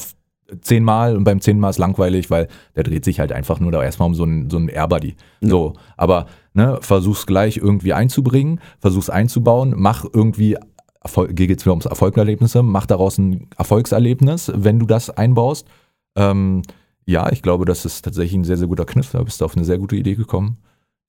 zehnmal 0.61 1.15
und 1.15 1.23
beim 1.23 1.41
zehnmal 1.41 1.69
ist 1.69 1.77
langweilig, 1.77 2.29
weil 2.29 2.47
der 2.75 2.83
dreht 2.83 3.05
sich 3.05 3.19
halt 3.19 3.31
einfach 3.31 3.59
nur 3.59 3.71
da 3.71 3.83
erstmal 3.83 4.07
um 4.07 4.15
so 4.15 4.23
einen, 4.23 4.49
so 4.49 4.57
einen 4.57 4.69
Airbuddy. 4.69 5.15
So, 5.41 5.73
aber 5.97 6.27
ne, 6.53 6.79
versuch's 6.81 7.25
gleich 7.25 7.57
irgendwie 7.57 7.93
einzubringen, 7.93 8.59
versuch's 8.79 9.09
einzubauen, 9.09 9.73
mach 9.77 10.05
irgendwie 10.11 10.57
Erfolg, 11.03 11.35
geht 11.35 11.49
jetzt 11.49 11.65
wieder 11.65 11.73
ums 11.73 11.85
Erfolgserlebnisse, 11.85 12.63
mach 12.63 12.85
daraus 12.85 13.17
ein 13.17 13.47
Erfolgserlebnis, 13.57 14.51
wenn 14.55 14.79
du 14.79 14.85
das 14.85 15.09
einbaust. 15.09 15.67
Ähm, 16.15 16.63
ja, 17.05 17.31
ich 17.31 17.41
glaube, 17.41 17.65
das 17.65 17.85
ist 17.85 18.03
tatsächlich 18.03 18.35
ein 18.35 18.43
sehr, 18.45 18.57
sehr 18.57 18.67
guter 18.67 18.85
Kniff. 18.85 19.11
Da 19.11 19.21
bist 19.21 19.41
du 19.41 19.45
auf 19.45 19.55
eine 19.55 19.65
sehr 19.65 19.77
gute 19.77 19.95
Idee 19.95 20.15
gekommen, 20.15 20.57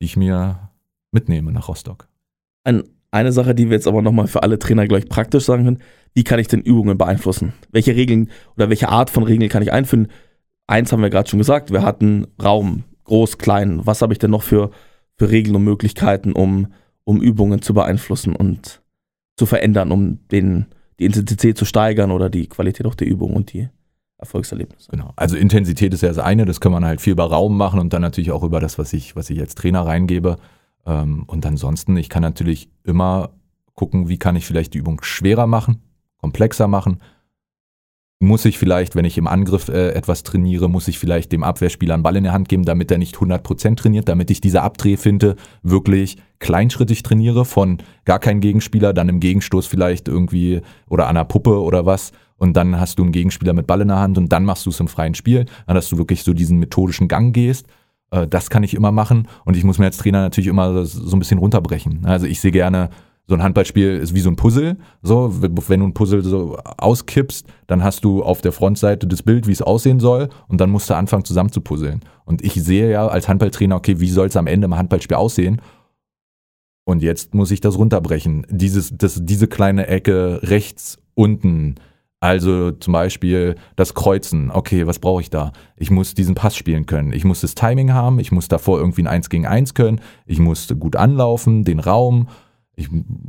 die 0.01 0.07
ich 0.07 0.17
mir 0.17 0.71
mitnehme 1.13 1.53
nach 1.53 1.69
Rostock. 1.69 2.09
Ein, 2.65 2.83
eine 3.13 3.33
Sache, 3.33 3.55
die 3.55 3.67
wir 3.67 3.77
jetzt 3.77 3.87
aber 3.87 4.03
nochmal 4.03 4.27
für 4.27 4.43
alle 4.43 4.59
Trainer 4.59 4.89
gleich 4.89 5.09
praktisch 5.09 5.45
sagen 5.45 5.65
können, 5.65 5.83
wie 6.15 6.25
kann 6.25 6.41
ich 6.41 6.49
denn 6.49 6.61
Übungen 6.61 6.99
beeinflussen? 6.99 7.53
Welche 7.71 7.95
Regeln 7.95 8.31
oder 8.57 8.69
welche 8.69 8.89
Art 8.89 9.11
von 9.11 9.23
Regeln 9.23 9.49
kann 9.49 9.63
ich 9.63 9.73
einführen? 9.73 10.09
Eins 10.67 10.93
haben 10.93 11.03
wir 11.03 11.11
gerade 11.11 11.29
schon 11.29 11.39
gesagt, 11.39 11.71
wir 11.71 11.83
hatten 11.83 12.27
Raum, 12.43 12.85
groß, 13.05 13.39
klein. 13.39 13.81
Was 13.85 14.03
habe 14.03 14.13
ich 14.13 14.19
denn 14.19 14.31
noch 14.31 14.43
für, 14.43 14.71
für 15.17 15.31
Regeln 15.31 15.55
und 15.55 15.65
Möglichkeiten, 15.65 16.33
um, 16.33 16.73
um 17.05 17.21
Übungen 17.21 17.63
zu 17.63 17.75
beeinflussen 17.75 18.35
und 18.35 18.83
zu 19.37 19.47
verändern, 19.47 19.93
um 19.93 20.21
den, 20.29 20.67
die 20.99 21.07
Intensität 21.07 21.59
zu 21.59 21.65
steigern 21.65 22.11
oder 22.11 22.31
die 22.31 22.49
Qualität 22.49 22.87
auch 22.87 22.95
der 22.95 23.09
Übung 23.09 23.35
und 23.35 23.53
die 23.53 23.69
Erfolgserlebnisse. 24.19 24.91
Genau. 24.91 25.13
Also 25.17 25.37
Intensität 25.37 25.93
ist 25.93 26.03
ja 26.03 26.09
das 26.09 26.19
eine, 26.19 26.45
das 26.45 26.61
kann 26.61 26.73
man 26.73 26.85
halt 26.85 27.01
viel 27.01 27.13
über 27.13 27.25
Raum 27.25 27.57
machen 27.57 27.81
und 27.81 27.93
dann 27.93 28.03
natürlich 28.03 28.31
auch 28.31 28.43
über 28.43 28.61
das, 28.61 28.79
was 28.79 28.93
ich, 28.93 29.17
was 29.17 29.31
ich 29.31 29.41
als 29.41 29.55
Trainer 29.55 29.85
reingebe. 29.85 30.37
Ähm, 30.87 31.25
und 31.27 31.45
ansonsten, 31.47 31.97
ich 31.97 32.09
kann 32.09 32.23
natürlich 32.23 32.69
immer 32.85 33.31
gucken, 33.75 34.09
wie 34.09 34.19
kann 34.19 34.37
ich 34.37 34.47
vielleicht 34.47 34.75
die 34.75 34.79
Übung 34.79 35.03
schwerer 35.03 35.47
machen, 35.47 35.83
komplexer 36.19 36.69
machen. 36.69 37.01
Muss 38.21 38.45
ich 38.45 38.59
vielleicht, 38.59 38.95
wenn 38.95 39.05
ich 39.05 39.19
im 39.19 39.27
Angriff 39.27 39.69
äh, 39.69 39.91
etwas 39.91 40.23
trainiere, 40.23 40.69
muss 40.69 40.89
ich 40.89 40.99
vielleicht 40.99 41.33
dem 41.33 41.43
Abwehrspieler 41.43 41.95
einen 41.95 42.03
Ball 42.03 42.17
in 42.17 42.25
der 42.25 42.33
Hand 42.33 42.49
geben, 42.49 42.65
damit 42.65 42.91
er 42.91 42.99
nicht 42.99 43.17
100% 43.17 43.77
trainiert, 43.77 44.09
damit 44.09 44.31
ich 44.31 44.41
diese 44.41 44.63
Abdrehfinte 44.63 45.37
wirklich 45.63 46.17
kleinschrittig 46.39 47.03
trainiere, 47.03 47.45
von 47.45 47.79
gar 48.05 48.21
kein 48.21 48.41
Gegenspieler, 48.41 48.93
dann 48.93 49.09
im 49.09 49.21
Gegenstoß 49.21 49.67
vielleicht 49.67 50.09
irgendwie 50.09 50.63
oder 50.89 51.05
an 51.05 51.17
einer 51.17 51.25
Puppe 51.25 51.61
oder 51.61 51.87
was. 51.87 52.13
Und 52.37 52.57
dann 52.57 52.79
hast 52.79 52.99
du 52.99 53.03
einen 53.03 53.13
Gegenspieler 53.13 53.53
mit 53.53 53.67
Ball 53.67 53.81
in 53.81 53.89
der 53.89 53.99
Hand 53.99 54.17
und 54.17 54.33
dann 54.33 54.45
machst 54.45 54.67
du 54.67 54.71
es 54.71 54.81
im 54.81 54.89
freien 54.89 55.15
Spiel, 55.15 55.47
dass 55.67 55.89
du 55.89 55.99
wirklich 55.99 56.23
so 56.23 56.33
diesen 56.33 56.59
methodischen 56.59 57.09
Gang 57.09 57.35
gehst. 57.35 57.67
Äh, 58.11 58.27
das 58.27 58.49
kann 58.49 58.63
ich 58.63 58.75
immer 58.75 58.93
machen 58.93 59.29
und 59.45 59.57
ich 59.57 59.65
muss 59.65 59.79
mir 59.79 59.87
als 59.87 59.99
Trainer 59.99 60.21
natürlich 60.21 60.49
immer 60.49 60.85
so 60.85 61.17
ein 61.17 61.19
bisschen 61.19 61.39
runterbrechen. 61.39 62.05
Also 62.05 62.27
ich 62.27 62.41
sehe 62.41 62.53
gerne 62.53 62.91
So 63.27 63.35
ein 63.35 63.43
Handballspiel 63.43 63.97
ist 63.97 64.15
wie 64.15 64.21
so 64.21 64.29
ein 64.29 64.37
Puzzle. 64.37 64.77
So, 65.03 65.31
wenn 65.41 65.81
du 65.81 65.87
ein 65.87 65.95
Puzzle 65.95 66.23
so 66.23 66.59
auskippst, 66.59 67.47
dann 67.67 67.83
hast 67.83 68.05
du 68.05 68.23
auf 68.23 68.43
der 68.43 68.53
Frontseite 68.53 69.07
das 69.07 69.23
Bild, 69.23 69.47
wie 69.47 69.53
es 69.53 69.63
aussehen 69.63 69.99
soll, 69.99 70.29
und 70.47 70.61
dann 70.61 70.71
musst 70.71 70.91
du 70.91 70.95
anfangen 70.95 71.25
zusammen 71.25 71.51
zu 71.51 71.63
puzzeln. 71.63 72.01
Und 72.27 72.45
ich 72.45 72.55
sehe 72.55 72.91
ja 72.91 73.07
als 73.07 73.29
Handballtrainer, 73.29 73.77
okay, 73.77 73.99
wie 73.99 74.11
soll 74.11 74.27
es 74.27 74.37
am 74.37 74.47
Ende 74.47 74.67
im 74.67 74.77
Handballspiel 74.77 75.17
aussehen? 75.17 75.63
Und 76.85 77.03
jetzt 77.03 77.35
muss 77.35 77.51
ich 77.51 77.61
das 77.63 77.79
runterbrechen. 77.79 78.47
Dieses, 78.51 78.93
das, 78.95 79.19
diese 79.23 79.47
kleine 79.49 79.87
Ecke 79.87 80.41
rechts 80.43 80.99
unten, 81.15 81.77
also 82.21 82.71
zum 82.73 82.93
Beispiel 82.93 83.55
das 83.77 83.95
Kreuzen. 83.95 84.51
Okay, 84.51 84.87
was 84.87 84.99
brauche 84.99 85.23
ich 85.23 85.31
da? 85.31 85.53
Ich 85.77 85.91
muss 85.91 86.15
diesen 86.15 86.35
Pass 86.35 86.57
spielen 86.57 86.85
können. 86.85 87.13
Ich 87.13 87.25
muss 87.25 87.41
das 87.41 87.55
Timing 87.55 87.93
haben. 87.95 88.19
Ich 88.19 88.33
muss 88.33 88.49
davor 88.49 88.79
irgendwie 88.79 89.03
ein 89.03 89.09
1 89.09 89.31
gegen 89.31 89.47
1 89.47 89.75
können. 89.75 90.01
Ich 90.27 90.39
muss 90.39 90.69
gut 90.79 90.97
anlaufen, 90.97 91.65
den 91.65 91.81
Raum. 91.81 92.29
Ich, 92.77 92.89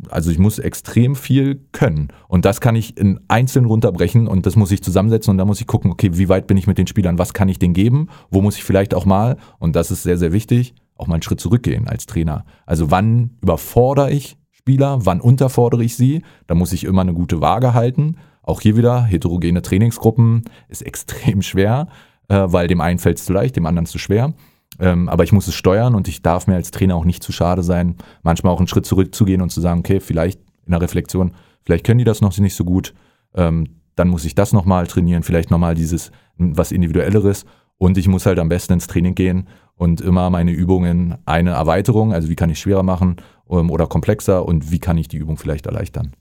also 0.09 0.31
ich 0.31 0.39
muss 0.39 0.57
extrem 0.57 1.15
viel 1.15 1.61
können. 1.71 2.09
Und 2.27 2.45
das 2.45 2.61
kann 2.61 2.75
ich 2.75 2.97
in 2.97 3.19
einzeln 3.27 3.65
runterbrechen 3.65 4.27
und 4.27 4.45
das 4.45 4.55
muss 4.55 4.71
ich 4.71 4.81
zusammensetzen 4.81 5.31
und 5.31 5.37
da 5.37 5.45
muss 5.45 5.61
ich 5.61 5.67
gucken, 5.67 5.91
okay, 5.91 6.11
wie 6.13 6.29
weit 6.29 6.47
bin 6.47 6.57
ich 6.57 6.67
mit 6.67 6.77
den 6.77 6.87
Spielern? 6.87 7.19
Was 7.19 7.33
kann 7.33 7.49
ich 7.49 7.59
denen 7.59 7.73
geben? 7.73 8.09
Wo 8.31 8.41
muss 8.41 8.57
ich 8.57 8.63
vielleicht 8.63 8.93
auch 8.93 9.05
mal, 9.05 9.37
und 9.59 9.75
das 9.75 9.91
ist 9.91 10.03
sehr, 10.03 10.17
sehr 10.17 10.33
wichtig, 10.33 10.73
auch 10.97 11.07
mal 11.07 11.15
einen 11.15 11.23
Schritt 11.23 11.39
zurückgehen 11.39 11.87
als 11.87 12.05
Trainer. 12.05 12.45
Also 12.65 12.89
wann 12.89 13.31
überfordere 13.41 14.11
ich 14.11 14.37
Spieler, 14.51 15.05
wann 15.05 15.21
unterfordere 15.21 15.83
ich 15.83 15.95
sie? 15.95 16.23
Da 16.47 16.55
muss 16.55 16.73
ich 16.73 16.85
immer 16.85 17.01
eine 17.01 17.13
gute 17.13 17.41
Waage 17.41 17.73
halten. 17.73 18.17
Auch 18.41 18.61
hier 18.61 18.77
wieder, 18.77 19.03
heterogene 19.03 19.61
Trainingsgruppen 19.61 20.45
ist 20.69 20.81
extrem 20.85 21.41
schwer, 21.41 21.87
äh, 22.29 22.45
weil 22.47 22.67
dem 22.67 22.81
einen 22.81 22.99
fällt 22.99 23.19
es 23.19 23.25
zu 23.25 23.33
leicht, 23.33 23.55
dem 23.55 23.65
anderen 23.65 23.85
zu 23.85 23.99
schwer. 23.99 24.33
Ähm, 24.79 25.09
aber 25.09 25.23
ich 25.23 25.31
muss 25.31 25.47
es 25.47 25.55
steuern 25.55 25.95
und 25.95 26.07
ich 26.07 26.21
darf 26.21 26.47
mir 26.47 26.55
als 26.55 26.71
Trainer 26.71 26.95
auch 26.95 27.05
nicht 27.05 27.23
zu 27.23 27.31
schade 27.31 27.63
sein, 27.63 27.95
manchmal 28.23 28.53
auch 28.53 28.59
einen 28.59 28.67
Schritt 28.67 28.85
zurückzugehen 28.85 29.41
und 29.41 29.49
zu 29.49 29.61
sagen, 29.61 29.79
okay, 29.79 29.99
vielleicht 29.99 30.39
in 30.65 30.71
der 30.71 30.81
Reflexion, 30.81 31.33
vielleicht 31.63 31.85
können 31.85 31.99
die 31.99 32.05
das 32.05 32.21
noch 32.21 32.37
nicht 32.37 32.55
so 32.55 32.65
gut, 32.65 32.93
ähm, 33.35 33.67
dann 33.95 34.09
muss 34.09 34.25
ich 34.25 34.35
das 34.35 34.53
nochmal 34.53 34.87
trainieren, 34.87 35.23
vielleicht 35.23 35.51
nochmal 35.51 35.75
dieses 35.75 36.11
was 36.37 36.71
Individuelleres 36.71 37.45
und 37.77 37.97
ich 37.97 38.07
muss 38.07 38.25
halt 38.25 38.39
am 38.39 38.49
besten 38.49 38.73
ins 38.73 38.87
Training 38.87 39.15
gehen 39.15 39.47
und 39.75 40.01
immer 40.01 40.29
meine 40.29 40.51
Übungen 40.51 41.15
eine 41.25 41.51
Erweiterung, 41.51 42.13
also 42.13 42.29
wie 42.29 42.35
kann 42.35 42.49
ich 42.49 42.59
schwerer 42.59 42.83
machen 42.83 43.17
ähm, 43.49 43.69
oder 43.69 43.87
komplexer 43.87 44.45
und 44.45 44.71
wie 44.71 44.79
kann 44.79 44.97
ich 44.97 45.07
die 45.07 45.17
Übung 45.17 45.37
vielleicht 45.37 45.65
erleichtern. 45.65 46.13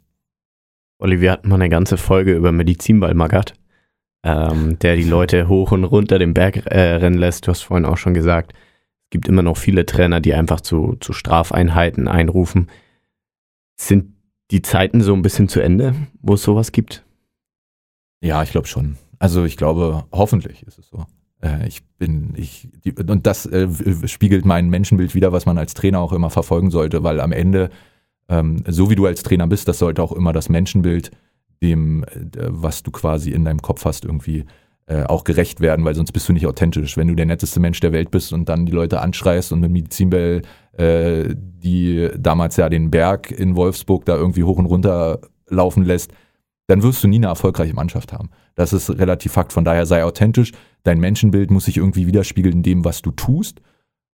Olli, 0.99 1.21
wir 1.21 1.33
hatten 1.33 1.49
mal 1.49 1.57
eine 1.57 1.69
ganze 1.69 1.97
Folge 1.97 2.35
über 2.35 2.53
Medizinball 2.53 3.15
Magat, 3.15 3.55
ähm, 4.25 4.79
der 4.79 4.97
die 4.97 5.05
Leute 5.05 5.49
hoch 5.49 5.71
und 5.73 5.85
runter 5.85 6.19
den 6.19 6.35
Berg 6.35 6.67
äh, 6.67 6.95
rennen 6.95 7.19
lässt. 7.19 7.47
Du 7.47 7.51
hast 7.51 7.61
vorhin 7.61 7.85
auch 7.85 7.99
schon 7.99 8.15
gesagt, 8.15 8.53
es 9.05 9.11
gibt 9.11 9.29
immer 9.29 9.43
noch 9.43 9.59
viele 9.59 9.85
Trainer, 9.85 10.21
die 10.21 10.35
einfach 10.35 10.63
zu, 10.63 10.97
zu 10.99 11.13
Strafeinheiten 11.13 12.09
einrufen. 12.09 12.69
Sind 13.77 14.15
die 14.51 14.63
Zeiten 14.63 15.03
so 15.03 15.13
ein 15.13 15.23
bisschen 15.23 15.49
zu 15.49 15.61
Ende, 15.61 15.95
wo 16.23 16.35
es 16.35 16.43
sowas 16.43 16.73
gibt? 16.73 17.05
Ja, 18.23 18.43
ich 18.43 18.51
glaube 18.51 18.67
schon. 18.67 18.97
Also 19.19 19.45
ich 19.45 19.59
glaube, 19.59 20.05
hoffentlich 20.11 20.67
ist 20.67 20.79
es 20.79 20.89
so. 20.89 21.05
Äh, 21.43 21.69
ich 21.69 21.85
bin, 21.99 22.33
ich, 22.37 22.69
und 23.07 23.27
das 23.27 23.45
äh, 23.45 23.69
spiegelt 24.09 24.47
mein 24.47 24.71
Menschenbild 24.71 25.15
wieder, 25.15 25.33
was 25.33 25.45
man 25.45 25.59
als 25.59 25.75
Trainer 25.75 26.01
auch 26.01 26.13
immer 26.13 26.31
verfolgen 26.31 26.71
sollte, 26.71 27.03
weil 27.05 27.21
am 27.21 27.33
Ende, 27.33 27.69
ähm, 28.31 28.65
so 28.67 28.89
wie 28.89 28.97
du 28.97 29.05
als 29.05 29.23
Trainer 29.23 29.47
bist, 29.47 29.69
das 29.69 29.79
sollte 29.79 30.03
auch 30.03 30.13
immer 30.13 30.33
das 30.33 30.49
Menschenbild 30.49 31.11
dem, 31.63 32.05
äh, 32.05 32.27
was 32.49 32.83
du 32.83 32.91
quasi 32.91 33.31
in 33.31 33.45
deinem 33.45 33.63
Kopf 33.63 33.85
hast, 33.85 34.05
irgendwie 34.05 34.45
äh, 34.87 35.05
auch 35.05 35.25
gerecht 35.25 35.61
werden, 35.61 35.85
weil 35.85 35.95
sonst 35.95 36.13
bist 36.13 36.29
du 36.29 36.33
nicht 36.33 36.47
authentisch. 36.47 36.97
Wenn 36.97 37.09
du 37.09 37.15
der 37.15 37.27
netteste 37.27 37.59
Mensch 37.59 37.81
der 37.81 37.93
Welt 37.93 38.11
bist 38.11 38.33
und 38.33 38.49
dann 38.49 38.67
die 38.67 38.73
Leute 38.73 39.01
anschreist 39.01 39.53
und 39.53 39.61
mit 39.61 39.71
Medizinbell, 39.71 40.43
äh, 40.73 41.35
die 41.35 42.11
damals 42.19 42.57
ja 42.57 42.69
den 42.69 42.91
Berg 42.91 43.31
in 43.31 43.57
Wolfsburg 43.57 44.05
da 44.05 44.17
irgendwie 44.17 44.45
hoch 44.45 44.59
und 44.59 44.67
runter 44.67 45.21
laufen 45.49 45.85
lässt, 45.85 46.13
dann 46.67 46.83
wirst 46.83 47.03
du 47.03 47.09
nie 47.09 47.17
eine 47.17 47.27
erfolgreiche 47.27 47.75
Mannschaft 47.75 48.13
haben. 48.13 48.31
Das 48.55 48.73
ist 48.73 48.91
relativ 48.91 49.33
Fakt. 49.33 49.53
Von 49.53 49.65
daher 49.65 49.87
sei 49.87 50.05
authentisch. 50.05 50.53
Dein 50.83 50.99
Menschenbild 50.99 51.51
muss 51.51 51.67
sich 51.67 51.77
irgendwie 51.77 52.07
widerspiegeln 52.07 52.57
in 52.57 52.63
dem, 52.63 52.85
was 52.85 53.03
du 53.03 53.11
tust. 53.11 53.61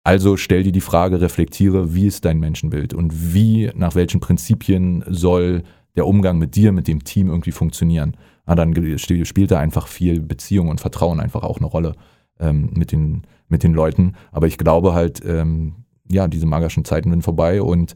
Also 0.04 0.38
stell 0.38 0.64
dir 0.64 0.72
die 0.72 0.82
Frage, 0.82 1.20
reflektiere, 1.20 1.94
wie 1.94 2.08
ist 2.08 2.24
dein 2.24 2.40
Menschenbild 2.40 2.94
und 2.94 3.34
wie, 3.34 3.70
nach 3.76 3.96
welchen 3.96 4.22
Prinzipien 4.22 5.04
soll 5.08 5.64
der 5.98 6.08
Umgang 6.08 6.38
mit 6.38 6.56
dir, 6.56 6.72
mit 6.72 6.88
dem 6.88 7.04
Team 7.04 7.28
irgendwie 7.28 7.52
funktionieren. 7.52 8.16
Na, 8.46 8.56
dann 8.56 8.74
spielt 8.98 9.52
da 9.52 9.60
einfach 9.60 9.88
viel 9.88 10.22
Beziehung 10.22 10.70
und 10.70 10.80
Vertrauen 10.80 11.20
einfach 11.20 11.44
auch 11.44 11.58
eine 11.58 11.66
Rolle 11.66 11.96
ähm, 12.40 12.70
mit, 12.74 12.92
den, 12.94 13.24
mit 13.50 13.64
den 13.64 13.74
Leuten. 13.74 14.14
Aber 14.32 14.48
ich 14.48 14.58
glaube 14.58 14.94
halt, 14.94 15.22
ähm, 15.26 15.86
ja, 16.10 16.28
diese 16.28 16.46
magischen 16.46 16.86
Zeiten 16.86 17.10
sind 17.10 17.24
vorbei 17.24 17.62
und 17.62 17.94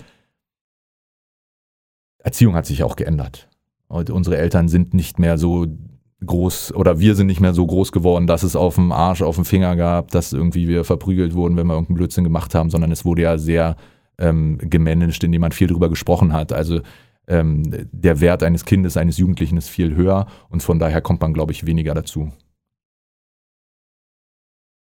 Erziehung 2.19 2.55
hat 2.55 2.65
sich 2.65 2.83
auch 2.83 2.95
geändert. 2.95 3.47
Und 3.87 4.09
unsere 4.09 4.37
Eltern 4.37 4.67
sind 4.67 4.93
nicht 4.93 5.19
mehr 5.19 5.37
so 5.37 5.67
groß 6.25 6.73
oder 6.75 6.99
wir 6.99 7.15
sind 7.15 7.27
nicht 7.27 7.39
mehr 7.39 7.53
so 7.53 7.65
groß 7.65 7.91
geworden, 7.91 8.27
dass 8.27 8.43
es 8.43 8.55
auf 8.55 8.75
dem 8.75 8.91
Arsch, 8.91 9.21
auf 9.21 9.35
dem 9.35 9.45
Finger 9.45 9.75
gab, 9.75 10.11
dass 10.11 10.33
irgendwie 10.33 10.67
wir 10.67 10.83
verprügelt 10.83 11.33
wurden, 11.33 11.57
wenn 11.57 11.67
wir 11.67 11.73
irgendeinen 11.73 11.97
Blödsinn 11.97 12.23
gemacht 12.23 12.53
haben, 12.53 12.69
sondern 12.69 12.91
es 12.91 13.05
wurde 13.05 13.23
ja 13.23 13.37
sehr 13.37 13.75
ähm, 14.19 14.57
gemanagt, 14.59 15.23
indem 15.23 15.41
man 15.41 15.51
viel 15.51 15.67
drüber 15.67 15.89
gesprochen 15.89 16.31
hat. 16.31 16.53
Also 16.53 16.81
ähm, 17.31 17.87
der 17.91 18.19
Wert 18.19 18.43
eines 18.43 18.65
Kindes, 18.65 18.97
eines 18.97 19.17
Jugendlichen 19.17 19.57
ist 19.57 19.69
viel 19.69 19.95
höher 19.95 20.27
und 20.49 20.61
von 20.61 20.77
daher 20.77 21.01
kommt 21.01 21.21
man, 21.21 21.33
glaube 21.33 21.53
ich, 21.53 21.65
weniger 21.65 21.93
dazu. 21.93 22.31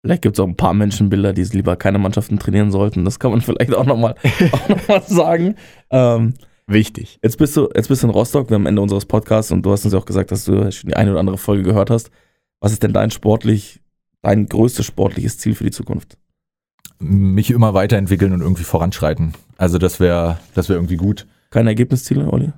Vielleicht 0.03 0.23
gibt 0.23 0.37
es 0.37 0.41
auch 0.41 0.49
ein 0.49 0.57
paar 0.57 0.75
Menschenbilder, 0.75 1.33
die 1.33 1.45
lieber 1.45 1.77
keine 1.77 1.99
Mannschaften 1.99 2.39
trainieren 2.39 2.71
sollten. 2.71 3.07
Das 3.07 3.19
kann 3.19 3.31
man 3.31 3.41
vielleicht 3.41 3.75
auch 3.75 3.87
nochmal 3.87 4.17
noch 4.89 5.03
sagen. 5.07 5.55
Ähm, 5.89 6.35
Wichtig. 6.67 7.19
Jetzt 7.23 7.37
bist 7.37 7.57
du, 7.57 7.69
jetzt 7.75 7.89
bist 7.89 8.03
du 8.03 8.07
in 8.07 8.13
Rostock, 8.13 8.49
wir 8.49 8.55
haben 8.55 8.63
am 8.63 8.67
Ende 8.67 8.83
unseres 8.83 9.05
Podcasts 9.05 9.53
und 9.53 9.63
du 9.63 9.73
hast 9.73 9.85
uns 9.85 9.93
ja 9.93 10.01
auch 10.01 10.07
gesagt, 10.07 10.31
dass 10.31 10.45
du 10.45 10.73
schon 10.73 10.89
die 10.89 10.97
eine 10.97 11.11
oder 11.11 11.21
andere 11.21 11.39
Folge 11.39 11.63
gehört 11.63 11.91
hast. 11.91 12.11
Was 12.61 12.73
ist 12.73 12.83
denn 12.83 12.95
dein 12.95 13.11
sportlich, 13.11 13.81
dein 14.23 14.47
größtes 14.47 14.85
sportliches 14.85 15.39
Ziel 15.39 15.55
für 15.55 15.65
die 15.65 15.71
Zukunft? 15.71 16.17
Mich 16.99 17.51
immer 17.51 17.75
weiterentwickeln 17.75 18.33
und 18.33 18.41
irgendwie 18.41 18.65
voranschreiten. 18.65 19.35
Also 19.59 19.77
das 19.79 20.01
wäre, 20.01 20.39
das 20.55 20.69
wäre 20.71 20.79
irgendwie 20.79 20.97
gut. 20.97 21.27
Keine 21.55 21.71
Ergebnisziele, 21.71 22.33
Olli? 22.33 22.53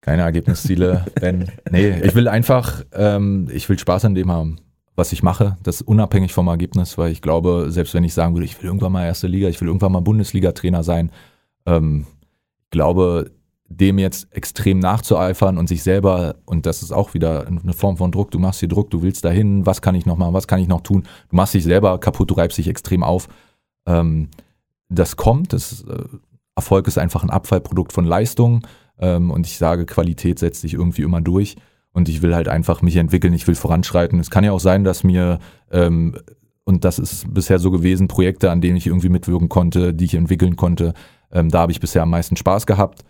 Keine 0.00 0.22
Ergebnisziele, 0.22 1.04
Ben. 1.20 1.52
Nee, 1.70 2.00
ich 2.02 2.16
will 2.16 2.26
einfach, 2.26 2.82
ähm, 2.92 3.48
ich 3.52 3.68
will 3.68 3.78
Spaß 3.78 4.06
an 4.06 4.16
dem 4.16 4.28
haben, 4.32 4.56
was 4.96 5.12
ich 5.12 5.22
mache. 5.22 5.56
Das 5.62 5.82
unabhängig 5.82 6.32
vom 6.32 6.48
Ergebnis, 6.48 6.98
weil 6.98 7.12
ich 7.12 7.22
glaube, 7.22 7.66
selbst 7.68 7.94
wenn 7.94 8.02
ich 8.02 8.12
sagen 8.12 8.34
würde, 8.34 8.44
ich 8.44 8.60
will 8.60 8.66
irgendwann 8.66 8.90
mal 8.90 9.06
erste 9.06 9.28
Liga, 9.28 9.46
ich 9.46 9.60
will 9.60 9.68
irgendwann 9.68 9.92
mal 9.92 10.00
Bundesliga-Trainer 10.00 10.82
sein, 10.82 11.12
ähm, 11.64 12.06
glaube, 12.70 13.30
dem 13.68 14.00
jetzt 14.00 14.26
extrem 14.32 14.80
nachzueifern 14.80 15.56
und 15.56 15.68
sich 15.68 15.84
selber, 15.84 16.34
und 16.44 16.66
das 16.66 16.82
ist 16.82 16.90
auch 16.90 17.14
wieder 17.14 17.46
eine 17.46 17.72
Form 17.72 17.96
von 17.96 18.10
Druck, 18.10 18.32
du 18.32 18.40
machst 18.40 18.60
dir 18.62 18.68
Druck, 18.68 18.90
du 18.90 19.02
willst 19.02 19.24
dahin, 19.24 19.64
was 19.64 19.80
kann 19.80 19.94
ich 19.94 20.06
noch 20.06 20.16
machen, 20.16 20.34
was 20.34 20.48
kann 20.48 20.58
ich 20.58 20.66
noch 20.66 20.80
tun, 20.80 21.04
du 21.30 21.36
machst 21.36 21.54
dich 21.54 21.62
selber 21.62 22.00
kaputt, 22.00 22.32
du 22.32 22.34
reibst 22.34 22.58
dich 22.58 22.66
extrem 22.66 23.04
auf. 23.04 23.28
Ähm, 23.86 24.28
das 24.88 25.14
kommt, 25.14 25.52
das 25.52 25.84
äh, 25.84 26.02
Erfolg 26.56 26.86
ist 26.86 26.98
einfach 26.98 27.22
ein 27.22 27.30
Abfallprodukt 27.30 27.92
von 27.92 28.04
Leistung 28.04 28.66
ähm, 28.98 29.30
und 29.30 29.46
ich 29.46 29.58
sage, 29.58 29.86
Qualität 29.86 30.38
setzt 30.38 30.60
sich 30.60 30.74
irgendwie 30.74 31.02
immer 31.02 31.20
durch 31.20 31.56
und 31.92 32.08
ich 32.08 32.22
will 32.22 32.34
halt 32.34 32.48
einfach 32.48 32.82
mich 32.82 32.96
entwickeln, 32.96 33.34
ich 33.34 33.46
will 33.46 33.54
voranschreiten. 33.54 34.20
Es 34.20 34.30
kann 34.30 34.44
ja 34.44 34.52
auch 34.52 34.60
sein, 34.60 34.84
dass 34.84 35.04
mir 35.04 35.38
ähm, 35.70 36.16
und 36.64 36.84
das 36.84 36.98
ist 36.98 37.32
bisher 37.32 37.58
so 37.58 37.70
gewesen, 37.70 38.08
Projekte, 38.08 38.50
an 38.50 38.60
denen 38.60 38.76
ich 38.76 38.86
irgendwie 38.86 39.10
mitwirken 39.10 39.48
konnte, 39.48 39.92
die 39.92 40.06
ich 40.06 40.14
entwickeln 40.14 40.56
konnte, 40.56 40.94
ähm, 41.30 41.50
da 41.50 41.60
habe 41.60 41.72
ich 41.72 41.80
bisher 41.80 42.02
am 42.02 42.10
meisten 42.10 42.36
Spaß 42.36 42.66
gehabt. 42.66 43.04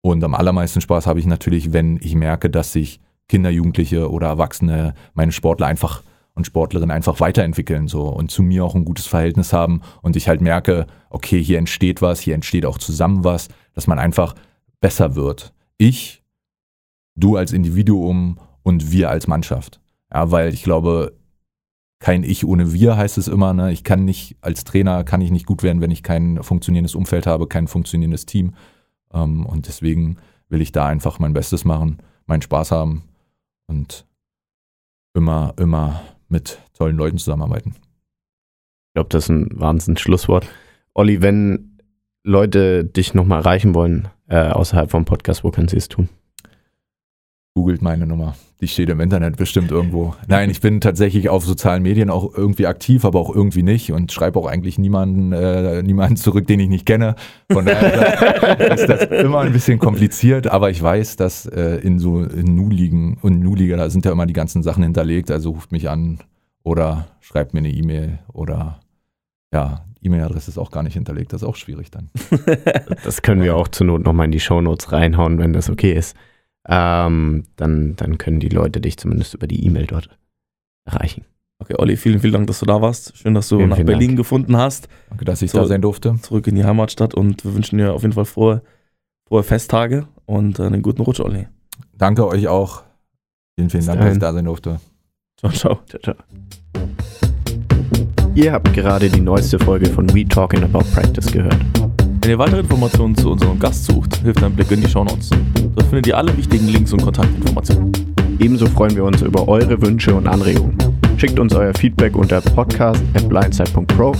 Und 0.00 0.22
am 0.24 0.34
allermeisten 0.34 0.80
Spaß 0.80 1.06
habe 1.06 1.18
ich 1.18 1.26
natürlich, 1.26 1.72
wenn 1.72 1.98
ich 2.02 2.14
merke, 2.14 2.50
dass 2.50 2.72
sich 2.72 3.00
Kinder, 3.28 3.50
Jugendliche 3.50 4.10
oder 4.10 4.28
Erwachsene, 4.28 4.94
meine 5.14 5.32
Sportler 5.32 5.66
einfach 5.66 6.02
und 6.34 6.46
Sportlerinnen 6.46 6.90
einfach 6.90 7.20
weiterentwickeln 7.20 7.88
so 7.88 8.08
und 8.08 8.30
zu 8.30 8.42
mir 8.42 8.64
auch 8.64 8.74
ein 8.74 8.84
gutes 8.84 9.06
Verhältnis 9.06 9.52
haben 9.52 9.82
und 10.02 10.16
ich 10.16 10.28
halt 10.28 10.40
merke, 10.40 10.86
okay, 11.10 11.42
hier 11.42 11.58
entsteht 11.58 12.02
was, 12.02 12.20
hier 12.20 12.34
entsteht 12.34 12.66
auch 12.66 12.78
zusammen 12.78 13.24
was, 13.24 13.48
dass 13.72 13.86
man 13.86 13.98
einfach 13.98 14.34
besser 14.80 15.14
wird. 15.14 15.54
Ich, 15.78 16.22
du 17.14 17.36
als 17.36 17.52
Individuum 17.52 18.38
und 18.62 18.90
wir 18.90 19.10
als 19.10 19.26
Mannschaft. 19.26 19.80
Ja, 20.12 20.30
weil 20.30 20.52
ich 20.52 20.62
glaube, 20.62 21.16
kein 22.00 22.22
Ich 22.22 22.44
ohne 22.44 22.72
Wir 22.72 22.96
heißt 22.96 23.16
es 23.16 23.28
immer. 23.28 23.54
Ne? 23.54 23.72
Ich 23.72 23.82
kann 23.82 24.04
nicht, 24.04 24.36
als 24.40 24.64
Trainer 24.64 25.04
kann 25.04 25.22
ich 25.22 25.30
nicht 25.30 25.46
gut 25.46 25.62
werden, 25.62 25.80
wenn 25.80 25.90
ich 25.90 26.02
kein 26.02 26.42
funktionierendes 26.42 26.94
Umfeld 26.94 27.26
habe, 27.26 27.46
kein 27.46 27.66
funktionierendes 27.66 28.26
Team. 28.26 28.54
Ähm, 29.12 29.46
und 29.46 29.68
deswegen 29.68 30.18
will 30.48 30.60
ich 30.60 30.70
da 30.70 30.86
einfach 30.86 31.18
mein 31.18 31.32
Bestes 31.32 31.64
machen, 31.64 31.98
meinen 32.26 32.42
Spaß 32.42 32.72
haben 32.72 33.04
und 33.66 34.06
immer, 35.14 35.54
immer 35.56 36.02
mit 36.34 36.58
tollen 36.76 36.96
Leuten 36.96 37.18
zusammenarbeiten. 37.18 37.76
Ich 37.76 38.94
glaube, 38.94 39.08
das 39.08 39.24
ist 39.24 39.28
ein 39.30 39.48
wahnsinns 39.52 40.00
Schlusswort. 40.00 40.46
Olli, 40.92 41.22
wenn 41.22 41.78
Leute 42.24 42.84
dich 42.84 43.14
nochmal 43.14 43.40
erreichen 43.40 43.74
wollen, 43.74 44.08
äh, 44.28 44.48
außerhalb 44.50 44.90
vom 44.90 45.04
Podcast, 45.04 45.44
wo 45.44 45.50
können 45.50 45.68
sie 45.68 45.76
es 45.76 45.88
tun? 45.88 46.08
Googelt 47.56 47.82
meine 47.82 48.04
Nummer. 48.04 48.34
Die 48.60 48.66
steht 48.66 48.88
im 48.88 48.98
Internet 48.98 49.36
bestimmt 49.36 49.70
irgendwo. 49.70 50.16
Nein, 50.26 50.50
ich 50.50 50.60
bin 50.60 50.80
tatsächlich 50.80 51.28
auf 51.28 51.44
sozialen 51.44 51.84
Medien 51.84 52.10
auch 52.10 52.36
irgendwie 52.36 52.66
aktiv, 52.66 53.04
aber 53.04 53.20
auch 53.20 53.32
irgendwie 53.32 53.62
nicht 53.62 53.92
und 53.92 54.10
schreibe 54.10 54.40
auch 54.40 54.46
eigentlich 54.46 54.76
niemanden, 54.76 55.32
äh, 55.32 55.80
niemanden 55.82 56.16
zurück, 56.16 56.48
den 56.48 56.58
ich 56.58 56.68
nicht 56.68 56.84
kenne. 56.84 57.14
Von 57.52 57.66
daher 57.66 58.72
ist 58.74 58.88
das 58.88 59.04
immer 59.04 59.40
ein 59.40 59.52
bisschen 59.52 59.78
kompliziert, 59.78 60.48
aber 60.48 60.70
ich 60.70 60.82
weiß, 60.82 61.14
dass 61.14 61.46
äh, 61.46 61.76
in 61.76 62.00
so 62.00 62.24
in 62.24 62.56
Nu-Ligen 62.56 63.18
und 63.22 63.38
Nu-Liga, 63.38 63.76
da 63.76 63.88
sind 63.88 64.04
ja 64.04 64.10
immer 64.10 64.26
die 64.26 64.32
ganzen 64.32 64.64
Sachen 64.64 64.82
hinterlegt, 64.82 65.30
also 65.30 65.50
ruft 65.50 65.70
mich 65.70 65.88
an 65.88 66.18
oder 66.64 67.06
schreibt 67.20 67.54
mir 67.54 67.60
eine 67.60 67.70
E-Mail 67.70 68.18
oder 68.32 68.80
ja, 69.52 69.84
E-Mail-Adresse 70.02 70.50
ist 70.50 70.58
auch 70.58 70.72
gar 70.72 70.82
nicht 70.82 70.94
hinterlegt, 70.94 71.32
das 71.32 71.42
ist 71.42 71.48
auch 71.48 71.56
schwierig 71.56 71.92
dann. 71.92 72.10
Das 73.04 73.22
können 73.22 73.42
wir 73.42 73.54
auch 73.54 73.68
zur 73.68 73.86
Not 73.86 74.04
nochmal 74.04 74.26
in 74.26 74.32
die 74.32 74.40
Shownotes 74.40 74.90
reinhauen, 74.90 75.38
wenn 75.38 75.52
das 75.52 75.70
okay 75.70 75.92
ist. 75.92 76.16
Ähm, 76.68 77.44
dann, 77.56 77.94
dann 77.96 78.18
können 78.18 78.40
die 78.40 78.48
Leute 78.48 78.80
dich 78.80 78.96
zumindest 78.96 79.34
über 79.34 79.46
die 79.46 79.64
E-Mail 79.66 79.86
dort 79.86 80.08
erreichen. 80.86 81.24
Okay, 81.58 81.74
Olli, 81.78 81.96
vielen, 81.96 82.18
vielen 82.20 82.32
Dank, 82.32 82.46
dass 82.48 82.60
du 82.60 82.66
da 82.66 82.80
warst. 82.82 83.16
Schön, 83.16 83.34
dass 83.34 83.48
du 83.48 83.56
Vielen, 83.58 83.68
nach 83.70 83.76
vielen 83.76 83.86
Berlin 83.86 84.08
Dank. 84.10 84.18
gefunden 84.18 84.56
hast. 84.56 84.88
Danke, 85.08 85.24
dass 85.24 85.40
ich 85.42 85.50
So. 85.52 85.58
da 85.58 85.66
sein 85.66 85.82
durfte. 85.82 86.16
Zurück 86.20 86.46
in 86.46 86.56
die 86.56 86.64
Heimatstadt 86.64 87.14
und 87.14 87.44
wir 87.44 87.54
wünschen 87.54 87.78
dir 87.78 87.92
auf 87.94 88.02
jeden 88.02 88.14
Fall 88.14 88.24
frohe, 88.24 88.62
frohe 89.28 89.42
Festtage 89.42 90.08
und 90.26 90.58
äh, 90.58 90.64
einen 90.64 90.82
guten 90.82 91.02
Rutsch, 91.02 91.20
Olli. 91.20 91.46
Danke 91.96 92.26
euch 92.26 92.48
auch. 92.48 92.82
Vielen, 93.56 93.70
vielen 93.70 93.80
Bis 93.80 93.86
Dank, 93.86 94.00
dass 94.00 94.06
ich 94.14 94.18
dahin. 94.18 94.20
da 94.20 94.32
sein 94.32 94.44
durfte. 94.46 94.80
Ciao, 95.38 95.52
ciao. 95.52 95.78
Ciao, 95.88 96.00
ciao. 96.02 96.14
Ihr 98.34 98.52
habt 98.52 98.72
gerade 98.74 99.08
die 99.08 99.20
neueste 99.20 99.58
Folge 99.60 99.86
von 99.86 100.12
We 100.12 100.26
Talking 100.26 100.64
About 100.64 100.84
Practice 100.92 101.30
gehört. 101.30 101.56
Wenn 102.24 102.30
ihr 102.30 102.38
weitere 102.38 102.60
Informationen 102.60 103.14
zu 103.14 103.32
unserem 103.32 103.58
Gast 103.58 103.84
sucht, 103.84 104.16
hilft 104.22 104.42
ein 104.42 104.54
Blick 104.56 104.70
in 104.70 104.80
die 104.80 104.88
Shownotes. 104.88 105.28
Dort 105.74 105.86
findet 105.88 106.06
ihr 106.06 106.16
alle 106.16 106.34
wichtigen 106.34 106.68
Links 106.68 106.90
und 106.94 107.02
Kontaktinformationen. 107.02 107.92
Ebenso 108.38 108.64
freuen 108.64 108.96
wir 108.96 109.04
uns 109.04 109.20
über 109.20 109.46
eure 109.46 109.82
Wünsche 109.82 110.14
und 110.14 110.26
Anregungen. 110.26 110.74
Schickt 111.18 111.38
uns 111.38 111.54
euer 111.54 111.74
Feedback 111.74 112.16
unter 112.16 112.40
podcast.blindside.pro 112.40 114.12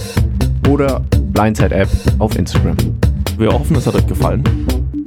oder 0.68 1.00
Blindside 1.32 1.74
App 1.74 1.88
auf 2.18 2.36
Instagram. 2.36 2.76
Wir 3.38 3.50
hoffen, 3.50 3.74
es 3.76 3.86
hat 3.86 3.94
euch 3.94 4.06
gefallen. 4.06 4.44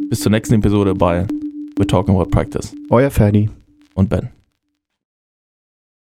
Bis 0.09 0.21
zur 0.21 0.31
nächsten 0.31 0.55
Episode 0.55 0.95
bei 0.95 1.27
We're 1.77 1.87
Talking 1.87 2.15
About 2.15 2.31
Practice 2.31 2.73
Euer 2.89 3.11
Ferdi. 3.11 3.47
und 3.93 4.09
Ben. 4.09 4.36